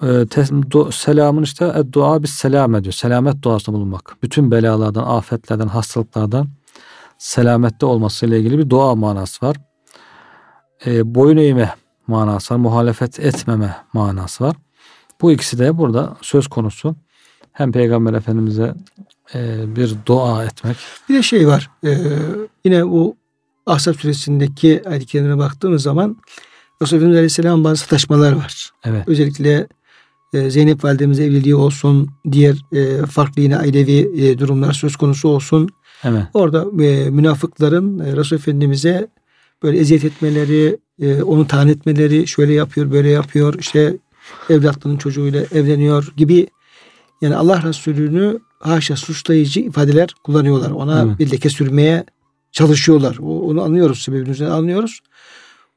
E, 0.02 0.06
tes- 0.06 0.70
du- 0.72 0.92
selamın 0.92 1.44
işte 1.44 1.94
dua 1.94 2.24
bir 2.24 2.28
selam 2.28 2.76
ediyor. 2.76 2.94
Selamet 2.94 3.44
duasında 3.44 3.76
bulunmak. 3.76 4.18
Bütün 4.24 4.52
belalardan, 4.52 5.04
afetlerden, 5.04 5.68
hastalıklardan 5.68 6.48
selamette 7.18 7.86
olmasıyla 7.86 8.38
ilgili 8.38 8.58
bir 8.58 8.70
dua 8.70 8.96
manası 8.96 9.46
var 9.46 9.58
e, 10.86 11.16
boyun 11.16 11.38
eğme 11.38 11.76
manası 12.08 12.54
var. 12.54 12.60
Muhalefet 12.60 13.20
etmeme 13.20 13.76
manası 13.94 14.44
var. 14.44 14.56
Bu 15.22 15.32
ikisi 15.32 15.60
de 15.60 15.78
burada 15.78 16.18
söz 16.22 16.48
konusu. 16.48 16.96
Hem 17.52 17.72
Peygamber 17.72 18.14
Efendimiz'e 18.14 18.74
e, 19.36 19.76
bir 19.76 19.96
dua 20.06 20.46
etmek. 20.46 20.78
Bir 21.10 21.16
de 21.16 21.24
şey 21.24 21.48
var. 21.48 21.70
e, 21.86 21.98
yine 22.66 22.86
bu 22.88 23.16
Ahzab 23.66 23.94
suresindeki 23.94 24.82
ayet-i 24.86 25.06
kerimine 25.06 25.38
baktığımız 25.38 25.84
zaman 25.84 26.18
Resulullah 26.82 27.00
Efendimiz 27.00 27.18
Aleyhisselam 27.18 27.64
bazı 27.64 27.82
sataşmalar 27.82 28.34
var. 28.34 28.72
Evet. 28.84 29.04
Özellikle 29.08 29.68
e, 30.34 30.50
Zeynep 30.50 30.84
validemiz 30.84 31.20
evliliği 31.20 31.56
olsun, 31.56 32.10
diğer 32.32 32.56
e, 32.74 33.06
farklı 33.06 33.42
yine 33.42 33.58
ailevi 33.58 34.26
e, 34.26 34.40
durumlar 34.40 34.74
söz 34.74 34.96
konusu 34.96 35.30
olsun. 35.30 35.70
Evet. 36.04 36.24
Orada 36.34 36.84
e, 36.84 37.10
münafıkların 37.10 38.00
e, 38.00 38.16
Resul 38.16 38.36
Efendimiz'e 38.36 39.08
böyle 39.64 39.78
eziyet 39.78 40.04
etmeleri, 40.06 40.78
e, 41.02 41.22
onu 41.22 41.48
tahan 41.48 41.68
etmeleri, 41.68 42.28
şöyle 42.28 42.54
yapıyor, 42.54 42.92
böyle 42.92 43.10
yapıyor, 43.10 43.54
işte 43.60 43.98
evlatlarının 44.50 44.98
çocuğuyla 44.98 45.42
evleniyor 45.52 46.14
gibi 46.18 46.48
yani 47.22 47.36
Allah 47.36 47.64
Resulü'nü 47.64 48.40
haşa 48.60 48.96
suçlayıcı 48.96 49.60
ifadeler 49.60 50.10
kullanıyorlar. 50.24 50.72
Ona 50.72 51.04
Evet. 51.04 51.20
bir 51.20 51.32
leke 51.32 51.50
sürmeye 51.50 52.04
çalışıyorlar. 52.52 53.18
Onu 53.18 53.64
anlıyoruz, 53.64 54.00
sebebini 54.02 54.48
anlıyoruz. 54.48 55.00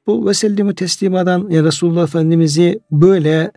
Bu 0.06 0.26
vesellimi 0.26 0.74
teslimadan 0.74 1.46
yani 1.50 1.66
Resulullah 1.66 2.02
Efendimiz'i 2.02 2.80
böyle 2.92 3.50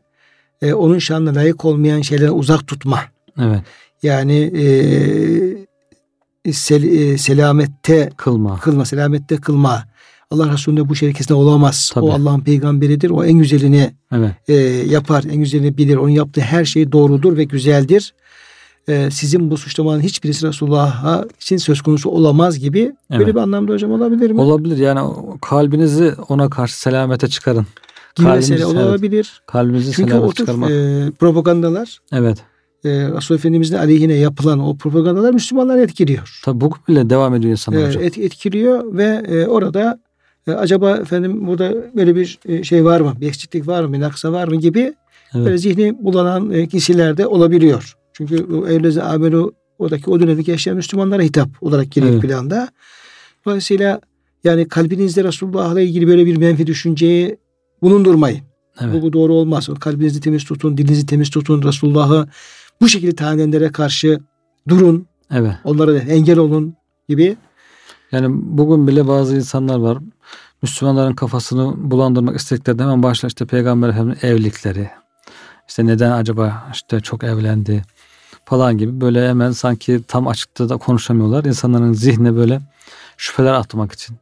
e, 0.62 0.74
onun 0.74 1.00
şanına 1.00 1.36
layık 1.36 1.66
olmayan 1.66 2.02
şeylere 2.02 2.32
uzak 2.32 2.68
tutma. 2.68 3.00
Evet. 3.40 3.62
Yani 4.04 4.40
e, 6.46 6.54
sel, 6.54 6.84
e, 6.84 7.18
selamette 7.18 8.10
Kılma. 8.18 8.60
kılma, 8.60 8.86
selamette 8.86 9.36
kılma. 9.36 9.84
Allah 10.34 10.54
Resulü'nde 10.54 10.90
bu 10.90 10.94
kesin 10.94 11.34
olamaz. 11.34 11.92
Tabii. 11.94 12.06
O 12.06 12.12
Allah'ın 12.12 12.40
peygamberidir. 12.42 13.10
O 13.10 13.24
en 13.24 13.34
güzelini 13.34 13.92
Evet. 14.16 14.32
e, 14.48 14.54
yapar, 14.90 15.24
en 15.24 15.36
güzelini 15.36 15.78
bilir. 15.78 15.96
Onun 15.96 16.10
yaptığı 16.10 16.42
her 16.42 16.66
şey 16.66 16.92
doğrudur 16.92 17.38
ve 17.38 17.44
güzeldir. 17.44 18.14
E, 18.88 19.12
sizin 19.12 19.52
bu 19.52 19.58
suçlamanın 19.58 20.02
hiçbirisi 20.02 20.48
Resulullah'a 20.48 21.26
için 21.42 21.58
söz 21.58 21.82
konusu 21.82 22.10
olamaz 22.10 22.60
gibi. 22.60 22.92
Böyle 23.12 23.24
Evet. 23.24 23.36
bir 23.36 23.40
anlamda 23.40 23.74
hocam 23.74 23.92
olabilir 23.92 24.32
mi? 24.32 24.42
Olabilir. 24.42 24.78
Yani 24.78 25.00
kalbinizi 25.42 26.14
ona 26.30 26.50
karşı 26.50 26.80
selamete 26.80 27.28
çıkarın. 27.28 27.66
gibi 28.16 28.28
mesele 28.28 28.58
evet. 28.58 28.66
olabilir. 28.76 29.42
Kalbinizi 29.48 29.92
Çünkü 29.92 30.10
selamete 30.12 30.28
o 30.28 30.34
tür 30.34 30.38
çıkarmak. 30.46 30.72
e, 30.72 31.12
propagandalar 31.20 32.00
Evet. 32.12 32.38
e, 32.86 32.90
Resulullah 32.90 33.40
Efendimiz'in 33.40 33.76
aleyhine 33.76 34.14
yapılan 34.14 34.60
o 34.60 34.78
propagandalar 34.78 35.34
Müslümanları 35.34 35.82
etkiliyor. 35.82 36.40
Tabi 36.46 36.62
bugün 36.62 36.82
bile 36.88 37.10
devam 37.10 37.36
ediyor 37.36 37.52
insanlar 37.52 37.80
e, 37.82 37.88
hocam. 37.88 38.04
et, 38.04 38.18
etkiliyor 38.18 38.98
ve 38.98 39.24
e, 39.28 39.48
orada 39.48 40.00
e, 40.48 40.52
acaba 40.52 40.98
efendim 40.98 41.48
burada 41.48 41.74
böyle 41.96 42.16
bir 42.16 42.40
e, 42.46 42.64
şey 42.64 42.86
var 42.86 43.02
mı? 43.02 43.14
Bir 43.22 43.28
eksiklik 43.28 43.68
var 43.68 43.84
mı? 43.84 43.94
Bir 43.94 44.00
naksa 44.00 44.32
var 44.32 44.48
mı 44.48 44.56
gibi 44.56 44.94
Evet. 45.36 45.46
böyle 45.46 45.58
zihni 45.58 45.96
bulanan 46.04 46.52
e, 46.52 46.68
kişiler 46.68 47.18
de 47.18 47.28
olabiliyor. 47.28 47.96
Çünkü 48.14 48.50
bu 48.50 48.70
evleze 48.70 49.04
amelu 49.04 49.54
oradaki 49.80 50.10
o 50.10 50.20
dönemdeki 50.20 50.52
yaşayan 50.52 50.76
Müslümanlara 50.76 51.22
hitap 51.22 51.50
olarak 51.62 51.92
geliyor 51.92 52.14
Evet. 52.14 52.22
planda. 52.24 52.70
Dolayısıyla 53.46 54.02
yani 54.44 54.68
kalbinizde 54.68 55.24
Resulullah'la 55.24 55.82
ilgili 55.82 56.08
böyle 56.08 56.26
bir 56.26 56.38
menfi 56.38 56.68
düşünceyi 56.68 57.38
bulundurmayın. 57.82 58.42
Evet. 58.82 58.94
Bu, 58.94 59.02
bu 59.02 59.14
doğru 59.14 59.34
olmaz. 59.34 59.70
Kalbinizi 59.80 60.22
temiz 60.22 60.44
tutun, 60.44 60.78
dilinizi 60.78 61.06
temiz 61.06 61.30
tutun. 61.30 61.64
Resulullah'ı 61.64 62.28
bu 62.82 62.90
şekilde 62.90 63.16
tahan 63.16 63.40
edenlere 63.40 63.72
karşı 63.72 64.20
durun. 64.70 65.08
Evet. 65.32 65.52
Onlara 65.64 65.98
engel 65.98 66.38
olun 66.38 66.74
gibi. 67.10 67.38
Yani 68.12 68.28
bugün 68.32 68.88
bile 68.88 69.08
bazı 69.08 69.36
insanlar 69.36 69.78
var. 69.78 69.98
Müslümanların 70.64 71.14
kafasını 71.14 71.92
bulandırmak 71.92 72.36
istediklerinde 72.36 72.84
hemen 72.84 73.04
başlar 73.04 73.30
işte 73.30 73.46
Peygamber 73.46 73.90
Efendimiz'in 73.90 74.28
evlilikleri. 74.28 74.90
İşte 75.68 75.86
neden 75.86 76.12
acaba 76.12 76.70
işte 76.74 77.00
çok 77.00 77.24
evlendi 77.24 77.84
falan 78.46 78.78
gibi 78.78 79.02
böyle 79.02 79.30
hemen 79.30 79.52
sanki 79.52 80.02
tam 80.08 80.28
açıkta 80.28 80.70
da 80.70 80.78
konuşamıyorlar. 80.78 81.44
İnsanların 81.44 81.94
zihnine 81.94 82.36
böyle 82.36 82.62
şüpheler 83.18 83.54
atmak 83.54 83.92
için, 83.92 84.18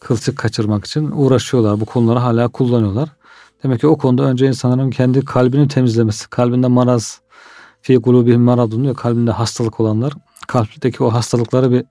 kılçık 0.00 0.38
kaçırmak 0.38 0.84
için 0.84 1.10
uğraşıyorlar. 1.10 1.80
Bu 1.80 1.84
konuları 1.84 2.18
hala 2.18 2.48
kullanıyorlar. 2.48 3.08
Demek 3.62 3.80
ki 3.80 3.86
o 3.86 3.98
konuda 3.98 4.22
önce 4.22 4.46
insanların 4.46 4.90
kendi 4.90 5.24
kalbini 5.24 5.68
temizlemesi, 5.68 6.30
kalbinde 6.30 6.66
maraz, 6.66 7.20
fi 7.82 8.00
kulubihim 8.00 8.42
maradun 8.42 8.82
diyor, 8.82 8.94
kalbinde 8.94 9.30
hastalık 9.30 9.80
olanlar, 9.80 10.12
kalpteki 10.46 11.04
o 11.04 11.12
hastalıkları 11.12 11.72
bir 11.72 11.84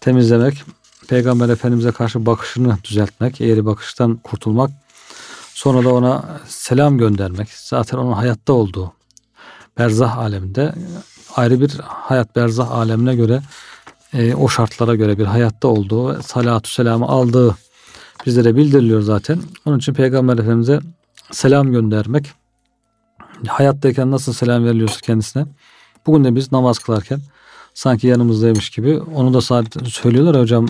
temizlemek, 0.00 0.64
Peygamber 1.12 1.48
Efendimiz'e 1.48 1.92
karşı 1.92 2.26
bakışını 2.26 2.76
düzeltmek, 2.84 3.40
eğri 3.40 3.66
bakıştan 3.66 4.16
kurtulmak, 4.16 4.70
sonra 5.54 5.84
da 5.84 5.94
ona 5.94 6.40
selam 6.46 6.98
göndermek, 6.98 7.48
zaten 7.52 7.98
onun 7.98 8.12
hayatta 8.12 8.52
olduğu 8.52 8.92
berzah 9.78 10.18
aleminde 10.18 10.74
ayrı 11.36 11.60
bir 11.60 11.70
hayat 11.84 12.36
berzah 12.36 12.70
alemine 12.70 13.14
göre 13.14 13.42
e, 14.12 14.34
o 14.34 14.48
şartlara 14.48 14.94
göre 14.94 15.18
bir 15.18 15.24
hayatta 15.24 15.68
olduğu, 15.68 16.22
salatu 16.22 16.70
selamı 16.70 17.06
aldığı 17.06 17.56
bizlere 18.26 18.56
bildiriliyor 18.56 19.00
zaten. 19.00 19.40
Onun 19.64 19.78
için 19.78 19.94
Peygamber 19.94 20.34
Efendimiz'e 20.34 20.80
selam 21.30 21.72
göndermek, 21.72 22.30
hayattayken 23.48 24.10
nasıl 24.10 24.32
selam 24.32 24.64
veriliyorsa 24.64 25.00
kendisine, 25.00 25.46
bugün 26.06 26.24
de 26.24 26.34
biz 26.34 26.52
namaz 26.52 26.78
kılarken 26.78 27.20
sanki 27.74 28.06
yanımızdaymış 28.06 28.70
gibi 28.70 28.98
onu 28.98 29.34
da 29.34 29.40
sadece 29.40 29.90
söylüyorlar 29.90 30.40
hocam. 30.40 30.66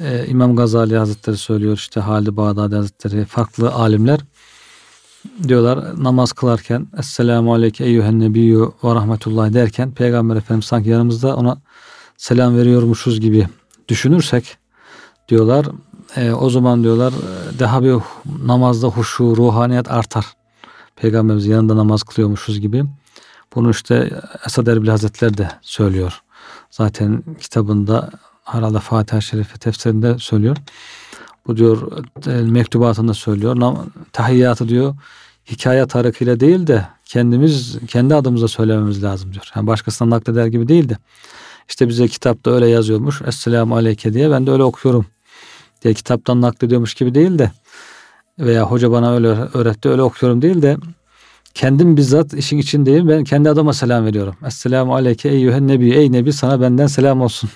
E, 0.00 0.26
İmam 0.26 0.56
Gazali 0.56 0.96
Hazretleri 0.96 1.36
söylüyor 1.36 1.76
işte 1.76 2.00
Halid 2.00 2.36
Bağdadi 2.36 2.74
Hazretleri 2.74 3.24
farklı 3.24 3.72
alimler 3.72 4.20
diyorlar 5.48 6.04
namaz 6.04 6.32
kılarken 6.32 6.86
Esselamu 6.98 7.54
Aleyke 7.54 7.84
Eyyühen 7.84 8.20
Nebiyyü 8.20 8.60
ve 8.84 8.94
Rahmetullah 8.94 9.52
derken 9.52 9.90
Peygamber 9.90 10.36
Efendimiz 10.36 10.64
sanki 10.64 10.88
yanımızda 10.88 11.36
ona 11.36 11.58
selam 12.16 12.56
veriyormuşuz 12.56 13.20
gibi 13.20 13.48
düşünürsek 13.88 14.56
diyorlar 15.28 15.66
e, 16.16 16.32
o 16.32 16.50
zaman 16.50 16.82
diyorlar 16.82 17.14
daha 17.58 17.82
bir 17.82 17.94
namazda 18.46 18.86
huşu, 18.86 19.36
ruhaniyet 19.36 19.90
artar. 19.90 20.26
Peygamberimiz 20.96 21.46
yanında 21.46 21.76
namaz 21.76 22.02
kılıyormuşuz 22.02 22.60
gibi. 22.60 22.84
Bunu 23.54 23.70
işte 23.70 24.10
Esad 24.46 24.66
Erbil 24.66 24.88
Hazretleri 24.88 25.38
de 25.38 25.48
söylüyor. 25.62 26.22
Zaten 26.70 27.22
kitabında 27.40 28.10
herhalde 28.44 28.78
Fatiha 28.78 29.20
Şerife 29.20 29.58
tefsirinde 29.58 30.18
söylüyor. 30.18 30.56
Bu 31.46 31.56
diyor 31.56 31.92
e, 32.26 32.30
mektubatında 32.30 33.14
söylüyor. 33.14 33.76
Tahiyyatı 34.12 34.68
diyor 34.68 34.94
hikaye 35.50 35.86
tarikıyla 35.86 36.40
değil 36.40 36.66
de 36.66 36.86
kendimiz 37.04 37.78
kendi 37.88 38.14
adımıza 38.14 38.48
söylememiz 38.48 39.02
lazım 39.02 39.32
diyor. 39.32 39.50
Yani 39.56 39.66
başkasından 39.66 40.10
nakleder 40.10 40.46
gibi 40.46 40.68
değil 40.68 40.88
de 40.88 40.96
işte 41.68 41.88
bize 41.88 42.08
kitapta 42.08 42.50
öyle 42.50 42.68
yazıyormuş. 42.68 43.22
Esselamu 43.22 43.76
Aleyke 43.76 44.12
diye 44.12 44.30
ben 44.30 44.46
de 44.46 44.50
öyle 44.50 44.62
okuyorum 44.62 45.06
diye 45.82 45.94
kitaptan 45.94 46.40
naklediyormuş 46.40 46.94
gibi 46.94 47.14
değil 47.14 47.38
de 47.38 47.52
veya 48.38 48.62
hoca 48.62 48.90
bana 48.90 49.14
öyle 49.14 49.28
öğretti 49.28 49.88
öyle 49.88 50.02
okuyorum 50.02 50.42
değil 50.42 50.62
de 50.62 50.76
kendim 51.58 51.96
bizzat 51.96 52.34
işin 52.34 52.58
içindeyim. 52.58 53.08
Ben 53.08 53.24
kendi 53.24 53.50
adıma 53.50 53.72
selam 53.72 54.04
veriyorum. 54.04 54.36
Esselamu 54.46 54.94
aleyke 54.94 55.28
eyyühen 55.28 55.68
nebi. 55.68 55.90
Ey 55.90 56.12
nebi 56.12 56.32
sana 56.32 56.60
benden 56.60 56.86
selam 56.86 57.20
olsun. 57.20 57.50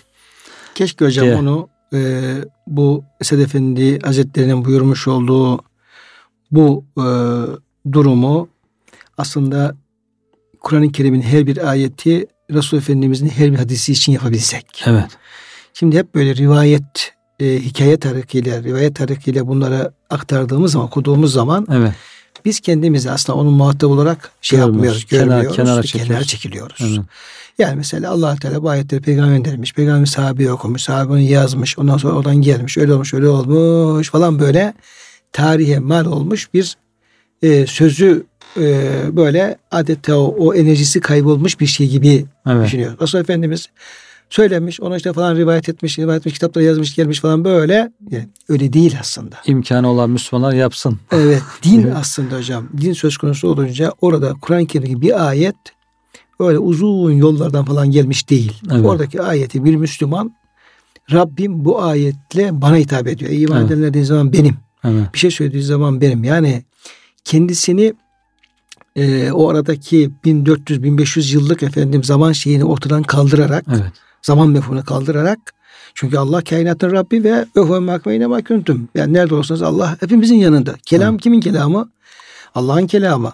Keşke 0.75 1.05
hocam 1.05 1.25
diye. 1.25 1.37
onu 1.37 1.69
e, 1.95 2.23
bu 2.67 3.05
Esed 3.21 3.39
Efendi 3.39 3.99
Hazretleri'nin 3.99 4.65
buyurmuş 4.65 5.09
olduğu 5.09 5.61
bu 6.51 6.85
e, 6.99 7.07
durumu 7.93 8.49
aslında 9.19 9.75
Kur'an-ı 10.61 10.93
Kerim'in 10.93 11.23
her 11.23 11.47
bir 11.47 11.71
ayeti 11.71 12.27
Resul 12.51 12.79
Efendimizin 12.79 13.29
her 13.29 13.53
bir 13.53 13.59
hadisi 13.59 13.93
için 13.93 14.13
yapabilsek. 14.13 14.83
Evet. 14.87 15.11
Şimdi 15.75 15.99
hep 15.99 16.15
böyle 16.15 16.37
rivayet, 16.37 17.13
e, 17.41 17.47
hikaye 17.47 17.97
tarihiyle, 17.97 18.63
rivayet 18.63 18.97
tarihiyle 18.97 19.47
bunlara 19.47 19.93
aktardığımız 20.11 20.73
zaman, 20.73 20.87
okuduğumuz 20.87 21.33
zaman 21.33 21.67
evet. 21.71 21.93
Biz 22.45 22.61
kendimizi 22.61 23.11
aslında 23.11 23.39
onun 23.39 23.53
muhatap 23.53 23.91
olarak 23.91 24.31
şey 24.41 24.59
Görmüyoruz. 24.59 25.03
yapmıyoruz, 25.03 25.07
görmüyoruz. 25.07 25.57
Kenar, 25.57 25.67
kenara, 25.67 25.83
çekiyoruz. 25.83 26.09
kenara 26.09 26.25
çekiliyoruz. 26.25 26.77
Evet. 26.81 27.01
Yani 27.59 27.77
mesela 27.77 28.11
allah 28.11 28.37
Teala 28.37 28.63
bu 28.63 28.69
ayetleri 28.69 29.01
peygamber 29.01 29.45
demiş. 29.45 29.73
Peygamber 29.75 30.07
sahabe 30.07 30.53
okumuş. 30.53 30.83
Sahabe 30.83 31.13
onu 31.13 31.21
yazmış. 31.21 31.79
Ondan 31.79 31.97
sonra 31.97 32.15
oradan 32.15 32.37
gelmiş. 32.37 32.79
Öyle 32.79 32.93
olmuş 32.93 33.15
öyle 33.15 33.29
olmuş 33.29 34.11
falan 34.11 34.39
böyle 34.41 34.75
tarihe 35.33 35.79
mal 35.79 36.05
olmuş 36.05 36.55
bir 36.55 36.77
e, 37.43 37.67
sözü 37.67 38.27
e, 38.57 38.91
böyle 39.13 39.59
adeta 39.71 40.17
o, 40.17 40.35
o 40.39 40.55
enerjisi 40.55 41.01
kaybolmuş 41.01 41.61
bir 41.61 41.67
şey 41.67 41.89
gibi 41.89 42.25
evet. 42.47 42.67
düşünüyor. 42.67 43.01
Resulullah 43.01 43.25
Efendimiz 43.25 43.69
söylemiş, 44.33 44.81
ona 44.81 44.97
işte 44.97 45.13
falan 45.13 45.37
rivayet 45.37 45.69
etmiş, 45.69 45.99
rivayet 45.99 46.21
etmiş, 46.21 46.35
kitapları 46.35 46.65
yazmış, 46.65 46.95
gelmiş 46.95 47.21
falan 47.21 47.45
böyle. 47.45 47.93
Yani 48.11 48.29
öyle 48.49 48.73
değil 48.73 48.97
aslında. 49.01 49.37
İmkanı 49.47 49.89
olan 49.89 50.11
Müslümanlar 50.11 50.53
yapsın. 50.53 50.99
Evet, 51.13 51.43
din 51.63 51.91
aslında 51.97 52.37
hocam. 52.37 52.69
Din 52.81 52.93
söz 52.93 53.17
konusu 53.17 53.49
olunca 53.49 53.93
orada 54.01 54.35
Kur'an-ı 54.41 54.67
Kerim'deki 54.67 55.01
bir 55.01 55.29
ayet 55.29 55.57
öyle 56.41 56.59
uzun 56.59 57.13
yollardan 57.13 57.65
falan 57.65 57.91
gelmiş 57.91 58.31
değil. 58.31 58.53
Evet. 58.73 58.87
Oradaki 58.87 59.23
ayeti 59.23 59.65
bir 59.65 59.77
Müslüman 59.77 60.35
Rabbim 61.13 61.65
bu 61.65 61.83
ayetle 61.83 62.63
bana 62.63 62.77
hitap 62.77 63.07
ediyor. 63.07 63.31
İman 63.31 63.61
evet. 63.61 63.71
edenler 63.71 63.89
dediği 63.89 64.05
zaman 64.05 64.33
benim. 64.33 64.57
Evet. 64.85 65.15
Bir 65.15 65.19
şey 65.19 65.31
söylediği 65.31 65.63
zaman 65.63 66.01
benim. 66.01 66.25
Yani 66.25 66.65
kendisini 67.25 67.95
e, 68.97 69.33
o 69.33 69.49
aradaki 69.49 70.11
1400-1500 70.25 71.35
yıllık 71.35 71.63
efendim 71.63 72.05
zaman 72.05 72.33
şeyini 72.33 72.65
ortadan 72.65 73.03
kaldırarak 73.03 73.65
evet. 73.69 73.93
Zaman 74.23 74.49
mefhumunu 74.49 74.85
kaldırarak 74.85 75.39
çünkü 75.95 76.19
Allah 76.19 76.45
kainatın 76.45 76.93
Rabbi 76.93 77.25
ve 77.25 77.47
öhve 77.55 77.79
makmeyne 77.79 78.27
maküntüm. 78.27 78.89
Yani 78.95 79.13
nerede 79.13 79.35
olsanız 79.35 79.63
Allah 79.63 79.97
hepimizin 80.01 80.37
yanında. 80.37 80.75
Kelam 80.87 81.15
evet. 81.15 81.23
kimin 81.23 81.41
kelamı? 81.41 81.91
Allah'ın 82.55 82.87
kelamı. 82.87 83.33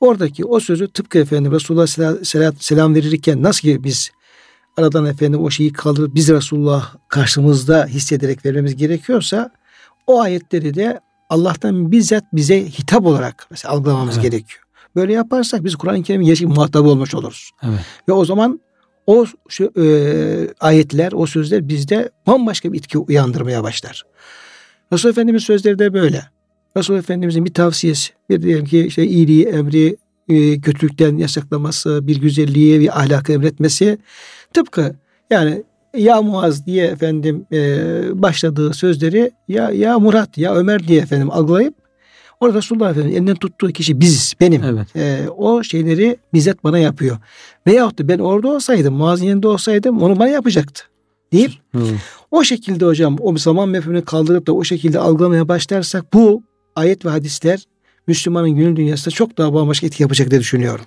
Oradaki 0.00 0.44
o 0.44 0.60
sözü 0.60 0.88
tıpkı 0.88 1.18
efendim 1.18 1.52
Resulullah 1.52 1.86
selam, 2.24 2.54
selam 2.58 2.94
verirken 2.94 3.42
nasıl 3.42 3.60
ki 3.60 3.84
biz 3.84 4.10
aradan 4.76 5.06
efendim 5.06 5.42
o 5.42 5.50
şeyi 5.50 5.72
kaldırıp 5.72 6.14
biz 6.14 6.28
Resulullah 6.28 6.94
karşımızda 7.08 7.86
hissederek 7.86 8.46
vermemiz 8.46 8.76
gerekiyorsa 8.76 9.50
o 10.06 10.20
ayetleri 10.20 10.74
de 10.74 11.00
Allah'tan 11.28 11.92
bizzat 11.92 12.24
bize 12.32 12.66
hitap 12.66 13.06
olarak 13.06 13.46
mesela 13.50 13.74
algılamamız 13.74 14.18
evet. 14.18 14.30
gerekiyor. 14.30 14.62
Böyle 14.96 15.12
yaparsak 15.12 15.64
biz 15.64 15.76
Kur'an-ı 15.76 16.02
Kerim'in 16.02 16.26
gerçek 16.26 16.48
muhatabı 16.48 16.88
olmuş 16.88 17.14
oluruz. 17.14 17.50
Evet. 17.62 17.80
Ve 18.08 18.12
o 18.12 18.24
zaman 18.24 18.60
o 19.10 19.26
şu, 19.48 19.72
e, 19.76 19.84
ayetler, 20.60 21.12
o 21.12 21.26
sözler 21.26 21.68
bizde 21.68 22.10
bambaşka 22.26 22.72
bir 22.72 22.78
itki 22.78 22.98
uyandırmaya 22.98 23.62
başlar. 23.62 24.02
Resul 24.92 25.10
Efendimiz 25.10 25.42
sözleri 25.42 25.78
de 25.78 25.94
böyle. 25.94 26.22
Resul 26.76 26.94
Efendimizin 26.94 27.44
bir 27.44 27.54
tavsiyesi, 27.54 28.12
bir 28.30 28.42
diyelim 28.42 28.64
ki 28.64 28.86
işte 28.86 29.06
iyiliği, 29.06 29.46
emri, 29.46 29.96
e, 30.28 30.60
kötülükten 30.60 31.16
yasaklaması, 31.16 32.06
bir 32.06 32.20
güzelliği, 32.20 32.80
bir 32.80 33.00
ahlakı 33.00 33.32
emretmesi 33.32 33.98
tıpkı 34.52 34.94
yani 35.30 35.62
ya 35.96 36.22
Muaz 36.22 36.66
diye 36.66 36.86
efendim 36.86 37.46
e, 37.52 37.78
başladığı 38.22 38.74
sözleri 38.74 39.30
ya 39.48 39.70
ya 39.70 39.98
Murat 39.98 40.38
ya 40.38 40.54
Ömer 40.54 40.88
diye 40.88 41.00
efendim 41.00 41.30
algılayıp 41.30 41.74
orada 42.40 42.58
Resulullah 42.58 42.90
Efendimiz 42.90 43.16
elinden 43.16 43.34
tuttuğu 43.34 43.72
kişi 43.72 44.00
biziz 44.00 44.34
benim. 44.40 44.64
Evet. 44.64 44.96
E, 44.96 45.28
o 45.36 45.62
şeyleri 45.62 46.16
bizzat 46.34 46.64
bana 46.64 46.78
yapıyor. 46.78 47.18
Veyahut 47.66 47.98
da 47.98 48.08
ben 48.08 48.18
orada 48.18 48.48
olsaydım 48.48 48.94
Muaz'ın 48.94 49.24
yanında 49.24 49.48
olsaydım 49.48 50.02
onu 50.02 50.18
bana 50.18 50.28
yapacaktı. 50.28 50.84
Deyip 51.32 51.52
hmm. 51.70 51.82
o 52.30 52.44
şekilde 52.44 52.84
hocam 52.84 53.16
o 53.20 53.38
zaman 53.38 53.68
mefhumunu 53.68 54.04
kaldırıp 54.04 54.46
da 54.46 54.52
o 54.52 54.64
şekilde 54.64 54.98
algılamaya 54.98 55.48
başlarsak 55.48 56.12
bu 56.14 56.42
ayet 56.76 57.04
ve 57.04 57.10
hadisler 57.10 57.64
Müslümanın 58.06 58.56
gönül 58.56 58.76
dünyasında 58.76 59.14
çok 59.14 59.38
daha 59.38 59.54
bambaşka 59.54 59.86
etki 59.86 60.02
yapacak 60.02 60.30
diye 60.30 60.40
düşünüyorum. 60.40 60.84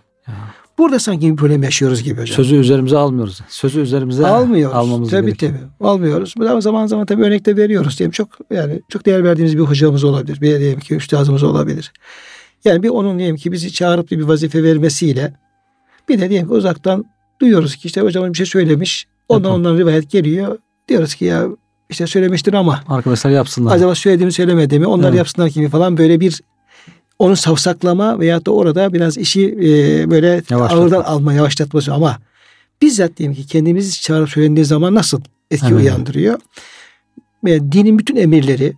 Burada 0.78 0.99
sanki 0.99 1.32
bir 1.32 1.36
problem 1.36 1.63
yaşıyoruz 1.63 2.03
gibi 2.03 2.21
hocam. 2.21 2.36
Sözü 2.36 2.55
üzerimize 2.55 2.97
almıyoruz. 2.97 3.41
Sözü 3.49 3.82
üzerimize 3.82 4.28
almıyoruz. 4.28 4.76
almamız 4.76 5.11
tabii, 5.11 5.26
gerekiyor. 5.26 5.51
Tabii 5.51 5.89
Almıyoruz. 5.89 6.34
Ama 6.39 6.61
zaman 6.61 6.88
zaman 6.88 7.05
tabii 7.05 7.24
örnek 7.24 7.45
de 7.45 7.57
veriyoruz. 7.57 7.99
Diyelim 7.99 8.11
çok 8.11 8.30
yani 8.51 8.82
çok 8.89 9.05
değer 9.05 9.24
verdiğimiz 9.24 9.57
bir 9.57 9.63
hocamız 9.63 10.03
olabilir. 10.03 10.41
Bir 10.41 10.59
diyelim 10.59 10.80
ki 10.80 10.95
üstadımız 10.95 11.43
olabilir. 11.43 11.93
Yani 12.65 12.84
bir 12.84 12.89
onun 12.89 13.19
diyelim 13.19 13.36
ki 13.36 13.51
bizi 13.51 13.74
çağırıp 13.74 14.11
bir 14.11 14.21
vazife 14.21 14.63
vermesiyle 14.63 15.34
bir 16.09 16.21
de 16.21 16.30
diyelim 16.30 16.47
ki 16.47 16.53
uzaktan 16.53 17.05
duyuyoruz 17.41 17.76
ki 17.76 17.88
işte 17.88 18.01
hocamın 18.01 18.34
bir 18.34 18.38
şey 18.38 18.45
söylemiş. 18.45 19.07
Ondan 19.30 19.49
Yapalım. 19.49 19.65
ondan 19.65 19.78
rivayet 19.78 20.11
geliyor. 20.11 20.57
Diyoruz 20.88 21.15
ki 21.15 21.26
ya 21.26 21.47
işte 21.89 22.07
söylemiştir 22.07 22.53
ama 22.53 22.84
arkadaşlar 22.88 23.32
yapsınlar. 23.32 23.76
Acaba 23.76 23.95
söylediğimi 23.95 24.32
söylemediğimi 24.32 24.88
onlar 24.88 25.09
evet. 25.09 25.17
yapsınlar 25.17 25.47
gibi 25.47 25.69
falan 25.69 25.97
böyle 25.97 26.19
bir 26.19 26.41
onu 27.24 27.36
savsaklama 27.36 28.19
veya 28.19 28.45
da 28.45 28.51
orada 28.51 28.93
biraz 28.93 29.17
işi 29.17 29.45
e, 29.45 30.11
böyle 30.11 30.43
ağırdan 30.51 31.01
alma, 31.01 31.34
yavaşlatması 31.34 31.93
ama 31.93 32.17
bizzat 32.82 33.17
diyelim 33.17 33.36
ki 33.36 33.47
kendimizi 33.47 34.01
çağırıp 34.01 34.30
söylendiği 34.30 34.65
zaman 34.65 34.95
nasıl 34.95 35.21
etki 35.51 35.67
evet. 35.67 35.82
uyandırıyor? 35.82 36.39
Ve 37.43 37.71
dinin 37.71 37.99
bütün 37.99 38.15
emirleri, 38.15 38.74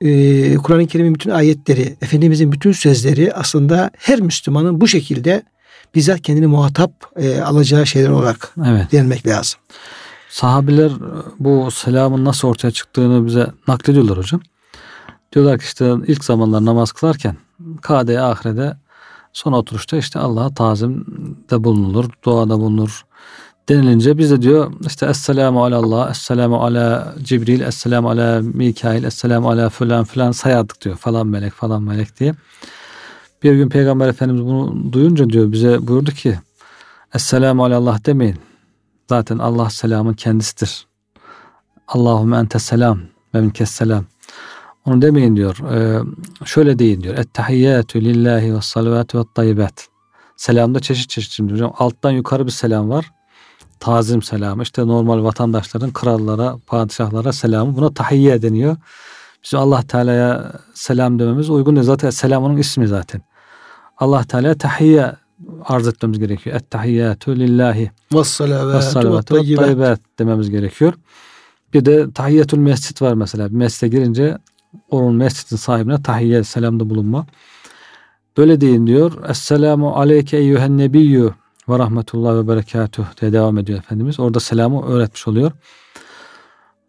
e, 0.00 0.54
Kur'an-ı 0.56 0.86
Kerim'in 0.86 1.14
bütün 1.14 1.30
ayetleri, 1.30 1.96
Efendimizin 2.02 2.52
bütün 2.52 2.72
sözleri 2.72 3.34
aslında 3.34 3.90
her 3.96 4.20
Müslümanın 4.20 4.80
bu 4.80 4.88
şekilde 4.88 5.42
bizzat 5.94 6.22
kendini 6.22 6.46
muhatap 6.46 6.92
e, 7.16 7.40
alacağı 7.40 7.86
şeyler 7.86 8.08
olarak 8.08 8.54
evet. 8.66 8.92
denilmek 8.92 9.26
lazım. 9.26 9.60
Sahabiler 10.30 10.92
bu 11.38 11.70
selamın 11.70 12.24
nasıl 12.24 12.48
ortaya 12.48 12.70
çıktığını 12.70 13.26
bize 13.26 13.46
naklediyorlar 13.68 14.18
hocam. 14.18 14.40
Diyorlar 15.32 15.58
ki 15.58 15.64
işte 15.64 15.92
ilk 16.06 16.24
zamanlar 16.24 16.64
namaz 16.64 16.92
kılarken 16.92 17.36
kade 17.82 18.20
ahirede 18.20 18.76
son 19.32 19.52
oturuşta 19.52 19.96
işte 19.96 20.18
Allah'a 20.18 20.54
tazimde 20.54 21.64
bulunulur, 21.64 22.10
duada 22.24 22.58
bulunur 22.58 23.04
denilince 23.68 24.18
biz 24.18 24.30
de 24.30 24.42
diyor 24.42 24.72
işte 24.86 25.06
Esselamu 25.06 25.64
alallah, 25.64 26.10
Esselamu 26.10 26.64
ala 26.64 27.14
Cibril, 27.22 27.60
Esselamu 27.60 28.10
ala 28.10 28.42
Mikail, 28.42 29.04
Esselamu 29.04 29.50
ala 29.50 29.70
falan 29.70 30.04
filan 30.04 30.32
sayardık 30.32 30.84
diyor 30.84 30.96
falan 30.96 31.26
melek 31.26 31.52
falan 31.52 31.82
melek 31.82 32.20
diye. 32.20 32.34
Bir 33.42 33.54
gün 33.54 33.68
Peygamber 33.68 34.08
Efendimiz 34.08 34.42
bunu 34.42 34.92
duyunca 34.92 35.30
diyor 35.30 35.52
bize 35.52 35.86
buyurdu 35.86 36.10
ki 36.10 36.38
Esselamu 37.14 37.64
alallah 37.64 38.06
demeyin. 38.06 38.36
Zaten 39.08 39.38
Allah 39.38 39.70
selamın 39.70 40.14
kendisidir. 40.14 40.86
Allahümme 41.88 42.36
ente 42.36 42.58
selam 42.58 43.00
ve 43.34 43.40
minkes 43.40 43.70
selam. 43.70 44.04
Onu 44.88 45.02
demeyin 45.02 45.36
diyor. 45.36 45.56
Ee, 45.72 46.00
şöyle 46.44 46.78
deyin 46.78 47.00
diyor. 47.00 47.18
Ettehiyyatü 47.18 48.04
lillahi 48.04 48.54
ve 48.54 48.60
salavatü 48.60 49.18
ve 49.18 49.22
tayyibat. 49.34 49.88
Selamda 50.36 50.80
çeşit 50.80 51.10
çeşit 51.10 51.32
şimdi 51.32 51.52
hocam. 51.52 51.72
Alttan 51.78 52.10
yukarı 52.10 52.46
bir 52.46 52.50
selam 52.50 52.90
var. 52.90 53.10
Tazim 53.80 54.22
selamı. 54.22 54.62
İşte 54.62 54.86
normal 54.86 55.24
vatandaşların 55.24 55.92
krallara, 55.92 56.56
padişahlara 56.66 57.32
selamı. 57.32 57.76
Buna 57.76 57.94
tahiyye 57.94 58.42
deniyor. 58.42 58.76
Biz 59.44 59.54
Allah 59.54 59.82
Teala'ya 59.82 60.52
selam 60.74 61.18
dememiz 61.18 61.50
uygun 61.50 61.76
değil. 61.76 61.86
Zaten 61.86 62.10
selam 62.10 62.44
onun 62.44 62.56
ismi 62.56 62.88
zaten. 62.88 63.22
Allah 63.98 64.24
Teala'ya 64.24 64.58
tahiyye 64.58 65.12
arz 65.64 65.88
etmemiz 65.88 66.18
gerekiyor. 66.18 66.56
Ettehiyyatü 66.56 67.40
lillahi 67.40 67.90
ve 68.76 68.82
salavatü 68.82 69.34
ve 69.34 69.54
tayyibat 69.56 70.00
dememiz 70.18 70.50
gerekiyor. 70.50 70.92
Bir 71.74 71.84
de 71.84 72.12
tahiyyetül 72.12 72.58
mescit 72.58 73.02
var 73.02 73.14
mesela. 73.14 73.50
Bir 73.50 73.56
mescide 73.56 73.88
girince 73.88 74.38
onun 74.90 75.14
mescidin 75.14 75.56
sahibine 75.56 76.02
tahiyye 76.02 76.44
selamda 76.44 76.90
bulunma. 76.90 77.26
Böyle 78.36 78.60
deyin 78.60 78.86
diyor. 78.86 79.28
Esselamu 79.28 79.90
aleyke 79.90 80.36
eyyühen 80.36 80.78
nebiyyü 80.78 81.30
ve 81.68 81.78
rahmetullah 81.78 82.34
ve 82.34 82.48
berekatuh 82.48 83.04
diye 83.20 83.32
devam 83.32 83.58
ediyor 83.58 83.78
Efendimiz. 83.78 84.20
Orada 84.20 84.40
selamı 84.40 84.86
öğretmiş 84.86 85.28
oluyor. 85.28 85.52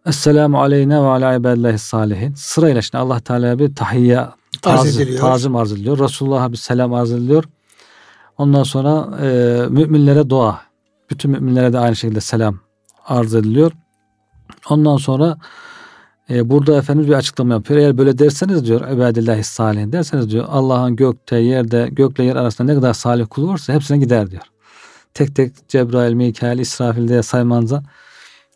Esselamu 0.06 0.62
aleyne 0.62 1.02
ve 1.02 1.08
ala 1.08 1.36
ibadillahi 1.36 1.78
salihin. 1.78 2.34
Sırayla 2.34 2.82
şimdi 2.82 2.98
Allah 2.98 3.20
Teala'ya 3.20 3.60
bir 3.60 3.76
tahiyye 3.76 4.28
tazim, 4.62 5.18
tazim 5.18 5.56
arz 5.56 5.72
ediliyor. 5.72 6.00
Resulullah'a 6.00 6.52
bir 6.52 6.58
selam 6.58 6.94
arz 6.94 7.12
ediliyor. 7.12 7.44
Ondan 8.38 8.64
sonra 8.64 9.18
e, 9.22 9.28
müminlere 9.70 10.30
dua. 10.30 10.62
Bütün 11.10 11.32
müminlere 11.32 11.74
de 11.74 11.80
aynı 11.80 11.96
şekilde 11.96 12.22
selam 12.22 12.60
arz 13.08 13.36
ediliyor. 13.36 13.72
Ondan 14.70 14.98
sonra 14.98 15.38
e, 16.30 16.50
burada 16.50 16.78
Efendimiz 16.78 17.10
bir 17.10 17.14
açıklama 17.14 17.54
yapıyor. 17.54 17.80
Eğer 17.80 17.98
böyle 17.98 18.18
derseniz 18.18 18.66
diyor 18.66 18.92
ibadillahi 18.92 19.44
salihin 19.44 19.92
derseniz 19.92 20.32
diyor 20.32 20.46
Allah'ın 20.50 20.96
gökte 20.96 21.38
yerde 21.38 21.90
gökle 21.92 22.24
yer 22.24 22.36
arasında 22.36 22.72
ne 22.72 22.80
kadar 22.80 22.94
salih 22.94 23.26
kulu 23.30 23.48
varsa 23.48 23.74
hepsine 23.74 23.98
gider 23.98 24.32
diyor. 24.32 24.44
Tek 25.14 25.36
tek 25.36 25.70
Cebrail, 25.70 26.14
Mikail, 26.14 26.60
İsrafil 26.60 27.08
diye 27.08 27.24
saymanıza 27.24 27.84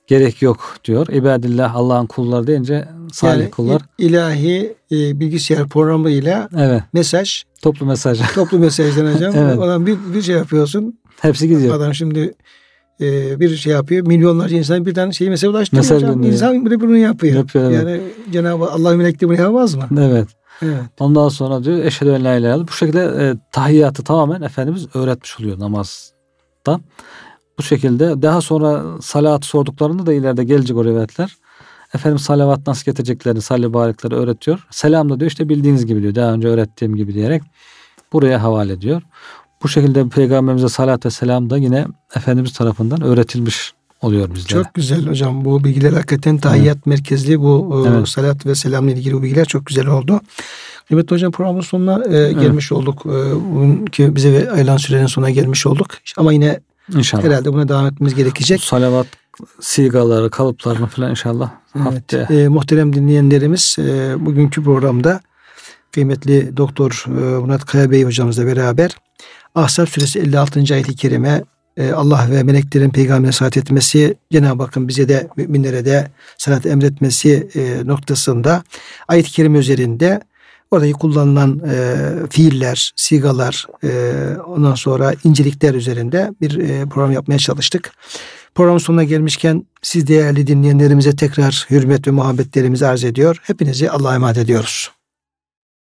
gerek 0.07 0.41
yok 0.41 0.75
diyor. 0.85 1.07
İbadillah 1.07 1.75
Allah'ın 1.75 2.05
kulları 2.05 2.47
deyince 2.47 2.87
salih 3.11 3.41
yani, 3.41 3.51
kullar. 3.51 3.81
ilahi 3.97 4.75
e, 4.91 5.19
bilgisayar 5.19 5.69
programıyla 5.69 6.49
evet. 6.57 6.83
mesaj. 6.93 7.43
Toplu 7.61 7.85
mesaj. 7.85 8.33
Toplu 8.35 8.59
mesajdan 8.59 9.13
hocam. 9.13 9.33
evet. 9.37 9.59
Adam 9.59 9.85
bir, 9.85 9.97
bir 10.13 10.21
şey 10.21 10.35
yapıyorsun. 10.35 10.99
Hepsi 11.21 11.47
gidiyor. 11.47 11.75
Adam 11.75 11.93
şimdi 11.93 12.33
e, 13.01 13.39
bir 13.39 13.55
şey 13.55 13.73
yapıyor. 13.73 14.07
Milyonlarca 14.07 14.57
insan 14.57 14.85
bir 14.85 14.93
tane 14.93 15.13
şeyi 15.13 15.29
mesela 15.29 15.51
ulaştırıyor 15.51 15.83
Mesaj 15.83 16.03
hocam. 16.03 16.23
İnsan 16.23 16.65
bile 16.65 16.79
bunu 16.79 16.97
yapıyor. 16.97 17.35
yapıyor 17.35 17.71
evet. 17.71 17.83
Yani 17.83 18.01
Cenab-ı 18.31 18.71
Allah 18.71 18.95
melekleri 18.95 19.29
bunu 19.29 19.37
yapamaz 19.37 19.75
mı? 19.75 19.87
Evet. 19.99 20.27
Evet. 20.61 20.81
Ondan 20.99 21.29
sonra 21.29 21.63
diyor 21.63 21.79
eşhedü 21.79 22.09
en 22.09 22.23
la 22.23 22.35
ilahe 22.35 22.67
Bu 22.67 22.71
şekilde 22.71 22.99
e, 22.99 23.35
tahiyyatı 23.51 24.03
tamamen 24.03 24.41
Efendimiz 24.41 24.87
öğretmiş 24.95 25.39
oluyor 25.39 25.59
namazda. 25.59 26.79
Bu 27.57 27.63
şekilde 27.63 28.21
daha 28.21 28.41
sonra 28.41 29.01
salat 29.01 29.45
sorduklarında 29.45 30.05
da 30.05 30.13
ileride 30.13 30.43
gelecek 30.43 30.77
o 30.77 30.85
rivayetler. 30.85 31.37
Efendim 31.93 32.19
salavat 32.19 32.67
nasıl 32.67 32.85
getireceklerini, 32.85 33.41
salli 33.41 33.73
barikleri 33.73 34.15
öğretiyor. 34.15 34.67
Selam 34.71 35.09
da 35.09 35.19
diyor 35.19 35.31
işte 35.31 35.49
bildiğiniz 35.49 35.85
gibi 35.85 36.01
diyor. 36.01 36.15
Daha 36.15 36.33
önce 36.33 36.47
öğrettiğim 36.47 36.95
gibi 36.95 37.13
diyerek 37.13 37.43
buraya 38.13 38.43
havale 38.43 38.73
ediyor. 38.73 39.01
Bu 39.63 39.67
şekilde 39.67 40.09
Peygamberimize 40.09 40.69
salat 40.69 41.05
ve 41.05 41.09
selam 41.09 41.49
da 41.49 41.57
yine 41.57 41.87
Efendimiz 42.15 42.53
tarafından 42.53 43.01
öğretilmiş 43.01 43.73
oluyor 44.01 44.29
bizlere. 44.35 44.63
Çok 44.63 44.73
güzel 44.73 45.05
hocam. 45.05 45.45
Bu 45.45 45.63
bilgiler 45.63 45.93
hakikaten 45.93 46.37
tahiyyat 46.37 46.75
evet. 46.75 46.85
merkezli 46.85 47.39
bu 47.39 47.83
e, 47.85 47.89
evet. 47.89 48.07
salat 48.07 48.45
ve 48.45 48.55
selamla 48.55 48.91
ilgili 48.91 49.13
bu 49.13 49.23
bilgiler 49.23 49.45
çok 49.45 49.65
güzel 49.65 49.87
oldu. 49.87 50.21
Kıymetli 50.87 51.13
hocam 51.13 51.31
programın 51.31 51.61
sonuna 51.61 52.03
e, 52.05 52.17
evet. 52.17 52.39
gelmiş 52.39 52.71
olduk. 52.71 53.05
E, 53.05 53.91
ki 53.91 54.15
bize 54.15 54.51
ayrılan 54.51 54.77
sürenin 54.77 55.07
sonuna 55.07 55.29
gelmiş 55.29 55.65
olduk. 55.65 55.87
Ama 56.17 56.33
yine 56.33 56.59
İnşallah. 56.95 57.23
herhalde 57.23 57.53
buna 57.53 57.67
devam 57.67 57.85
etmemiz 57.85 58.15
gerekecek. 58.15 58.61
Salavat 58.61 59.07
sigaları, 59.59 60.29
kalıplarını 60.29 60.87
falan 60.87 61.09
inşallah. 61.09 61.51
Evet. 61.91 62.31
E, 62.31 62.47
muhterem 62.47 62.95
dinleyenlerimiz 62.95 63.75
e, 63.79 64.15
bugünkü 64.25 64.63
programda 64.63 65.21
kıymetli 65.91 66.57
Doktor 66.57 67.05
e, 67.07 67.39
Murat 67.39 67.65
Kaya 67.65 67.91
Bey 67.91 68.03
hocamızla 68.03 68.45
beraber 68.45 68.97
Ahzab 69.55 69.87
suresi 69.87 70.19
56. 70.19 70.73
ayet-i 70.73 70.95
kerime 70.95 71.43
e, 71.77 71.91
Allah 71.91 72.27
ve 72.31 72.43
meleklerin 72.43 72.89
peygamberine 72.89 73.31
salat 73.31 73.57
etmesi, 73.57 74.15
Cenab-ı 74.31 74.63
Hakk'ın 74.63 74.87
bize 74.87 75.09
de 75.09 75.27
müminlere 75.37 75.85
de 75.85 76.07
salat 76.37 76.65
emretmesi 76.65 77.49
e, 77.55 77.87
noktasında 77.87 78.63
ayet-i 79.07 79.31
kerime 79.31 79.59
üzerinde 79.59 80.21
oradaki 80.71 80.93
kullanılan 80.93 81.61
e, 81.67 81.95
fiiller, 82.29 82.93
sigalar, 82.95 83.67
e, 83.83 83.89
ondan 84.47 84.75
sonra 84.75 85.13
incelikler 85.23 85.73
üzerinde 85.73 86.33
bir 86.41 86.57
e, 86.59 86.85
program 86.85 87.11
yapmaya 87.11 87.39
çalıştık. 87.39 87.91
Programın 88.55 88.79
sonuna 88.79 89.03
gelmişken 89.03 89.65
siz 89.81 90.07
değerli 90.07 90.47
dinleyenlerimize 90.47 91.15
tekrar 91.15 91.67
hürmet 91.69 92.07
ve 92.07 92.11
muhabbetlerimizi 92.11 92.87
arz 92.87 93.03
ediyor. 93.03 93.41
Hepinizi 93.43 93.91
Allah'a 93.91 94.15
emanet 94.15 94.37
ediyoruz. 94.37 94.91